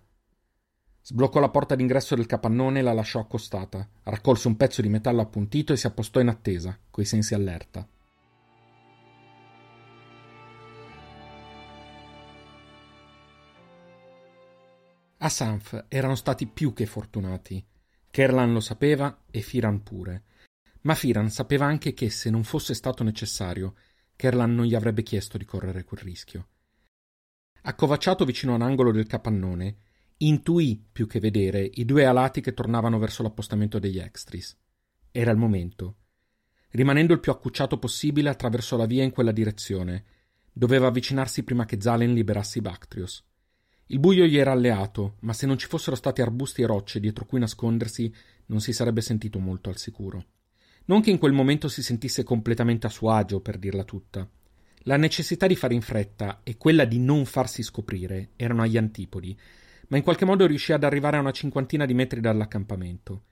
Sbloccò 1.00 1.40
la 1.40 1.50
porta 1.50 1.74
d'ingresso 1.74 2.14
del 2.14 2.26
capannone 2.26 2.80
e 2.80 2.82
la 2.82 2.92
lasciò 2.92 3.20
accostata. 3.20 3.88
Raccolse 4.02 4.48
un 4.48 4.56
pezzo 4.56 4.82
di 4.82 4.88
metallo 4.88 5.22
appuntito 5.22 5.72
e 5.72 5.76
si 5.76 5.86
appostò 5.86 6.20
in 6.20 6.28
attesa, 6.28 6.78
coi 6.90 7.04
sensi 7.04 7.34
allerta. 7.34 7.86
A 15.24 15.30
Sanf 15.30 15.86
erano 15.88 16.16
stati 16.16 16.46
più 16.46 16.74
che 16.74 16.84
fortunati. 16.84 17.64
Kerlan 18.10 18.52
lo 18.52 18.60
sapeva 18.60 19.24
e 19.30 19.40
Firan 19.40 19.82
pure. 19.82 20.24
Ma 20.82 20.94
Firan 20.94 21.30
sapeva 21.30 21.64
anche 21.64 21.94
che, 21.94 22.10
se 22.10 22.28
non 22.28 22.44
fosse 22.44 22.74
stato 22.74 23.02
necessario, 23.02 23.74
Kerlan 24.16 24.54
non 24.54 24.66
gli 24.66 24.74
avrebbe 24.74 25.02
chiesto 25.02 25.38
di 25.38 25.46
correre 25.46 25.84
quel 25.84 26.02
rischio. 26.02 26.48
Accovacciato 27.62 28.26
vicino 28.26 28.52
a 28.52 28.56
un 28.56 28.62
angolo 28.62 28.92
del 28.92 29.06
capannone, 29.06 29.76
intuì 30.18 30.84
più 30.92 31.06
che 31.06 31.20
vedere 31.20 31.70
i 31.72 31.86
due 31.86 32.04
alati 32.04 32.42
che 32.42 32.52
tornavano 32.52 32.98
verso 32.98 33.22
l'appostamento 33.22 33.78
degli 33.78 33.98
extris. 33.98 34.54
Era 35.10 35.30
il 35.30 35.38
momento. 35.38 35.96
Rimanendo 36.72 37.14
il 37.14 37.20
più 37.20 37.32
accucciato 37.32 37.78
possibile, 37.78 38.28
attraversò 38.28 38.76
la 38.76 38.84
via 38.84 39.02
in 39.02 39.10
quella 39.10 39.32
direzione. 39.32 40.04
Doveva 40.52 40.88
avvicinarsi 40.88 41.44
prima 41.44 41.64
che 41.64 41.80
Zalen 41.80 42.12
liberasse 42.12 42.60
Bactrios. 42.60 43.24
Il 43.88 43.98
buio 43.98 44.24
gli 44.24 44.38
era 44.38 44.52
alleato, 44.52 45.16
ma 45.20 45.34
se 45.34 45.46
non 45.46 45.58
ci 45.58 45.66
fossero 45.66 45.94
stati 45.94 46.22
arbusti 46.22 46.62
e 46.62 46.66
rocce 46.66 47.00
dietro 47.00 47.26
cui 47.26 47.38
nascondersi, 47.38 48.12
non 48.46 48.60
si 48.60 48.72
sarebbe 48.72 49.02
sentito 49.02 49.38
molto 49.38 49.68
al 49.68 49.76
sicuro. 49.76 50.24
Non 50.86 51.02
che 51.02 51.10
in 51.10 51.18
quel 51.18 51.32
momento 51.32 51.68
si 51.68 51.82
sentisse 51.82 52.22
completamente 52.22 52.86
a 52.86 52.90
suo 52.90 53.10
agio, 53.10 53.40
per 53.40 53.58
dirla 53.58 53.84
tutta. 53.84 54.28
La 54.86 54.96
necessità 54.96 55.46
di 55.46 55.56
fare 55.56 55.74
in 55.74 55.80
fretta 55.82 56.40
e 56.42 56.56
quella 56.56 56.84
di 56.84 56.98
non 56.98 57.24
farsi 57.24 57.62
scoprire 57.62 58.30
erano 58.36 58.62
agli 58.62 58.76
antipodi, 58.76 59.38
ma 59.88 59.98
in 59.98 60.02
qualche 60.02 60.24
modo 60.24 60.46
riuscì 60.46 60.72
ad 60.72 60.84
arrivare 60.84 61.16
a 61.16 61.20
una 61.20 61.30
cinquantina 61.30 61.84
di 61.84 61.94
metri 61.94 62.20
dall'accampamento. 62.20 63.24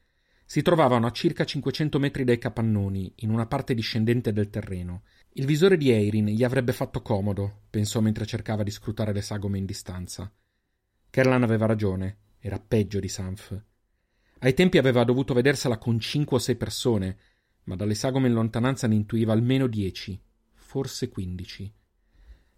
Si 0.45 0.61
trovavano 0.61 1.07
a 1.07 1.13
circa 1.13 1.45
500 1.45 1.99
metri 1.99 2.25
dai 2.25 2.39
capannoni, 2.39 3.13
in 3.17 3.31
una 3.31 3.47
parte 3.47 3.75
discendente 3.75 4.33
del 4.33 4.51
terreno. 4.51 5.05
Il 5.33 5.47
visore 5.47 5.79
di 5.79 5.91
Eirin 5.91 6.27
gli 6.27 6.45
avrebbe 6.45 6.73
fatto 6.73 7.01
comodo, 7.01 7.63
pensò 7.71 8.01
mentre 8.01 8.27
cercava 8.27 8.63
di 8.63 8.71
scrutare 8.71 9.15
le 9.15 9.23
sagome 9.23 9.57
in 9.57 9.65
distanza. 9.65 10.31
Kerlan 11.13 11.43
aveva 11.43 11.67
ragione, 11.67 12.17
era 12.39 12.59
peggio 12.59 12.99
di 12.99 13.07
Sanf. 13.07 13.55
Ai 14.39 14.55
tempi 14.55 14.79
aveva 14.79 15.05
dovuto 15.05 15.35
vedersela 15.35 15.77
con 15.77 16.01
cinque 16.01 16.39
o 16.39 16.41
sei 16.41 16.57
persone, 16.57 17.19
ma 17.65 17.77
dalle 17.77 17.95
sagome 17.95 18.29
in 18.29 18.33
lontananza 18.33 18.87
ne 18.87 18.95
intuiva 18.95 19.35
almeno 19.35 19.67
dieci, 19.67 20.19
forse 20.55 21.11
quindici. 21.11 21.71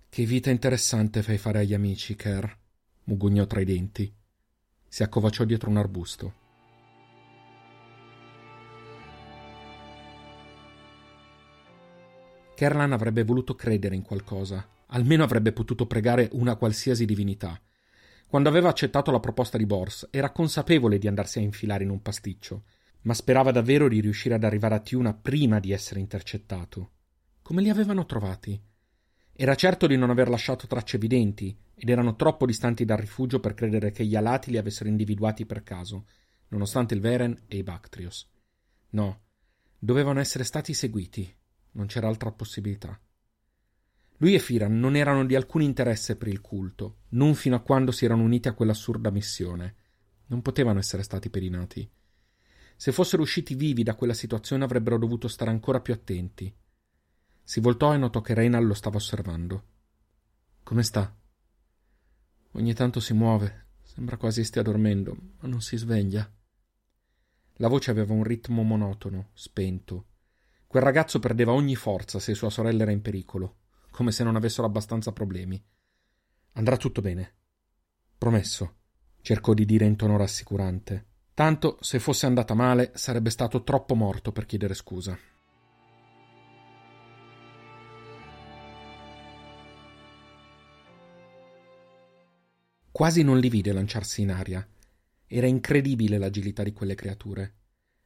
Che 0.09 0.25
vita 0.25 0.51
interessante 0.51 1.25
fai 1.25 1.37
fare 1.37 1.59
agli 1.59 1.75
amici, 1.75 2.15
Kerr, 2.15 2.49
mugugnò 3.07 3.45
tra 3.45 3.61
i 3.61 3.65
denti. 3.65 4.15
Si 4.87 5.03
accovacciò 5.03 5.43
dietro 5.43 5.69
un 5.69 5.77
arbusto. 5.79 6.35
Kerlan 12.55 12.93
avrebbe 12.93 13.25
voluto 13.25 13.57
credere 13.57 13.97
in 13.97 14.03
qualcosa, 14.03 14.65
almeno 14.87 15.25
avrebbe 15.25 15.51
potuto 15.51 15.89
pregare 15.89 16.29
una 16.35 16.55
qualsiasi 16.55 17.05
divinità. 17.05 17.61
Quando 18.35 18.51
aveva 18.51 18.69
accettato 18.69 19.13
la 19.13 19.21
proposta 19.21 19.57
di 19.57 19.65
Bors, 19.65 20.09
era 20.11 20.33
consapevole 20.33 20.99
di 20.99 21.07
andarsi 21.07 21.39
a 21.39 21.43
infilare 21.43 21.85
in 21.85 21.91
un 21.91 22.03
pasticcio, 22.03 22.65
ma 23.03 23.15
sperava 23.15 23.53
davvero 23.53 23.87
di 23.87 24.01
riuscire 24.01 24.35
ad 24.35 24.43
arrivare 24.43 24.75
a 24.75 24.81
Tiuna 24.81 25.15
prima 25.15 25.61
di 25.61 25.71
essere 25.71 26.01
intercettato. 26.01 26.91
Come 27.43 27.63
li 27.63 27.69
avevano 27.69 28.07
trovati? 28.07 28.61
Era 29.33 29.55
certo 29.55 29.87
di 29.87 29.97
non 29.97 30.11
aver 30.11 30.29
lasciato 30.29 30.67
tracce 30.67 30.97
evidenti, 30.97 31.57
ed 31.77 31.89
erano 31.89 32.17
troppo 32.17 32.45
distanti 32.45 32.85
dal 32.85 32.99
rifugio 32.99 33.39
per 33.39 33.55
credere 33.55 33.93
che 33.93 34.05
gli 34.05 34.17
alati 34.17 34.51
li 34.51 34.59
avessero 34.59 34.89
individuati 34.89 35.47
per 35.47 35.63
caso, 35.63 36.07
nonostante 36.49 36.93
il 36.95 37.01
Veren 37.01 37.41
e 37.47 37.59
i 37.59 37.63
Bactrios. 37.63 38.29
No, 38.91 39.21
dovevano 39.79 40.19
essere 40.19 40.43
stati 40.43 40.75
seguiti 40.75 41.33
non 41.75 41.87
c'era 41.87 42.09
altra 42.09 42.33
possibilità. 42.33 43.01
Lui 44.25 44.37
e 44.37 44.39
Firan 44.39 44.81
non 44.81 44.97
erano 44.97 45.27
di 45.27 45.35
alcun 45.35 45.61
interesse 45.61 46.17
per 46.17 46.29
il 46.29 46.41
culto, 46.41 47.01
non 47.11 47.35
fino 47.35 47.57
a 47.57 47.61
quando 47.61 47.93
si 47.93 48.07
erano 48.07 48.23
uniti 48.23 48.49
a 48.49 48.55
quell'assurda 48.55 49.11
missione. 49.11 49.75
Non 50.29 50.41
potevano 50.41 50.79
essere 50.79 51.03
stati 51.03 51.29
pedinati. 51.29 51.87
Se 52.75 52.91
fossero 52.91 53.21
usciti 53.21 53.55
vivi 53.55 53.83
da 53.83 53.95
quella 53.95 54.15
situazione 54.15 54.65
avrebbero 54.65 54.97
dovuto 54.97 55.29
stare 55.29 55.51
ancora 55.51 55.83
più 55.83 55.93
attenti. 55.93 56.51
Si 57.43 57.61
voltò 57.61 57.93
e 57.93 57.99
notò 57.99 58.23
che 58.23 58.33
Reynal 58.33 58.65
lo 58.65 58.73
stava 58.73 58.97
osservando. 58.97 59.65
Come 60.63 60.83
sta? 60.85 61.15
Ogni 62.53 62.73
tanto 62.73 63.01
si 63.01 63.13
muove, 63.13 63.67
sembra 63.83 64.17
quasi 64.17 64.43
stia 64.43 64.63
dormendo, 64.63 65.15
ma 65.41 65.49
non 65.49 65.61
si 65.61 65.77
sveglia. 65.77 66.33
La 67.57 67.69
voce 67.69 67.91
aveva 67.91 68.15
un 68.15 68.25
ritmo 68.25 68.63
monotono, 68.63 69.33
spento, 69.35 70.07
Quel 70.75 70.83
ragazzo 70.83 71.21
perdeva 71.21 71.53
ogni 71.53 71.77
forza 71.77 72.19
se 72.19 72.35
sua 72.35 72.51
sorella 72.51 72.83
era 72.83 72.91
in 72.91 73.01
pericolo, 73.01 73.59
come 73.95 74.11
se 74.11 74.25
non 74.25 74.35
avessero 74.35 74.67
abbastanza 74.67 75.13
problemi. 75.13 75.63
Andrà 76.55 76.77
tutto 76.77 77.01
bene. 77.01 77.35
Promesso, 78.19 78.79
cercò 79.21 79.55
di 79.55 79.65
dire 79.65 79.85
in 79.85 79.95
tono 79.95 80.17
rassicurante. 80.17 81.07
Tanto, 81.33 81.79
se 81.81 82.01
fosse 82.01 82.27
andata 82.27 82.55
male, 82.55 82.91
sarebbe 82.95 83.31
stato 83.31 83.63
troppo 83.63 83.95
morto 83.95 84.33
per 84.33 84.47
chiedere 84.47 84.75
scusa. 84.75 85.17
Quasi 92.91 93.23
non 93.23 93.39
li 93.39 93.49
vide 93.49 93.73
lanciarsi 93.73 94.23
in 94.23 94.33
aria. 94.33 94.69
Era 95.25 95.47
incredibile 95.47 96.19
l'agilità 96.19 96.65
di 96.65 96.73
quelle 96.73 96.97
creature. 96.97 97.55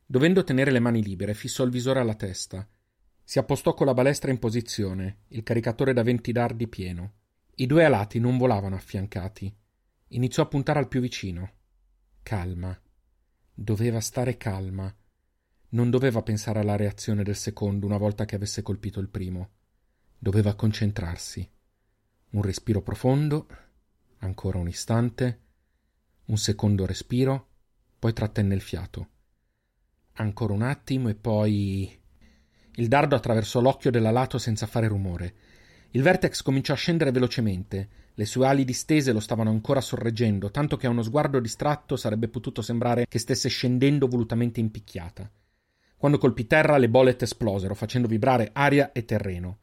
Dovendo 0.05 0.45
tenere 0.45 0.71
le 0.71 0.81
mani 0.81 1.03
libere, 1.03 1.33
fissò 1.33 1.65
il 1.65 1.71
visore 1.71 2.01
alla 2.01 2.15
testa. 2.15 2.69
Si 3.29 3.39
appostò 3.39 3.75
con 3.75 3.85
la 3.85 3.93
balestra 3.93 4.31
in 4.31 4.39
posizione, 4.39 5.25
il 5.29 5.43
caricatore 5.43 5.93
da 5.93 6.03
venti 6.03 6.33
dardi 6.33 6.67
pieno. 6.67 7.13
I 7.57 7.67
due 7.67 7.85
alati 7.85 8.19
non 8.19 8.39
volavano 8.39 8.75
affiancati. 8.75 9.55
Iniziò 10.13 10.45
a 10.45 10.47
puntare 10.47 10.79
al 10.79 10.89
più 10.89 11.03
vicino. 11.03 11.51
Calma. 12.23 12.75
Doveva 13.53 14.01
stare 14.01 14.39
calma. 14.39 14.91
Non 15.69 15.91
doveva 15.91 16.23
pensare 16.23 16.61
alla 16.61 16.77
reazione 16.77 17.23
del 17.23 17.37
secondo 17.37 17.85
una 17.85 17.99
volta 17.99 18.25
che 18.25 18.35
avesse 18.35 18.63
colpito 18.63 18.99
il 18.99 19.11
primo. 19.11 19.51
Doveva 20.17 20.55
concentrarsi. 20.55 21.47
Un 22.31 22.41
respiro 22.41 22.81
profondo, 22.81 23.47
ancora 24.21 24.57
un 24.57 24.69
istante, 24.69 25.41
un 26.25 26.39
secondo 26.39 26.87
respiro, 26.87 27.49
poi 27.99 28.15
trattenne 28.15 28.55
il 28.55 28.63
fiato. 28.63 29.09
Ancora 30.15 30.55
un 30.55 30.63
attimo 30.63 31.11
e 31.11 31.15
poi. 31.15 31.98
Il 32.79 32.87
dardo 32.87 33.17
attraversò 33.17 33.61
l'occhio 33.61 33.91
dell'alato 33.91 34.39
senza 34.39 34.67
fare 34.67 34.87
rumore. 34.87 35.35
Il 35.91 36.03
vertex 36.03 36.43
cominciò 36.43 36.75
a 36.75 36.77
scendere 36.77 37.11
velocemente. 37.11 37.89
Le 38.15 38.25
sue 38.25 38.47
ali 38.47 38.65
distese 38.65 39.11
lo 39.11 39.19
stavano 39.19 39.51
ancora 39.51 39.81
sorreggendo, 39.81 40.53
tanto 40.53 40.77
che 40.77 40.87
a 40.87 40.91
uno 40.91 41.03
sguardo 41.03 41.41
distratto 41.41 41.97
sarebbe 41.97 42.29
potuto 42.29 42.63
sembrare 42.63 43.07
che 43.09 43.19
stesse 43.19 43.49
scendendo 43.49 44.07
volutamente 44.07 44.61
in 44.61 44.71
picchiata. 44.71 45.29
Quando 45.97 46.19
colpì 46.19 46.47
terra, 46.47 46.77
le 46.77 46.89
bolet 46.89 47.21
esplosero, 47.21 47.75
facendo 47.75 48.07
vibrare 48.07 48.51
aria 48.53 48.93
e 48.93 49.05
terreno. 49.05 49.59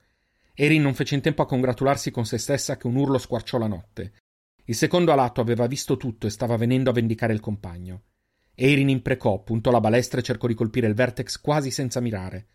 Erin 0.53 0.81
non 0.81 0.93
fece 0.93 1.15
in 1.15 1.21
tempo 1.21 1.41
a 1.41 1.45
congratularsi 1.45 2.11
con 2.11 2.25
se 2.25 2.37
stessa 2.37 2.75
che 2.75 2.87
un 2.87 2.97
urlo 2.97 3.17
squarciò 3.17 3.57
la 3.57 3.67
notte. 3.67 4.11
Il 4.65 4.75
secondo 4.75 5.13
alato 5.13 5.39
aveva 5.39 5.67
visto 5.67 5.95
tutto 5.95 6.27
e 6.27 6.31
stava 6.31 6.57
venendo 6.57 6.89
a 6.89 6.93
vendicare 6.93 7.31
il 7.31 7.39
compagno. 7.39 8.01
Eirin 8.55 8.89
imprecò, 8.89 9.41
puntò 9.41 9.71
la 9.71 9.79
balestra 9.79 10.19
e 10.19 10.23
cercò 10.23 10.47
di 10.47 10.53
colpire 10.53 10.87
il 10.87 10.95
vertex 10.95 11.39
quasi 11.39 11.71
senza 11.71 12.01
mirare. 12.01 12.47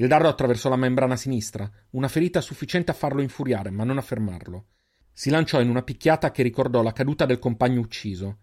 Il 0.00 0.06
dardo 0.06 0.28
attraversò 0.28 0.68
la 0.68 0.76
membrana 0.76 1.16
sinistra, 1.16 1.68
una 1.90 2.06
ferita 2.06 2.40
sufficiente 2.40 2.92
a 2.92 2.94
farlo 2.94 3.20
infuriare, 3.20 3.70
ma 3.70 3.82
non 3.82 3.98
a 3.98 4.00
fermarlo. 4.00 4.66
Si 5.12 5.28
lanciò 5.28 5.60
in 5.60 5.68
una 5.68 5.82
picchiata 5.82 6.30
che 6.30 6.44
ricordò 6.44 6.82
la 6.82 6.92
caduta 6.92 7.26
del 7.26 7.40
compagno 7.40 7.80
ucciso. 7.80 8.38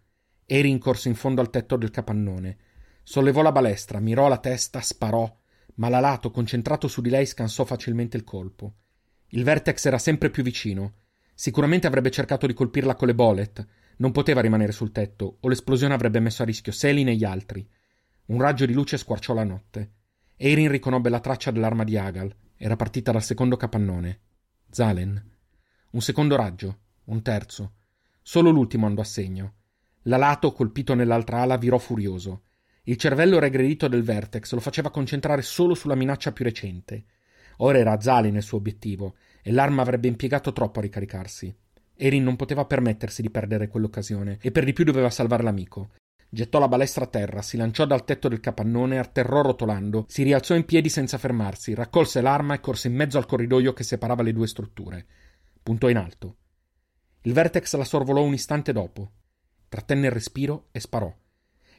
Erin 0.46 0.80
corse 0.80 1.08
in 1.08 1.16
fondo 1.16 1.40
al 1.40 1.50
tetto 1.50 1.78
del 1.78 1.92
capannone. 1.92 2.58
Sollevò 3.04 3.42
la 3.42 3.54
balestra, 3.54 4.02
mirò 4.02 4.28
la 4.28 4.40
testa, 4.40 4.82
sparò, 4.82 5.34
ma 5.76 5.88
l'alato 5.88 6.30
concentrato 6.30 6.90
su 6.90 7.00
di 7.00 7.10
lei 7.10 7.26
scansò 7.26 7.64
facilmente 7.64 8.18
il 8.18 8.26
colpo. 8.26 8.74
Il 9.28 9.46
vertex 9.46 9.86
era 9.86 9.98
sempre 9.98 10.30
più 10.30 10.44
vicino. 10.44 10.96
Sicuramente 11.34 11.88
avrebbe 11.88 12.12
cercato 12.12 12.48
di 12.48 12.54
colpirla 12.54 12.96
con 12.96 13.08
le 13.08 13.16
bolet, 13.16 13.66
non 13.98 14.12
poteva 14.12 14.42
rimanere 14.42 14.74
sul 14.74 14.92
tetto, 14.92 15.38
o 15.40 15.48
l'esplosione 15.48 15.94
avrebbe 15.94 16.20
messo 16.20 16.42
a 16.42 16.46
rischio 16.46 16.74
Selin 16.74 17.08
e 17.08 17.16
gli 17.16 17.24
altri. 17.24 17.66
Un 18.26 18.42
raggio 18.42 18.66
di 18.66 18.74
luce 18.74 18.98
squarciò 18.98 19.34
la 19.34 19.46
notte. 19.46 19.92
Erin 20.38 20.70
riconobbe 20.70 21.10
la 21.10 21.22
traccia 21.22 21.52
dell'arma 21.52 21.84
di 21.84 21.98
Agal. 21.98 22.34
Era 22.58 22.76
partita 22.76 23.12
dal 23.12 23.24
secondo 23.24 23.56
capannone. 23.56 24.20
Zalen. 24.70 25.32
Un 25.92 26.02
secondo 26.02 26.36
raggio. 26.36 26.80
Un 27.06 27.22
terzo. 27.22 27.76
Solo 28.22 28.50
l'ultimo 28.50 28.86
andò 28.86 29.02
a 29.02 29.06
segno. 29.06 29.54
L'alato, 30.04 30.52
colpito 30.52 30.94
nell'altra 30.94 31.42
ala, 31.42 31.58
virò 31.58 31.78
furioso. 31.78 32.44
Il 32.84 32.98
cervello 32.98 33.40
regredito 33.40 33.88
del 33.88 34.04
Vertex 34.04 34.54
lo 34.54 34.60
faceva 34.60 34.92
concentrare 34.92 35.42
solo 35.42 35.74
sulla 35.74 35.96
minaccia 35.96 36.34
più 36.34 36.44
recente. 36.44 37.06
Ora 37.58 37.78
era 37.78 38.00
Zalen 38.00 38.36
il 38.36 38.44
suo 38.44 38.58
obiettivo, 38.58 39.16
e 39.42 39.52
l'arma 39.52 39.82
avrebbe 39.82 40.08
impiegato 40.08 40.52
troppo 40.52 40.80
a 40.80 40.82
ricaricarsi. 40.82 41.56
Erin 41.96 42.24
non 42.24 42.36
poteva 42.36 42.66
permettersi 42.66 43.22
di 43.22 43.30
perdere 43.30 43.70
quell'occasione 43.70 44.38
e 44.42 44.52
per 44.52 44.66
di 44.66 44.74
più 44.74 44.84
doveva 44.84 45.10
salvare 45.10 45.44
l'amico. 45.44 45.92
Gettò 46.30 46.60
la 46.60 46.68
balestra 46.68 47.06
a 47.06 47.08
terra, 47.08 47.42
si 47.42 47.56
lanciò 47.56 47.86
dal 47.86 48.04
tetto 48.04 48.28
del 48.28 48.40
capannone, 48.40 49.00
atterrò 49.00 49.42
rotolando, 49.42 50.06
si 50.08 50.24
rialzò 50.24 50.56
in 50.56 50.66
piedi 50.66 50.90
senza 50.90 51.18
fermarsi, 51.18 51.74
raccolse 51.74 52.22
l'arma 52.22 52.56
e 52.56 52.60
corse 52.60 52.88
in 52.88 52.96
mezzo 52.96 53.18
al 53.18 53.26
corridoio 53.26 53.74
che 53.74 53.84
separava 53.84 54.24
le 54.24 54.34
due 54.34 54.48
strutture. 54.48 55.06
Puntò 55.64 55.88
in 55.90 55.98
alto. 55.98 56.36
Il 57.22 57.34
vertex 57.34 57.76
la 57.76 57.86
sorvolò 57.86 58.22
un 58.22 58.34
istante 58.34 58.72
dopo. 58.72 59.12
Trattenne 59.70 60.08
il 60.08 60.12
respiro 60.12 60.68
e 60.72 60.80
sparò. 60.80 61.12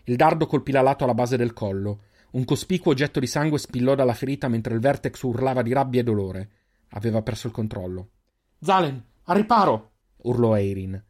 Il 0.05 0.17
dardo 0.17 0.47
colpì 0.47 0.73
la 0.73 0.83
lato 0.83 1.05
alla 1.05 1.15
base 1.15 1.37
del 1.37 1.53
collo. 1.53 2.03
Un 2.33 2.45
cospicuo 2.45 2.95
getto 2.95 3.21
di 3.21 3.27
sangue 3.27 3.59
spillò 3.59 3.95
dalla 3.95 4.15
ferita 4.15 4.49
mentre 4.49 4.75
il 4.75 4.81
vertex 4.81 5.23
urlava 5.23 5.63
di 5.63 5.73
rabbia 5.73 6.01
e 6.01 6.05
dolore. 6.05 6.51
Aveva 6.91 7.23
perso 7.23 7.47
il 7.47 7.53
controllo. 7.53 8.11
Zalen, 8.61 9.05
al 9.25 9.37
riparo! 9.37 9.93
urlò 10.23 10.57
Eirin. 10.57 11.03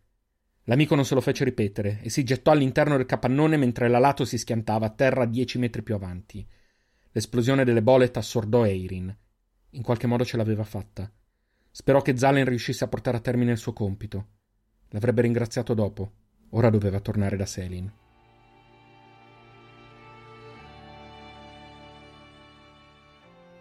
L'amico 0.69 0.97
non 0.97 1.05
se 1.05 1.15
lo 1.15 1.21
fece 1.21 1.45
ripetere 1.45 2.01
e 2.03 2.11
si 2.11 2.25
gettò 2.25 2.51
all'interno 2.51 2.97
del 2.97 3.07
capannone 3.07 3.57
mentre 3.57 3.89
l'alato 3.89 4.25
si 4.25 4.37
schiantava 4.37 4.87
a 4.87 4.91
terra 4.91 5.25
dieci 5.25 5.59
metri 5.59 5.83
più 5.83 5.95
avanti. 5.95 6.45
L'esplosione 7.13 7.65
delle 7.65 7.83
bolet 7.83 8.17
assordò 8.17 8.65
Eirin. 8.65 9.17
In 9.71 9.83
qualche 9.83 10.09
modo 10.09 10.25
ce 10.25 10.37
l'aveva 10.37 10.65
fatta. 10.65 11.09
Sperò 11.71 12.03
che 12.03 12.17
Zalen 12.17 12.45
riuscisse 12.45 12.83
a 12.83 12.89
portare 12.89 13.19
a 13.19 13.21
termine 13.21 13.53
il 13.53 13.59
suo 13.59 13.73
compito. 13.73 14.27
L'avrebbe 14.89 15.23
ringraziato 15.23 15.73
dopo. 15.73 16.13
Ora 16.51 16.69
doveva 16.69 16.99
tornare 16.99 17.37
da 17.37 17.47
Selin. 17.47 17.93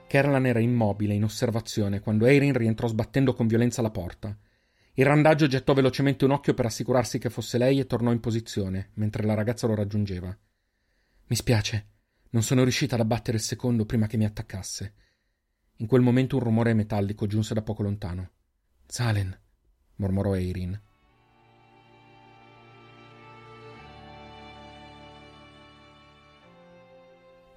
Kerlan 0.07 0.45
era 0.47 0.59
immobile, 0.59 1.13
in 1.13 1.23
osservazione, 1.23 1.99
quando 1.99 2.25
Eirin 2.25 2.53
rientrò 2.53 2.87
sbattendo 2.87 3.33
con 3.33 3.45
violenza 3.45 3.83
la 3.83 3.91
porta. 3.91 4.35
Il 4.97 5.05
randaggio 5.05 5.47
gettò 5.47 5.73
velocemente 5.73 6.23
un 6.23 6.31
occhio 6.31 6.53
per 6.53 6.67
assicurarsi 6.67 7.19
che 7.19 7.29
fosse 7.29 7.57
lei 7.57 7.79
e 7.79 7.85
tornò 7.85 8.13
in 8.13 8.21
posizione, 8.21 8.91
mentre 8.93 9.23
la 9.23 9.33
ragazza 9.33 9.67
lo 9.67 9.75
raggiungeva. 9.75 10.35
Mi 11.27 11.35
spiace, 11.35 11.87
non 12.29 12.43
sono 12.43 12.63
riuscita 12.63 12.95
ad 12.95 13.01
abbattere 13.01 13.35
il 13.35 13.43
secondo 13.43 13.85
prima 13.85 14.07
che 14.07 14.15
mi 14.15 14.23
attaccasse. 14.23 14.93
In 15.77 15.87
quel 15.87 16.01
momento 16.01 16.37
un 16.37 16.43
rumore 16.43 16.73
metallico 16.73 17.27
giunse 17.27 17.53
da 17.53 17.61
poco 17.61 17.83
lontano. 17.83 18.31
Zalen, 18.85 19.37
mormorò 19.95 20.33
Eirin. 20.33 20.81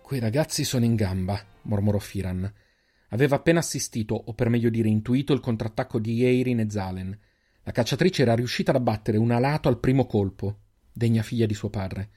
Quei 0.03 0.19
ragazzi 0.19 0.65
sono 0.65 0.85
in 0.85 0.97
gamba, 0.97 1.41
mormorò 1.63 1.99
Firan. 1.99 2.53
Aveva 3.11 3.37
appena 3.37 3.61
assistito, 3.61 4.15
o 4.15 4.35
per 4.35 4.49
meglio 4.49 4.71
dire 4.71 4.89
intuito, 4.89 5.33
il 5.33 5.41
contrattacco 5.41 6.01
di 6.01 6.25
Eirin 6.25 6.61
e 6.61 6.71
Zalen. 6.71 7.19
La 7.69 7.75
cacciatrice 7.75 8.23
era 8.23 8.35
riuscita 8.35 8.71
ad 8.71 8.79
abbattere 8.79 9.19
un 9.19 9.31
alato 9.31 9.69
al 9.69 9.79
primo 9.79 10.07
colpo, 10.07 10.61
degna 10.91 11.23
figlia 11.23 11.45
di 11.45 11.53
suo 11.53 11.69
padre. 11.69 12.09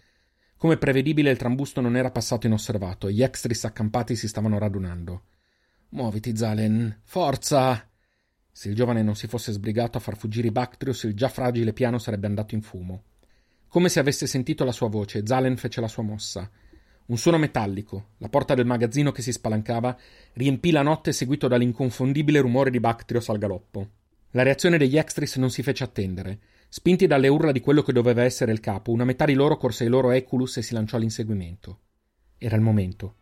Come 0.56 0.78
prevedibile, 0.78 1.30
il 1.30 1.36
trambusto 1.36 1.82
non 1.82 1.98
era 1.98 2.10
passato 2.10 2.48
inosservato 2.48 3.10
e 3.10 3.12
gli 3.12 3.22
extris 3.22 3.66
accampati 3.66 4.16
si 4.16 4.30
stavano 4.30 4.58
radunando. 4.58 5.24
Muoviti, 5.90 6.38
Zalen, 6.38 7.02
forza! 7.04 7.86
Se 8.50 8.70
il 8.70 8.76
giovane 8.76 9.04
non 9.04 9.18
si 9.18 9.28
fosse 9.28 9.52
sbrigato 9.52 9.98
a 9.98 10.00
far 10.00 10.16
fuggire 10.16 10.48
i 10.48 10.52
Bactrius, 10.52 11.04
il 11.04 11.16
già 11.16 11.28
fragile 11.28 11.74
piano 11.74 11.98
sarebbe 11.98 12.28
andato 12.28 12.56
in 12.56 12.62
fumo. 12.62 13.04
Come 13.68 13.90
se 13.90 14.00
avesse 14.00 14.28
sentito 14.28 14.64
la 14.64 14.72
sua 14.72 14.88
voce, 14.88 15.26
Zalen 15.26 15.58
fece 15.58 15.82
la 15.82 15.90
sua 15.90 16.04
mossa. 16.04 16.50
Un 17.08 17.18
suono 17.18 17.38
metallico, 17.38 18.12
la 18.20 18.30
porta 18.30 18.54
del 18.54 18.66
magazzino 18.66 19.12
che 19.12 19.22
si 19.22 19.34
spalancava, 19.34 20.00
riempì 20.32 20.72
la 20.72 20.82
notte 20.82 21.12
seguito 21.12 21.50
dall'inconfondibile 21.50 22.40
rumore 22.40 22.70
di 22.70 22.80
Bactrios 22.80 23.28
al 23.28 23.38
galoppo. 23.38 23.90
La 24.32 24.44
reazione 24.44 24.78
degli 24.78 24.98
extris 24.98 25.36
non 25.36 25.50
si 25.50 25.62
fece 25.62 25.84
attendere. 25.84 26.40
Spinti 26.70 27.06
dalle 27.06 27.28
urla 27.28 27.52
di 27.52 27.60
quello 27.60 27.82
che 27.82 27.92
doveva 27.92 28.24
essere 28.24 28.54
il 28.54 28.62
capo, 28.62 28.92
una 28.92 29.04
metà 29.04 29.26
di 29.26 29.34
loro 29.34 29.58
corse 29.58 29.84
ai 29.84 29.90
loro 29.90 30.12
Eculus 30.12 30.56
e 30.58 30.62
si 30.62 30.74
lanciò 30.74 30.96
all'inseguimento. 30.96 31.80
Era 32.38 32.56
il 32.56 32.62
momento. 32.62 33.16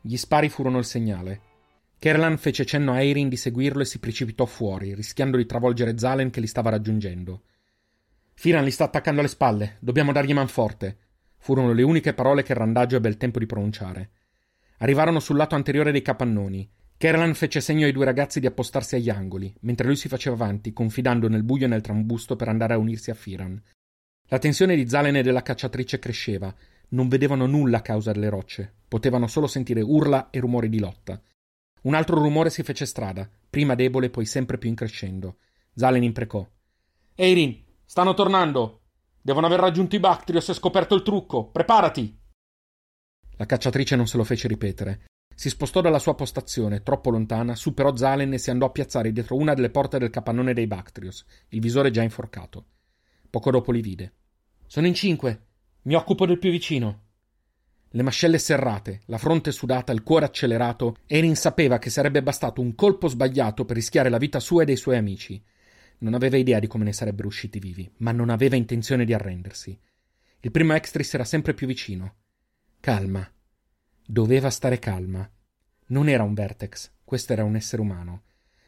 Gli 0.00 0.16
spari 0.16 0.48
furono 0.48 0.78
il 0.78 0.84
segnale. 0.84 1.40
Kerlan 1.98 2.38
fece 2.38 2.64
cenno 2.64 2.92
a 2.92 3.00
Eirin 3.00 3.28
di 3.28 3.36
seguirlo 3.36 3.82
e 3.82 3.86
si 3.86 3.98
precipitò 3.98 4.44
fuori, 4.44 4.94
rischiando 4.94 5.36
di 5.36 5.46
travolgere 5.46 5.98
Zalen 5.98 6.30
che 6.30 6.40
li 6.40 6.46
stava 6.46 6.70
raggiungendo. 6.70 7.42
Firan 8.34 8.62
li 8.62 8.70
sta 8.70 8.84
attaccando 8.84 9.20
alle 9.20 9.28
spalle, 9.28 9.78
dobbiamo 9.80 10.12
dargli 10.12 10.34
manforte. 10.34 10.98
Furono 11.44 11.74
le 11.74 11.82
uniche 11.82 12.14
parole 12.14 12.42
che 12.42 12.54
randaggio 12.54 12.96
ebbe 12.96 13.10
il 13.10 13.18
tempo 13.18 13.38
di 13.38 13.44
pronunciare. 13.44 14.12
Arrivarono 14.78 15.20
sul 15.20 15.36
lato 15.36 15.54
anteriore 15.54 15.92
dei 15.92 16.00
capannoni. 16.00 16.66
Kerlan 16.96 17.34
fece 17.34 17.60
segno 17.60 17.84
ai 17.84 17.92
due 17.92 18.06
ragazzi 18.06 18.40
di 18.40 18.46
appostarsi 18.46 18.94
agli 18.94 19.10
angoli, 19.10 19.54
mentre 19.60 19.86
lui 19.86 19.96
si 19.96 20.08
faceva 20.08 20.36
avanti, 20.36 20.72
confidando 20.72 21.28
nel 21.28 21.42
buio 21.42 21.66
e 21.66 21.68
nel 21.68 21.82
trambusto 21.82 22.34
per 22.34 22.48
andare 22.48 22.72
a 22.72 22.78
unirsi 22.78 23.10
a 23.10 23.14
Firan. 23.14 23.62
La 24.28 24.38
tensione 24.38 24.74
di 24.74 24.88
Zalen 24.88 25.16
e 25.16 25.22
della 25.22 25.42
cacciatrice 25.42 25.98
cresceva. 25.98 26.54
Non 26.88 27.08
vedevano 27.08 27.44
nulla 27.44 27.76
a 27.76 27.82
causa 27.82 28.12
delle 28.12 28.30
rocce, 28.30 28.72
potevano 28.88 29.26
solo 29.26 29.46
sentire 29.46 29.82
urla 29.82 30.30
e 30.30 30.40
rumori 30.40 30.70
di 30.70 30.78
lotta. 30.78 31.20
Un 31.82 31.92
altro 31.92 32.22
rumore 32.22 32.48
si 32.48 32.62
fece 32.62 32.86
strada, 32.86 33.28
prima 33.50 33.74
debole, 33.74 34.08
poi 34.08 34.24
sempre 34.24 34.56
più 34.56 34.70
increscendo. 34.70 35.36
Zalen 35.74 36.04
imprecò. 36.04 36.48
Eirin, 37.16 37.62
stanno 37.84 38.14
tornando! 38.14 38.83
Devono 39.26 39.46
aver 39.46 39.58
raggiunto 39.58 39.96
i 39.96 40.00
Bactrios 40.00 40.50
e 40.50 40.52
scoperto 40.52 40.94
il 40.94 41.02
trucco. 41.02 41.48
Preparati! 41.48 42.14
La 43.36 43.46
cacciatrice 43.46 43.96
non 43.96 44.06
se 44.06 44.18
lo 44.18 44.22
fece 44.22 44.48
ripetere. 44.48 45.06
Si 45.34 45.48
spostò 45.48 45.80
dalla 45.80 45.98
sua 45.98 46.14
postazione, 46.14 46.82
troppo 46.82 47.08
lontana, 47.08 47.54
superò 47.54 47.96
Zalen 47.96 48.34
e 48.34 48.38
si 48.38 48.50
andò 48.50 48.66
a 48.66 48.70
piazzare 48.70 49.12
dietro 49.12 49.36
una 49.36 49.54
delle 49.54 49.70
porte 49.70 49.96
del 49.96 50.10
capannone 50.10 50.52
dei 50.52 50.66
Bactrios, 50.66 51.24
il 51.48 51.60
visore 51.60 51.90
già 51.90 52.02
inforcato. 52.02 52.66
Poco 53.30 53.50
dopo 53.50 53.72
li 53.72 53.80
vide. 53.80 54.12
Sono 54.66 54.86
in 54.86 54.94
cinque. 54.94 55.46
Mi 55.84 55.94
occupo 55.94 56.26
del 56.26 56.38
più 56.38 56.50
vicino. 56.50 57.04
Le 57.88 58.02
mascelle 58.02 58.36
serrate, 58.36 59.04
la 59.06 59.16
fronte 59.16 59.52
sudata, 59.52 59.90
il 59.90 60.02
cuore 60.02 60.26
accelerato, 60.26 60.96
Erin 61.06 61.34
sapeva 61.34 61.78
che 61.78 61.88
sarebbe 61.88 62.22
bastato 62.22 62.60
un 62.60 62.74
colpo 62.74 63.08
sbagliato 63.08 63.64
per 63.64 63.76
rischiare 63.76 64.10
la 64.10 64.18
vita 64.18 64.38
sua 64.38 64.62
e 64.62 64.66
dei 64.66 64.76
suoi 64.76 64.98
amici. 64.98 65.42
Non 65.98 66.14
aveva 66.14 66.36
idea 66.36 66.58
di 66.58 66.66
come 66.66 66.84
ne 66.84 66.92
sarebbero 66.92 67.28
usciti 67.28 67.58
vivi, 67.58 67.90
ma 67.98 68.12
non 68.12 68.30
aveva 68.30 68.56
intenzione 68.56 69.04
di 69.04 69.14
arrendersi. 69.14 69.78
Il 70.40 70.50
primo 70.50 70.74
extris 70.74 71.14
era 71.14 71.24
sempre 71.24 71.54
più 71.54 71.66
vicino. 71.66 72.16
Calma. 72.80 73.28
Doveva 74.06 74.50
stare 74.50 74.78
calma. 74.78 75.28
Non 75.86 76.08
era 76.08 76.22
un 76.22 76.34
vertex, 76.34 76.90
questo 77.04 77.32
era 77.32 77.44
un 77.44 77.56
essere 77.56 77.82
umano. 77.82 78.24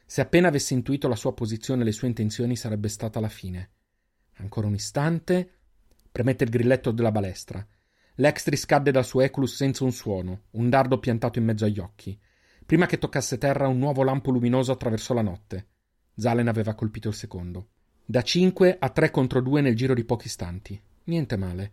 Se 0.06 0.20
appena 0.20 0.48
avesse 0.48 0.74
intuito 0.74 1.08
la 1.08 1.16
sua 1.16 1.34
posizione 1.34 1.82
e 1.82 1.84
le 1.84 1.92
sue 1.92 2.08
intenzioni 2.08 2.56
sarebbe 2.56 2.88
stata 2.88 3.20
la 3.20 3.28
fine. 3.28 3.70
Ancora 4.36 4.66
un 4.66 4.74
istante, 4.74 5.56
Premette 6.16 6.44
il 6.44 6.50
grilletto 6.50 6.92
della 6.92 7.12
balestra. 7.12 7.62
L'extris 8.14 8.64
cadde 8.64 8.90
dal 8.90 9.04
suo 9.04 9.20
Eculus 9.20 9.54
senza 9.54 9.84
un 9.84 9.92
suono, 9.92 10.44
un 10.52 10.70
dardo 10.70 10.98
piantato 10.98 11.38
in 11.38 11.44
mezzo 11.44 11.66
agli 11.66 11.78
occhi. 11.78 12.18
Prima 12.64 12.86
che 12.86 12.96
toccasse 12.96 13.36
terra, 13.36 13.68
un 13.68 13.76
nuovo 13.76 14.02
lampo 14.02 14.30
luminoso 14.30 14.72
attraversò 14.72 15.12
la 15.12 15.20
notte. 15.20 15.66
Zalen 16.16 16.48
aveva 16.48 16.74
colpito 16.74 17.08
il 17.08 17.14
secondo. 17.14 17.68
Da 18.04 18.22
cinque 18.22 18.76
a 18.78 18.88
tre 18.88 19.10
contro 19.10 19.42
due 19.42 19.60
nel 19.60 19.76
giro 19.76 19.92
di 19.92 20.04
pochi 20.04 20.26
istanti. 20.26 20.80
Niente 21.04 21.36
male. 21.36 21.72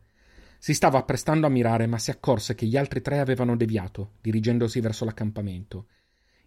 Si 0.57 0.73
stava 0.73 0.97
apprestando 0.97 1.47
a 1.47 1.49
mirare, 1.49 1.87
ma 1.87 1.97
si 1.97 2.11
accorse 2.11 2.53
che 2.53 2.65
gli 2.65 2.77
altri 2.77 3.01
tre 3.01 3.19
avevano 3.19 3.55
deviato, 3.55 4.13
dirigendosi 4.21 4.79
verso 4.79 5.05
l'accampamento. 5.05 5.87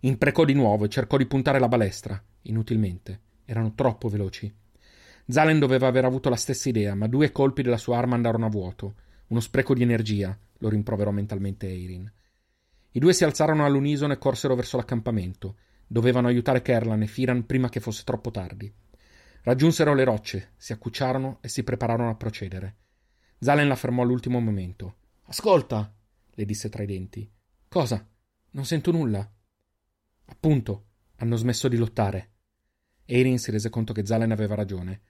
Imprecò 0.01 0.44
di 0.44 0.53
nuovo 0.53 0.84
e 0.84 0.88
cercò 0.88 1.16
di 1.16 1.26
puntare 1.26 1.59
la 1.59 1.68
balestra. 1.68 2.22
Inutilmente. 2.42 3.20
Erano 3.44 3.74
troppo 3.74 4.09
veloci. 4.09 4.53
Zalen 5.26 5.59
doveva 5.59 5.86
aver 5.86 6.05
avuto 6.05 6.28
la 6.28 6.36
stessa 6.36 6.68
idea, 6.68 6.94
ma 6.94 7.07
due 7.07 7.32
colpi 7.32 7.62
della 7.62 7.78
sua 7.78 7.97
arma 7.97 8.14
andarono 8.14 8.47
a 8.47 8.51
vuoto. 8.51 8.94
Uno 9.28 9.40
spreco 9.40 9.74
di 9.74 9.82
energia, 9.82 10.38
lo 10.59 10.68
rimproverò 10.68 11.11
mentalmente 11.11 11.66
Eirin. 11.66 12.12
I 12.92 12.99
due 12.99 13.12
si 13.12 13.24
alzarono 13.24 13.64
all'unisono 13.64 14.12
e 14.12 14.18
corsero 14.18 14.55
verso 14.55 14.76
l'accampamento. 14.76 15.57
Dovevano 15.87 16.28
aiutare 16.28 16.62
Kerlan 16.62 17.03
e 17.03 17.07
Firan 17.07 17.47
prima 17.47 17.68
che 17.68 17.80
fosse 17.80 18.03
troppo 18.05 18.30
tardi. 18.30 18.72
Raggiunsero 19.43 19.95
le 19.95 20.05
rocce, 20.05 20.53
si 20.57 20.72
accucciarono 20.72 21.39
e 21.41 21.49
si 21.49 21.62
prepararono 21.62 22.11
a 22.11 22.16
procedere. 22.16 22.76
Zalen 23.39 23.68
la 23.68 23.76
fermò 23.76 24.03
all'ultimo 24.03 24.41
momento. 24.41 24.97
Ascolta, 25.26 25.95
le 26.30 26.45
disse 26.45 26.68
tra 26.68 26.82
i 26.82 26.87
denti. 26.87 27.30
Cosa? 27.68 28.05
Non 28.51 28.64
sento 28.64 28.91
nulla. 28.91 29.30
Appunto, 30.26 30.87
hanno 31.16 31.37
smesso 31.37 31.68
di 31.68 31.76
lottare. 31.76 32.32
Eirin 33.05 33.39
si 33.39 33.53
rese 33.53 33.70
conto 33.70 33.93
che 33.93 34.05
Zalen 34.05 34.32
aveva 34.32 34.57
ragione. 34.57 35.01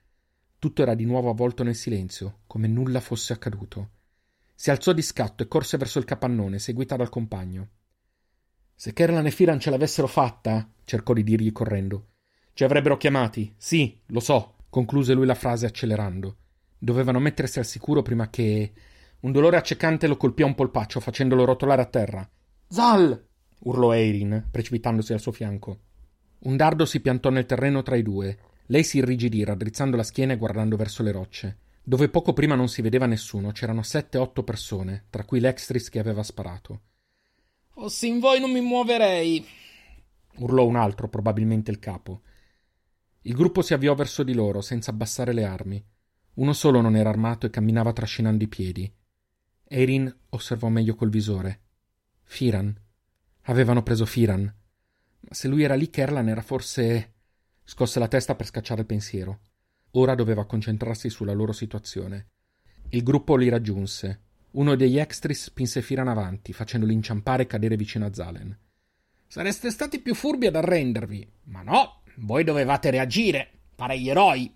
Tutto 0.58 0.82
era 0.82 0.94
di 0.94 1.04
nuovo 1.04 1.30
avvolto 1.30 1.62
nel 1.62 1.74
silenzio, 1.74 2.40
come 2.46 2.66
nulla 2.68 3.00
fosse 3.00 3.32
accaduto. 3.32 3.90
Si 4.54 4.70
alzò 4.70 4.92
di 4.92 5.02
scatto 5.02 5.42
e 5.42 5.48
corse 5.48 5.76
verso 5.78 5.98
il 5.98 6.04
capannone, 6.04 6.58
seguita 6.58 6.96
dal 6.96 7.08
compagno. 7.08 7.68
Se 8.76 8.92
Kerlan 8.92 9.26
e 9.26 9.30
Firan 9.30 9.58
ce 9.58 9.70
l'avessero 9.70 10.06
fatta, 10.06 10.70
cercò 10.84 11.12
di 11.12 11.24
dirgli 11.24 11.50
correndo. 11.50 12.10
Ci 12.52 12.62
avrebbero 12.62 12.96
chiamati. 12.96 13.52
Sì, 13.56 14.00
lo 14.06 14.20
so, 14.20 14.58
concluse 14.68 15.14
lui 15.14 15.26
la 15.26 15.34
frase 15.34 15.66
accelerando. 15.66 16.36
Dovevano 16.78 17.18
mettersi 17.18 17.58
al 17.58 17.66
sicuro 17.66 18.02
prima 18.02 18.30
che. 18.30 18.72
Un 19.20 19.32
dolore 19.32 19.56
accecante 19.56 20.06
lo 20.06 20.16
colpì 20.16 20.42
a 20.42 20.46
un 20.46 20.54
polpaccio, 20.54 21.00
facendolo 21.00 21.44
rotolare 21.44 21.82
a 21.82 21.86
terra. 21.86 22.30
Zal! 22.68 23.26
urlò 23.60 23.92
Eirin, 23.92 24.48
precipitandosi 24.50 25.12
al 25.12 25.20
suo 25.20 25.32
fianco. 25.32 25.80
Un 26.40 26.56
dardo 26.56 26.84
si 26.84 27.00
piantò 27.00 27.30
nel 27.30 27.46
terreno 27.46 27.82
tra 27.82 27.96
i 27.96 28.02
due 28.02 28.38
lei 28.66 28.82
si 28.82 28.98
irrigidì, 28.98 29.44
raddrizzando 29.44 29.96
la 29.96 30.02
schiena 30.02 30.32
e 30.32 30.36
guardando 30.36 30.76
verso 30.76 31.02
le 31.02 31.12
rocce. 31.12 31.58
Dove 31.82 32.08
poco 32.08 32.32
prima 32.32 32.56
non 32.56 32.68
si 32.68 32.82
vedeva 32.82 33.06
nessuno, 33.06 33.52
c'erano 33.52 33.82
sette 33.82 34.18
otto 34.18 34.42
persone, 34.42 35.04
tra 35.08 35.24
cui 35.24 35.38
l'extris 35.38 35.88
che 35.88 36.00
aveva 36.00 36.24
sparato. 36.24 36.80
Fossi 37.78 38.06
in 38.06 38.20
voi 38.20 38.40
non 38.40 38.50
mi 38.50 38.62
muoverei, 38.62 39.46
urlò 40.36 40.64
un 40.64 40.76
altro, 40.76 41.10
probabilmente 41.10 41.70
il 41.70 41.78
capo. 41.78 42.22
Il 43.20 43.34
gruppo 43.34 43.60
si 43.60 43.74
avviò 43.74 43.94
verso 43.94 44.22
di 44.22 44.32
loro, 44.32 44.62
senza 44.62 44.90
abbassare 44.90 45.34
le 45.34 45.44
armi. 45.44 45.84
Uno 46.36 46.54
solo 46.54 46.80
non 46.80 46.96
era 46.96 47.10
armato 47.10 47.44
e 47.44 47.50
camminava 47.50 47.92
trascinando 47.92 48.42
i 48.42 48.48
piedi. 48.48 48.90
Erin 49.62 50.10
osservò 50.30 50.68
meglio 50.68 50.94
col 50.94 51.10
visore. 51.10 51.64
Firan. 52.22 52.74
Avevano 53.42 53.82
preso 53.82 54.06
Firan. 54.06 54.42
Ma 55.20 55.34
se 55.34 55.46
lui 55.46 55.62
era 55.62 55.74
lì, 55.74 55.90
Kerlan 55.90 56.30
era 56.30 56.40
forse. 56.40 57.12
Scosse 57.62 57.98
la 57.98 58.08
testa 58.08 58.34
per 58.34 58.46
scacciare 58.46 58.80
il 58.80 58.86
pensiero. 58.86 59.40
Ora 59.90 60.14
doveva 60.14 60.46
concentrarsi 60.46 61.10
sulla 61.10 61.34
loro 61.34 61.52
situazione. 61.52 62.28
Il 62.88 63.02
gruppo 63.02 63.36
li 63.36 63.50
raggiunse. 63.50 64.25
Uno 64.56 64.74
degli 64.74 64.98
extris 64.98 65.44
spinse 65.44 65.82
Firan 65.82 66.08
avanti, 66.08 66.54
facendoli 66.54 66.94
inciampare 66.94 67.42
e 67.42 67.46
cadere 67.46 67.76
vicino 67.76 68.06
a 68.06 68.12
Zalen. 68.14 68.58
Sareste 69.26 69.70
stati 69.70 70.00
più 70.00 70.14
furbi 70.14 70.46
ad 70.46 70.56
arrendervi. 70.56 71.28
Ma 71.44 71.60
no, 71.60 72.02
voi 72.16 72.42
dovevate 72.42 72.88
reagire. 72.88 73.50
Pare 73.74 73.98
gli 74.00 74.08
eroi. 74.08 74.50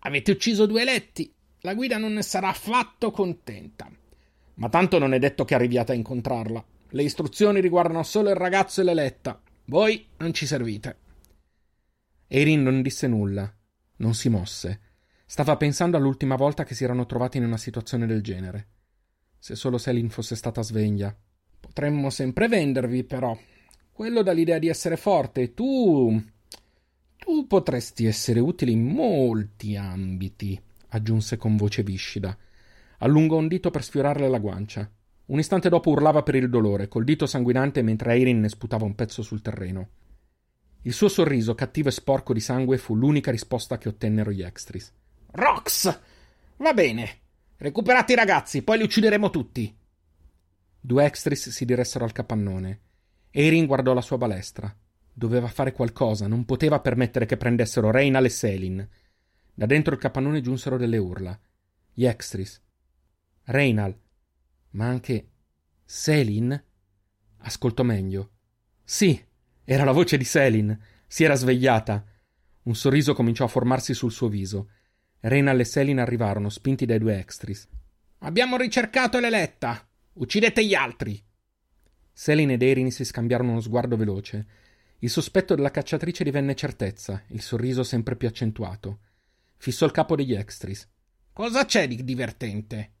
Avete 0.00 0.32
ucciso 0.32 0.66
due 0.66 0.82
eletti. 0.82 1.32
La 1.60 1.72
guida 1.72 1.96
non 1.96 2.12
ne 2.12 2.22
sarà 2.22 2.48
affatto 2.48 3.10
contenta. 3.10 3.90
Ma 4.56 4.68
tanto 4.68 4.98
non 4.98 5.14
è 5.14 5.18
detto 5.18 5.46
che 5.46 5.54
arriviate 5.54 5.92
a 5.92 5.94
incontrarla. 5.94 6.62
Le 6.90 7.02
istruzioni 7.02 7.60
riguardano 7.60 8.02
solo 8.02 8.28
il 8.28 8.36
ragazzo 8.36 8.82
e 8.82 8.84
l'eletta. 8.84 9.40
Voi 9.66 10.06
non 10.18 10.34
ci 10.34 10.44
servite. 10.44 10.98
Erin 12.26 12.62
non 12.62 12.82
disse 12.82 13.06
nulla, 13.06 13.50
non 13.96 14.12
si 14.12 14.28
mosse. 14.28 14.80
Stava 15.24 15.56
pensando 15.56 15.96
all'ultima 15.96 16.36
volta 16.36 16.64
che 16.64 16.74
si 16.74 16.84
erano 16.84 17.06
trovati 17.06 17.38
in 17.38 17.44
una 17.44 17.56
situazione 17.56 18.04
del 18.04 18.20
genere. 18.20 18.68
Se 19.42 19.56
solo 19.56 19.78
Selin 19.78 20.10
fosse 20.10 20.36
stata 20.36 20.60
sveglia. 20.62 21.16
Potremmo 21.58 22.10
sempre 22.10 22.46
vendervi, 22.46 23.04
però. 23.04 23.36
Quello 23.90 24.22
dà 24.22 24.32
l'idea 24.32 24.58
di 24.58 24.68
essere 24.68 24.98
forte 24.98 25.54
tu. 25.54 26.22
Tu 27.16 27.46
potresti 27.46 28.04
essere 28.04 28.38
utile 28.38 28.70
in 28.70 28.84
molti 28.84 29.76
ambiti. 29.76 30.60
aggiunse 30.88 31.38
con 31.38 31.56
voce 31.56 31.82
viscida. 31.82 32.36
Allungò 32.98 33.38
un 33.38 33.48
dito 33.48 33.70
per 33.70 33.82
sfiorarle 33.82 34.28
la 34.28 34.38
guancia. 34.38 34.90
Un 35.26 35.38
istante 35.38 35.70
dopo 35.70 35.90
urlava 35.90 36.22
per 36.22 36.34
il 36.34 36.50
dolore, 36.50 36.88
col 36.88 37.04
dito 37.04 37.24
sanguinante 37.24 37.82
mentre 37.82 38.18
Erin 38.18 38.40
ne 38.40 38.48
sputava 38.48 38.84
un 38.84 38.94
pezzo 38.94 39.22
sul 39.22 39.40
terreno. 39.40 39.88
Il 40.82 40.92
suo 40.92 41.08
sorriso, 41.08 41.54
cattivo 41.54 41.88
e 41.88 41.92
sporco 41.92 42.34
di 42.34 42.40
sangue, 42.40 42.78
fu 42.78 42.94
l'unica 42.94 43.30
risposta 43.30 43.78
che 43.78 43.88
ottennero 43.88 44.32
gli 44.32 44.42
extris. 44.42 44.92
Rox! 45.30 46.00
Va 46.56 46.74
bene. 46.74 47.19
Recuperate 47.62 48.14
i 48.14 48.16
ragazzi, 48.16 48.62
poi 48.62 48.78
li 48.78 48.84
uccideremo 48.84 49.28
tutti. 49.28 49.76
Due 50.80 51.04
extris 51.04 51.50
si 51.50 51.66
diressero 51.66 52.06
al 52.06 52.12
capannone. 52.12 52.80
Erin 53.30 53.66
guardò 53.66 53.92
la 53.92 54.00
sua 54.00 54.16
balestra. 54.16 54.74
Doveva 55.12 55.46
fare 55.46 55.72
qualcosa, 55.72 56.26
non 56.26 56.46
poteva 56.46 56.80
permettere 56.80 57.26
che 57.26 57.36
prendessero 57.36 57.90
Reynal 57.90 58.24
e 58.24 58.28
Selin. 58.30 58.88
Da 59.52 59.66
dentro 59.66 59.92
il 59.92 60.00
capannone 60.00 60.40
giunsero 60.40 60.78
delle 60.78 60.96
urla. 60.96 61.38
Gli 61.92 62.06
extris. 62.06 62.62
Reynal. 63.44 63.94
Ma 64.70 64.86
anche. 64.86 65.28
Selin? 65.84 66.64
Ascoltò 67.40 67.82
meglio. 67.82 68.30
Sì, 68.82 69.22
era 69.64 69.84
la 69.84 69.92
voce 69.92 70.16
di 70.16 70.24
Selin. 70.24 70.80
Si 71.06 71.24
era 71.24 71.34
svegliata. 71.34 72.06
Un 72.62 72.74
sorriso 72.74 73.12
cominciò 73.12 73.44
a 73.44 73.48
formarsi 73.48 73.92
sul 73.92 74.12
suo 74.12 74.28
viso. 74.28 74.70
Reynal 75.20 75.60
e 75.60 75.64
Selin 75.64 75.98
arrivarono, 75.98 76.48
spinti 76.48 76.86
dai 76.86 76.98
due 76.98 77.18
extris. 77.18 77.68
Abbiamo 78.18 78.56
ricercato 78.56 79.18
l'eletta. 79.18 79.86
Uccidete 80.14 80.64
gli 80.64 80.74
altri. 80.74 81.22
Selin 82.12 82.50
ed 82.50 82.62
Erin 82.62 82.90
si 82.90 83.04
scambiarono 83.04 83.52
uno 83.52 83.60
sguardo 83.60 83.96
veloce. 83.96 84.46
Il 84.98 85.10
sospetto 85.10 85.54
della 85.54 85.70
cacciatrice 85.70 86.24
divenne 86.24 86.54
certezza, 86.54 87.22
il 87.28 87.40
sorriso 87.40 87.82
sempre 87.82 88.16
più 88.16 88.28
accentuato. 88.28 89.00
Fissò 89.56 89.86
il 89.86 89.92
capo 89.92 90.16
degli 90.16 90.34
extris. 90.34 90.88
Cosa 91.32 91.64
c'è 91.64 91.86
di 91.86 92.02
divertente? 92.02 92.92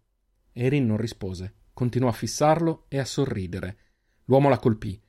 Erin 0.52 0.86
non 0.86 0.96
rispose. 0.96 1.54
Continuò 1.72 2.08
a 2.08 2.12
fissarlo 2.12 2.86
e 2.88 2.98
a 2.98 3.04
sorridere. 3.04 3.78
L'uomo 4.24 4.48
la 4.48 4.58
colpì. 4.58 5.00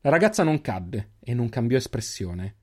La 0.00 0.10
ragazza 0.10 0.42
non 0.42 0.60
cadde 0.60 1.12
e 1.20 1.32
non 1.34 1.48
cambiò 1.48 1.76
espressione. 1.76 2.56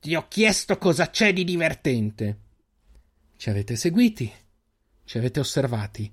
Ti 0.00 0.14
ho 0.14 0.26
chiesto 0.28 0.76
cosa 0.78 1.10
c'è 1.10 1.32
di 1.32 1.44
divertente. 1.44 2.38
Ci 3.44 3.50
avete 3.50 3.76
seguiti. 3.76 4.32
Ci 5.04 5.18
avete 5.18 5.38
osservati. 5.38 6.10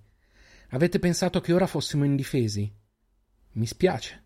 Avete 0.71 0.99
pensato 0.99 1.39
che 1.39 1.53
ora 1.53 1.65
fossimo 1.65 2.03
indifesi. 2.03 2.69
Mi 3.51 3.65
spiace. 3.65 4.25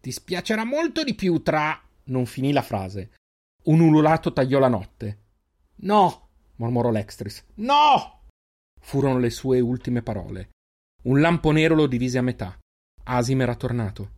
Ti 0.00 0.12
spiacerà 0.12 0.62
molto 0.64 1.02
di 1.02 1.16
più 1.16 1.42
tra. 1.42 1.76
Non 2.04 2.26
finì 2.26 2.52
la 2.52 2.62
frase. 2.62 3.14
Un 3.64 3.80
ululato 3.80 4.32
tagliò 4.32 4.60
la 4.60 4.68
notte. 4.68 5.22
No, 5.78 6.28
mormorò 6.54 6.92
l'Extris. 6.92 7.46
No! 7.54 8.20
Furono 8.80 9.18
le 9.18 9.30
sue 9.30 9.58
ultime 9.58 10.00
parole. 10.00 10.50
Un 11.06 11.20
lampo 11.20 11.50
nero 11.50 11.74
lo 11.74 11.88
divise 11.88 12.18
a 12.18 12.22
metà. 12.22 12.56
Asim 13.02 13.40
era 13.40 13.56
tornato. 13.56 14.12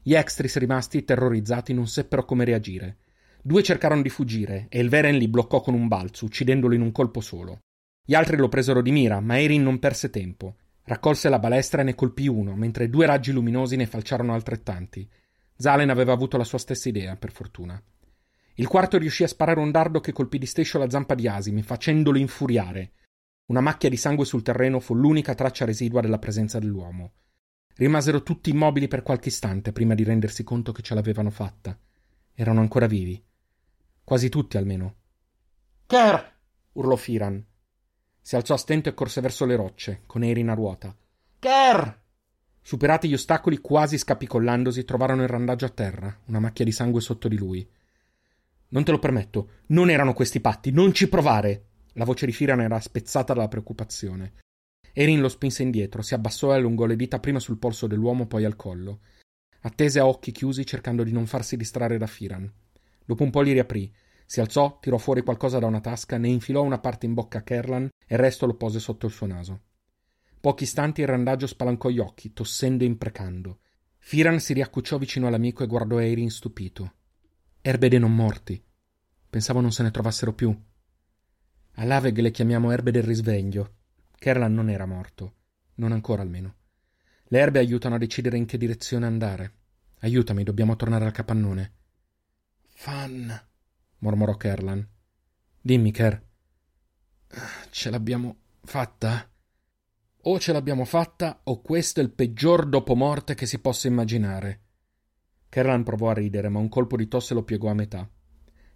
Gli 0.00 0.14
Extris 0.14 0.56
rimasti 0.56 1.04
terrorizzati 1.04 1.74
non 1.74 1.86
seppero 1.86 2.24
come 2.24 2.46
reagire. 2.46 2.96
Due 3.46 3.62
cercarono 3.62 4.02
di 4.02 4.08
fuggire 4.08 4.66
e 4.68 4.80
il 4.80 4.88
Veren 4.88 5.16
li 5.16 5.28
bloccò 5.28 5.60
con 5.60 5.72
un 5.72 5.86
balzo, 5.86 6.24
uccidendolo 6.24 6.74
in 6.74 6.80
un 6.80 6.90
colpo 6.90 7.20
solo. 7.20 7.60
Gli 8.04 8.12
altri 8.12 8.36
lo 8.36 8.48
presero 8.48 8.82
di 8.82 8.90
mira, 8.90 9.20
ma 9.20 9.38
Erin 9.38 9.62
non 9.62 9.78
perse 9.78 10.10
tempo. 10.10 10.56
Raccolse 10.82 11.28
la 11.28 11.38
balestra 11.38 11.82
e 11.82 11.84
ne 11.84 11.94
colpì 11.94 12.26
uno, 12.26 12.56
mentre 12.56 12.90
due 12.90 13.06
raggi 13.06 13.30
luminosi 13.30 13.76
ne 13.76 13.86
falciarono 13.86 14.34
altrettanti. 14.34 15.08
Zalen 15.56 15.90
aveva 15.90 16.12
avuto 16.12 16.36
la 16.36 16.42
sua 16.42 16.58
stessa 16.58 16.88
idea, 16.88 17.14
per 17.14 17.30
fortuna. 17.30 17.80
Il 18.54 18.66
quarto 18.66 18.98
riuscì 18.98 19.22
a 19.22 19.28
sparare 19.28 19.60
un 19.60 19.70
dardo 19.70 20.00
che 20.00 20.10
colpì 20.10 20.38
di 20.38 20.46
striscio 20.46 20.78
la 20.78 20.90
zampa 20.90 21.14
di 21.14 21.28
Asimi, 21.28 21.62
facendolo 21.62 22.18
infuriare. 22.18 22.94
Una 23.46 23.60
macchia 23.60 23.88
di 23.88 23.96
sangue 23.96 24.24
sul 24.24 24.42
terreno 24.42 24.80
fu 24.80 24.92
l'unica 24.96 25.36
traccia 25.36 25.64
residua 25.64 26.00
della 26.00 26.18
presenza 26.18 26.58
dell'uomo. 26.58 27.12
Rimasero 27.76 28.24
tutti 28.24 28.50
immobili 28.50 28.88
per 28.88 29.02
qualche 29.02 29.28
istante 29.28 29.70
prima 29.70 29.94
di 29.94 30.02
rendersi 30.02 30.42
conto 30.42 30.72
che 30.72 30.82
ce 30.82 30.94
l'avevano 30.96 31.30
fatta. 31.30 31.78
Erano 32.34 32.58
ancora 32.58 32.88
vivi. 32.88 33.22
Quasi 34.06 34.28
tutti, 34.28 34.56
almeno. 34.56 34.94
Ker! 35.84 36.34
urlò 36.74 36.94
Firan. 36.94 37.44
Si 38.20 38.36
alzò 38.36 38.54
a 38.54 38.56
stento 38.56 38.88
e 38.88 38.94
corse 38.94 39.20
verso 39.20 39.44
le 39.46 39.56
rocce, 39.56 40.02
con 40.06 40.22
Erin 40.22 40.48
a 40.48 40.54
ruota. 40.54 40.96
Ker! 41.40 42.02
Superati 42.62 43.08
gli 43.08 43.14
ostacoli, 43.14 43.58
quasi 43.58 43.98
scapicollandosi, 43.98 44.84
trovarono 44.84 45.22
il 45.22 45.28
randaggio 45.28 45.64
a 45.64 45.70
terra, 45.70 46.20
una 46.26 46.38
macchia 46.38 46.64
di 46.64 46.70
sangue 46.70 47.00
sotto 47.00 47.26
di 47.26 47.36
lui. 47.36 47.68
Non 48.68 48.84
te 48.84 48.92
lo 48.92 49.00
permetto, 49.00 49.48
non 49.70 49.90
erano 49.90 50.12
questi 50.12 50.38
patti, 50.38 50.70
non 50.70 50.94
ci 50.94 51.08
provare! 51.08 51.64
La 51.94 52.04
voce 52.04 52.26
di 52.26 52.32
Firan 52.32 52.60
era 52.60 52.78
spezzata 52.78 53.34
dalla 53.34 53.48
preoccupazione. 53.48 54.34
Erin 54.92 55.20
lo 55.20 55.28
spinse 55.28 55.64
indietro, 55.64 56.02
si 56.02 56.14
abbassò 56.14 56.52
e 56.52 56.54
allungò 56.54 56.84
le 56.84 56.94
dita 56.94 57.18
prima 57.18 57.40
sul 57.40 57.58
polso 57.58 57.88
dell'uomo, 57.88 58.28
poi 58.28 58.44
al 58.44 58.54
collo. 58.54 59.00
Attese 59.62 59.98
a 59.98 60.06
occhi 60.06 60.30
chiusi, 60.30 60.64
cercando 60.64 61.02
di 61.02 61.10
non 61.10 61.26
farsi 61.26 61.56
distrarre 61.56 61.98
da 61.98 62.06
Firan. 62.06 62.48
Dopo 63.06 63.22
un 63.22 63.30
po' 63.30 63.40
li 63.40 63.52
riaprì, 63.52 63.90
si 64.26 64.40
alzò, 64.40 64.78
tirò 64.80 64.98
fuori 64.98 65.22
qualcosa 65.22 65.60
da 65.60 65.66
una 65.66 65.80
tasca, 65.80 66.18
ne 66.18 66.28
infilò 66.28 66.62
una 66.62 66.80
parte 66.80 67.06
in 67.06 67.14
bocca 67.14 67.38
a 67.38 67.42
Kerlan 67.42 67.84
e 67.84 68.14
il 68.14 68.20
resto 68.20 68.44
lo 68.44 68.54
pose 68.54 68.80
sotto 68.80 69.06
il 69.06 69.12
suo 69.12 69.26
naso. 69.26 69.60
Pochi 70.40 70.64
istanti 70.64 71.00
il 71.00 71.06
randaggio 71.06 71.46
spalancò 71.46 71.88
gli 71.88 72.00
occhi, 72.00 72.32
tossendo 72.32 72.82
e 72.82 72.88
imprecando. 72.88 73.60
Firan 73.98 74.40
si 74.40 74.52
riaccucciò 74.52 74.98
vicino 74.98 75.28
all'amico 75.28 75.62
e 75.62 75.66
guardò 75.66 75.98
Eirin 75.98 76.30
stupito. 76.30 76.92
Erbe 77.60 77.88
dei 77.88 77.98
non 78.00 78.14
morti. 78.14 78.60
Pensavo 79.30 79.60
non 79.60 79.72
se 79.72 79.82
ne 79.84 79.90
trovassero 79.90 80.32
più. 80.32 80.56
A 81.74 81.84
Laveg 81.84 82.18
le 82.18 82.30
chiamiamo 82.30 82.70
erbe 82.70 82.90
del 82.90 83.02
risveglio. 83.02 83.74
Kerlan 84.16 84.54
non 84.54 84.70
era 84.70 84.86
morto. 84.86 85.34
Non 85.74 85.92
ancora 85.92 86.22
almeno. 86.22 86.54
Le 87.24 87.38
erbe 87.38 87.58
aiutano 87.58 87.96
a 87.96 87.98
decidere 87.98 88.36
in 88.36 88.46
che 88.46 88.58
direzione 88.58 89.06
andare. 89.06 89.52
Aiutami, 90.00 90.44
dobbiamo 90.44 90.76
tornare 90.76 91.04
al 91.04 91.12
capannone. 91.12 91.72
Fan, 92.78 93.34
mormorò 94.00 94.36
Kerlan. 94.36 94.86
Dimmi, 95.62 95.90
Ker. 95.92 96.22
Ce 97.70 97.90
l'abbiamo 97.90 98.36
fatta? 98.62 99.28
O 100.24 100.38
ce 100.38 100.52
l'abbiamo 100.52 100.84
fatta, 100.84 101.40
o 101.44 101.62
questo 101.62 102.00
è 102.00 102.02
il 102.02 102.12
peggior 102.12 102.68
dopomorte 102.68 103.34
che 103.34 103.46
si 103.46 103.60
possa 103.60 103.88
immaginare. 103.88 104.60
Kerlan 105.48 105.84
provò 105.84 106.10
a 106.10 106.12
ridere, 106.12 106.50
ma 106.50 106.58
un 106.58 106.68
colpo 106.68 106.96
di 106.96 107.08
tosse 107.08 107.32
lo 107.32 107.44
piegò 107.44 107.70
a 107.70 107.74
metà. 107.74 108.08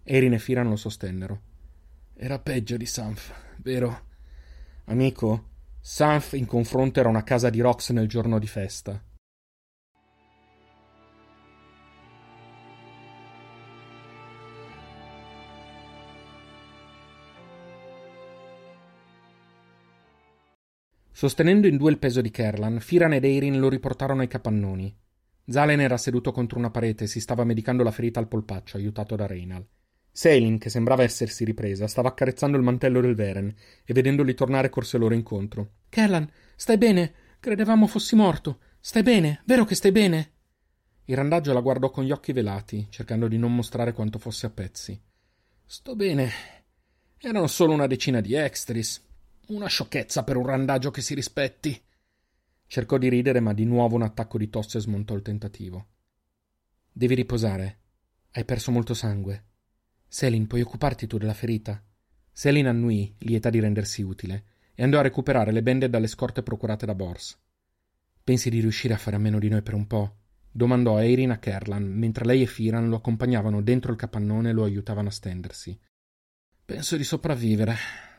Erin 0.03 0.33
e 0.33 0.39
Firan 0.39 0.67
lo 0.67 0.77
sostennero. 0.77 1.41
Era 2.15 2.39
peggio 2.39 2.77
di 2.77 2.87
Sanf, 2.87 3.31
vero? 3.57 4.07
Amico, 4.85 5.49
Sanf 5.79 6.33
in 6.33 6.47
confronto 6.47 6.99
era 6.99 7.07
una 7.07 7.23
casa 7.23 7.51
di 7.51 7.61
Rox 7.61 7.91
nel 7.91 8.07
giorno 8.07 8.39
di 8.39 8.47
festa. 8.47 9.01
Sostenendo 21.21 21.67
in 21.67 21.77
due 21.77 21.91
il 21.91 21.99
peso 21.99 22.19
di 22.19 22.31
Kerlan, 22.31 22.79
Firan 22.79 23.13
ed 23.13 23.25
Eirin 23.25 23.59
lo 23.59 23.69
riportarono 23.69 24.21
ai 24.21 24.27
capannoni. 24.27 24.91
Zalen 25.45 25.79
era 25.79 25.95
seduto 25.95 26.31
contro 26.31 26.57
una 26.57 26.71
parete 26.71 27.03
e 27.03 27.07
si 27.07 27.19
stava 27.19 27.43
medicando 27.43 27.83
la 27.83 27.91
ferita 27.91 28.19
al 28.19 28.27
polpaccio, 28.27 28.77
aiutato 28.77 29.15
da 29.15 29.27
Reynal. 29.27 29.63
Selin, 30.11 30.57
che 30.57 30.71
sembrava 30.71 31.03
essersi 31.03 31.45
ripresa, 31.45 31.85
stava 31.85 32.07
accarezzando 32.07 32.57
il 32.57 32.63
mantello 32.63 33.01
del 33.01 33.13
Veren 33.13 33.53
e 33.85 33.93
vedendoli 33.93 34.33
tornare 34.33 34.69
corse 34.69 34.97
loro 34.97 35.13
incontro. 35.13 35.73
Kerlan, 35.89 36.27
stai 36.55 36.79
bene? 36.79 37.13
Credevamo 37.39 37.85
fossi 37.85 38.15
morto. 38.15 38.57
Stai 38.79 39.03
bene? 39.03 39.43
Vero 39.45 39.63
che 39.63 39.75
stai 39.75 39.91
bene? 39.91 40.31
Il 41.05 41.15
randaggio 41.15 41.53
la 41.53 41.61
guardò 41.61 41.91
con 41.91 42.03
gli 42.03 42.11
occhi 42.11 42.33
velati, 42.33 42.87
cercando 42.89 43.27
di 43.27 43.37
non 43.37 43.53
mostrare 43.53 43.93
quanto 43.93 44.17
fosse 44.17 44.47
a 44.47 44.49
pezzi. 44.49 44.99
Sto 45.67 45.95
bene. 45.95 46.31
Erano 47.19 47.45
solo 47.45 47.73
una 47.73 47.85
decina 47.85 48.21
di 48.21 48.33
extris. 48.33 49.09
Una 49.47 49.67
sciocchezza 49.67 50.23
per 50.23 50.37
un 50.37 50.45
randaggio 50.45 50.91
che 50.91 51.01
si 51.01 51.13
rispetti. 51.13 51.81
Cercò 52.67 52.97
di 52.97 53.09
ridere, 53.09 53.39
ma 53.39 53.53
di 53.53 53.65
nuovo 53.65 53.95
un 53.95 54.03
attacco 54.03 54.37
di 54.37 54.49
tosse 54.49 54.79
smontò 54.79 55.13
il 55.15 55.21
tentativo. 55.21 55.87
Devi 56.91 57.15
riposare. 57.15 57.79
Hai 58.31 58.45
perso 58.45 58.71
molto 58.71 58.93
sangue. 58.93 59.45
Selin, 60.07 60.47
puoi 60.47 60.61
occuparti 60.61 61.07
tu 61.07 61.17
della 61.17 61.33
ferita? 61.33 61.83
Selin 62.31 62.67
annuì, 62.67 63.13
lieta 63.19 63.49
di 63.49 63.59
rendersi 63.59 64.01
utile, 64.01 64.45
e 64.73 64.83
andò 64.83 64.99
a 64.99 65.03
recuperare 65.03 65.51
le 65.51 65.63
bende 65.63 65.89
dalle 65.89 66.07
scorte 66.07 66.43
procurate 66.43 66.85
da 66.85 66.95
Bors. 66.95 67.37
Pensi 68.23 68.49
di 68.49 68.61
riuscire 68.61 68.93
a 68.93 68.97
fare 68.97 69.17
a 69.17 69.19
meno 69.19 69.39
di 69.39 69.49
noi 69.49 69.61
per 69.61 69.73
un 69.73 69.87
po'? 69.87 70.15
domandò 70.51 70.99
Eirin 70.99 71.31
a 71.31 71.39
Kerlan, 71.39 71.83
mentre 71.83 72.25
lei 72.25 72.41
e 72.41 72.45
Firan 72.45 72.89
lo 72.89 72.97
accompagnavano 72.97 73.61
dentro 73.61 73.91
il 73.91 73.97
capannone 73.97 74.49
e 74.49 74.53
lo 74.53 74.63
aiutavano 74.63 75.07
a 75.07 75.11
stendersi. 75.11 75.77
Penso 76.65 76.97
di 76.97 77.03
sopravvivere. 77.03 77.75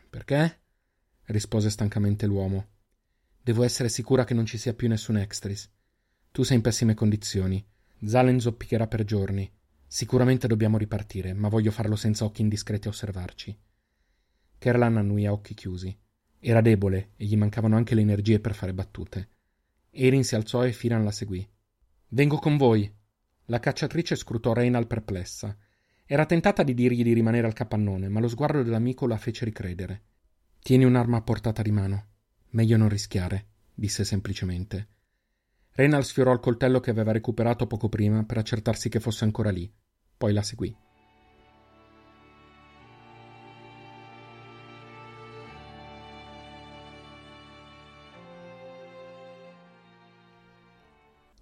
Perché? 0.09 0.62
Rispose 1.27 1.71
stancamente 1.71 2.27
l'uomo. 2.27 2.69
Devo 3.43 3.65
essere 3.65 3.89
sicura 3.89 4.25
che 4.25 4.35
non 4.35 4.47
ci 4.47 4.59
sia 4.59 4.75
più 4.75 4.89
nessun 4.89 5.17
extris. 5.17 5.71
Tu 6.31 6.43
sei 6.43 6.57
in 6.57 6.63
pessime 6.63 6.95
condizioni. 6.95 7.65
Zalen 8.05 8.41
zoppicherà 8.41 8.87
per 8.87 9.05
giorni. 9.05 9.51
Sicuramente 9.87 10.47
dobbiamo 10.47 10.79
ripartire, 10.79 11.33
ma 11.35 11.49
voglio 11.49 11.71
farlo 11.71 11.97
senza 11.97 12.25
occhi 12.25 12.41
indiscreti 12.41 12.87
a 12.87 12.91
osservarci. 12.91 13.57
Kerlan 14.59 14.97
annui 14.97 15.27
a 15.27 15.33
occhi 15.33 15.55
chiusi. 15.55 15.97
Era 16.39 16.61
debole 16.61 17.11
e 17.17 17.25
gli 17.25 17.37
mancavano 17.37 17.77
anche 17.77 17.95
le 17.95 18.01
energie 18.01 18.41
per 18.41 18.55
fare 18.55 18.73
battute. 18.73 19.29
Erin 19.91 20.25
si 20.25 20.35
alzò 20.35 20.65
e 20.65 20.73
Firan 20.73 21.05
la 21.05 21.11
seguì. 21.11 21.47
Vengo 22.09 22.39
con 22.39 22.57
voi. 22.57 22.91
La 23.47 23.61
cacciatrice 23.61 24.17
scrutò 24.17 24.53
Reynal 24.53 24.87
perplessa. 24.87 25.57
Era 26.07 26.27
tentata 26.27 26.63
di 26.63 26.75
dirgli 26.75 27.03
di 27.03 27.13
rimanere 27.13 27.47
al 27.47 27.53
capannone, 27.53 28.09
ma 28.09 28.21
lo 28.21 28.29
sguardo 28.29 28.63
dell'amico 28.63 29.07
la 29.07 29.17
fece 29.19 29.45
ricredere. 29.45 30.03
Tieni 30.63 30.85
un'arma 30.85 31.17
a 31.17 31.23
portata 31.23 31.61
di 31.61 31.73
mano. 31.73 32.07
Meglio 32.51 32.77
non 32.77 32.89
rischiare, 32.89 33.47
disse 33.75 34.05
semplicemente. 34.05 34.87
Reynal 35.73 36.05
sfiorò 36.05 36.33
il 36.33 36.39
coltello 36.39 36.79
che 36.79 36.91
aveva 36.91 37.11
recuperato 37.11 37.67
poco 37.67 37.89
prima 37.89 38.23
per 38.23 38.39
accertarsi 38.39 38.89
che 38.89 39.01
fosse 39.01 39.25
ancora 39.25 39.51
lì. 39.51 39.69
Poi 40.17 40.33
la 40.33 40.43
seguì. 40.43 40.73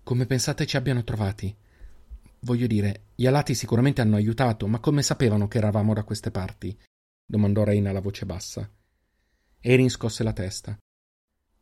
Come 0.03 0.25
pensate 0.25 0.65
ci 0.65 0.79
abbiano 0.79 1.05
trovati? 1.05 1.55
Voglio 2.41 2.67
dire, 2.67 3.09
gli 3.15 3.27
alati 3.27 3.55
sicuramente 3.55 4.01
hanno 4.01 4.17
aiutato, 4.17 4.67
ma 4.67 4.79
come 4.79 5.03
sapevano 5.03 5.47
che 5.47 5.59
eravamo 5.59 5.93
da 5.93 6.05
queste 6.05 6.31
parti? 6.31 6.75
domandò 7.27 7.65
Reina 7.65 7.91
a 7.91 8.01
voce 8.01 8.25
bassa. 8.25 8.69
Erin 9.63 9.91
scosse 9.91 10.23
la 10.23 10.33
testa. 10.33 10.79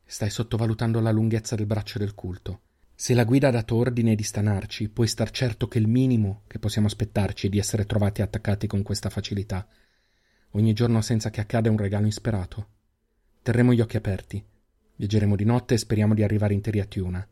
Stai 0.04 0.30
sottovalutando 0.30 1.00
la 1.00 1.10
lunghezza 1.10 1.56
del 1.56 1.66
braccio 1.66 1.98
del 1.98 2.14
culto. 2.14 2.60
Se 2.94 3.12
la 3.12 3.24
guida 3.24 3.48
ha 3.48 3.50
dato 3.50 3.74
ordine 3.74 4.14
di 4.14 4.22
stanarci, 4.22 4.88
puoi 4.88 5.08
star 5.08 5.32
certo 5.32 5.66
che 5.66 5.78
il 5.78 5.88
minimo 5.88 6.42
che 6.46 6.60
possiamo 6.60 6.86
aspettarci 6.86 7.48
è 7.48 7.50
di 7.50 7.58
essere 7.58 7.86
trovati 7.86 8.22
attaccati 8.22 8.68
con 8.68 8.84
questa 8.84 9.10
facilità. 9.10 9.66
Ogni 10.50 10.74
giorno 10.74 11.00
senza 11.00 11.30
che 11.30 11.40
accada 11.40 11.70
un 11.70 11.76
regalo 11.76 12.06
insperato. 12.06 12.68
Terremo 13.42 13.72
gli 13.72 13.80
occhi 13.80 13.96
aperti. 13.96 14.44
Viaggeremo 14.94 15.34
di 15.34 15.44
notte 15.44 15.74
e 15.74 15.78
speriamo 15.78 16.14
di 16.14 16.22
arrivare 16.22 16.54
interi 16.54 16.78
a 16.78 16.84
Tiuna. 16.84 17.26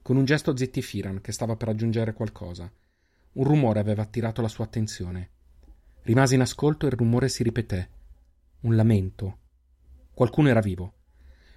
Con 0.00 0.16
un 0.16 0.24
gesto 0.24 0.56
zittì 0.56 0.80
Firan, 0.80 1.20
che 1.20 1.32
stava 1.32 1.56
per 1.56 1.68
aggiungere 1.68 2.14
qualcosa. 2.14 2.72
Un 3.32 3.44
rumore 3.44 3.80
aveva 3.80 4.00
attirato 4.00 4.40
la 4.40 4.48
sua 4.48 4.64
attenzione. 4.64 5.28
Rimase 6.04 6.36
in 6.36 6.40
ascolto 6.40 6.86
e 6.86 6.88
il 6.88 6.96
rumore 6.96 7.28
si 7.28 7.42
ripeté. 7.42 7.90
Un 8.60 8.76
lamento. 8.76 9.40
Qualcuno 10.14 10.48
era 10.48 10.60
vivo. 10.60 10.94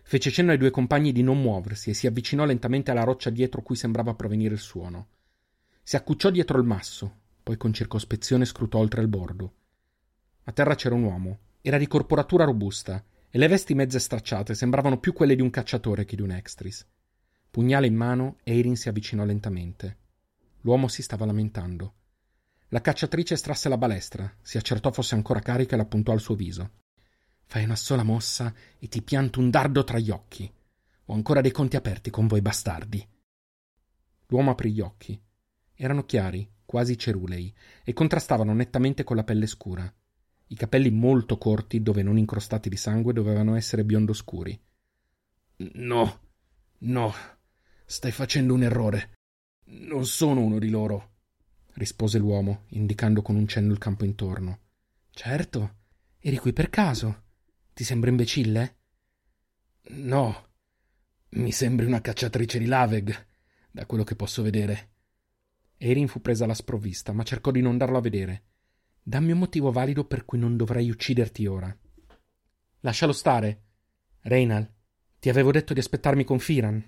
Fece 0.01 0.31
cenno 0.31 0.51
ai 0.51 0.57
due 0.57 0.71
compagni 0.71 1.11
di 1.11 1.21
non 1.21 1.39
muoversi 1.39 1.91
e 1.91 1.93
si 1.93 2.07
avvicinò 2.07 2.43
lentamente 2.43 2.89
alla 2.89 3.03
roccia 3.03 3.29
dietro 3.29 3.61
cui 3.61 3.75
sembrava 3.75 4.15
provenire 4.15 4.55
il 4.55 4.59
suono. 4.59 5.09
Si 5.83 5.95
accucciò 5.95 6.31
dietro 6.31 6.57
il 6.57 6.65
masso, 6.65 7.19
poi 7.43 7.55
con 7.55 7.71
circospezione 7.71 8.45
scrutò 8.45 8.79
oltre 8.79 9.01
il 9.01 9.07
bordo. 9.07 9.53
A 10.45 10.51
terra 10.51 10.75
c'era 10.75 10.95
un 10.95 11.03
uomo. 11.03 11.39
Era 11.61 11.77
di 11.77 11.87
corporatura 11.87 12.45
robusta 12.45 13.03
e 13.29 13.37
le 13.37 13.47
vesti 13.47 13.73
mezze 13.75 13.99
stracciate 13.99 14.55
sembravano 14.55 14.99
più 14.99 15.13
quelle 15.13 15.35
di 15.35 15.41
un 15.41 15.49
cacciatore 15.49 16.05
che 16.05 16.15
di 16.15 16.21
un 16.21 16.31
extris. 16.31 16.87
Pugnale 17.51 17.87
in 17.87 17.95
mano, 17.95 18.37
Eirin 18.43 18.75
si 18.75 18.89
avvicinò 18.89 19.23
lentamente. 19.23 19.97
L'uomo 20.61 20.87
si 20.87 21.01
stava 21.01 21.25
lamentando. 21.25 21.93
La 22.69 22.81
cacciatrice 22.81 23.35
estrasse 23.35 23.69
la 23.69 23.77
balestra, 23.77 24.33
si 24.41 24.57
accertò 24.57 24.91
fosse 24.91 25.15
ancora 25.15 25.41
carica 25.41 25.75
e 25.75 25.77
la 25.77 25.85
puntò 25.85 26.11
al 26.11 26.19
suo 26.19 26.35
viso. 26.35 26.71
Fai 27.47 27.63
una 27.63 27.75
sola 27.75 28.03
mossa 28.03 28.53
e 28.77 28.87
ti 28.87 29.01
pianto 29.01 29.39
un 29.39 29.49
dardo 29.49 29.83
tra 29.83 29.97
gli 29.97 30.11
occhi. 30.11 30.51
Ho 31.05 31.13
ancora 31.13 31.41
dei 31.41 31.51
conti 31.51 31.75
aperti 31.75 32.09
con 32.09 32.27
voi 32.27 32.41
bastardi. 32.41 33.07
L'uomo 34.27 34.51
aprì 34.51 34.71
gli 34.71 34.81
occhi. 34.81 35.19
Erano 35.73 36.05
chiari, 36.05 36.47
quasi 36.65 36.97
cerulei, 36.97 37.53
e 37.83 37.93
contrastavano 37.93 38.53
nettamente 38.53 39.03
con 39.03 39.15
la 39.15 39.23
pelle 39.23 39.47
scura. 39.47 39.91
I 40.49 40.55
capelli 40.55 40.91
molto 40.91 41.37
corti, 41.37 41.81
dove 41.81 42.03
non 42.03 42.17
incrostati 42.17 42.69
di 42.69 42.77
sangue, 42.77 43.13
dovevano 43.13 43.55
essere 43.55 43.83
biondo 43.83 44.13
scuri. 44.13 44.59
No, 45.57 46.19
no, 46.79 47.13
Stai 47.89 48.11
facendo 48.11 48.53
un 48.53 48.63
errore. 48.63 49.11
Non 49.67 50.05
sono 50.05 50.41
uno 50.41 50.59
di 50.59 50.69
loro, 50.69 51.11
rispose 51.75 52.17
l'uomo, 52.17 52.65
indicando 52.71 53.21
con 53.21 53.37
un 53.37 53.47
cenno 53.47 53.71
il 53.71 53.77
campo 53.77 54.03
intorno. 54.03 54.59
Certo. 55.09 55.75
Eri 56.19 56.37
qui 56.37 56.51
per 56.51 56.69
caso. 56.69 57.26
Ti 57.77 57.83
sembra 57.83 58.09
imbecille? 58.09 58.75
No. 59.89 60.47
Mi 61.29 61.51
sembri 61.51 61.85
una 61.85 62.01
cacciatrice 62.01 62.57
di 62.57 62.65
Laveg, 62.65 63.27
da 63.69 63.85
quello 63.85 64.03
che 64.03 64.15
posso 64.15 64.41
vedere. 64.41 64.93
Erin 65.77 66.07
fu 66.07 66.19
presa 66.19 66.45
alla 66.45 66.55
sprovvista, 66.55 67.13
ma 67.13 67.21
cercò 67.21 67.51
di 67.51 67.61
non 67.61 67.77
darlo 67.77 67.99
a 67.99 68.01
vedere. 68.01 68.45
Dammi 69.03 69.31
un 69.31 69.37
motivo 69.37 69.71
valido 69.71 70.05
per 70.05 70.25
cui 70.25 70.39
non 70.39 70.57
dovrei 70.57 70.89
ucciderti 70.89 71.45
ora. 71.45 71.77
Lascialo 72.79 73.11
stare. 73.11 73.65
Reynal, 74.21 74.67
ti 75.19 75.29
avevo 75.29 75.51
detto 75.51 75.73
di 75.73 75.79
aspettarmi 75.79 76.23
con 76.23 76.39
Firan. 76.39 76.83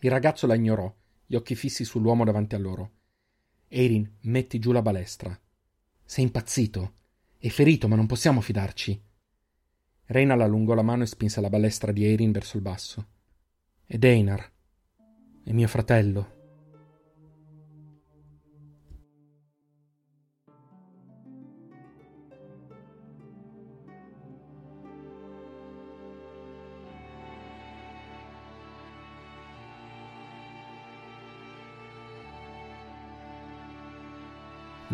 Il 0.00 0.10
ragazzo 0.10 0.46
la 0.46 0.54
ignorò, 0.54 0.94
gli 1.24 1.34
occhi 1.34 1.54
fissi 1.54 1.82
sull'uomo 1.82 2.24
davanti 2.24 2.54
a 2.54 2.58
loro. 2.58 2.90
Erin, 3.68 4.16
metti 4.24 4.58
giù 4.58 4.70
la 4.70 4.82
balestra. 4.82 5.34
Sei 6.04 6.24
impazzito. 6.24 6.92
È 7.38 7.48
ferito, 7.48 7.88
ma 7.88 7.96
non 7.96 8.04
possiamo 8.04 8.42
fidarci. 8.42 9.12
Reynal 10.06 10.40
allungò 10.42 10.74
la 10.74 10.82
mano 10.82 11.02
e 11.02 11.06
spinse 11.06 11.40
la 11.40 11.48
balestra 11.48 11.92
di 11.92 12.04
Erin 12.04 12.32
verso 12.32 12.56
il 12.56 12.62
basso. 12.62 13.06
Ed 13.86 14.04
Einar. 14.04 14.50
È 15.42 15.52
mio 15.52 15.68
fratello. 15.68 16.33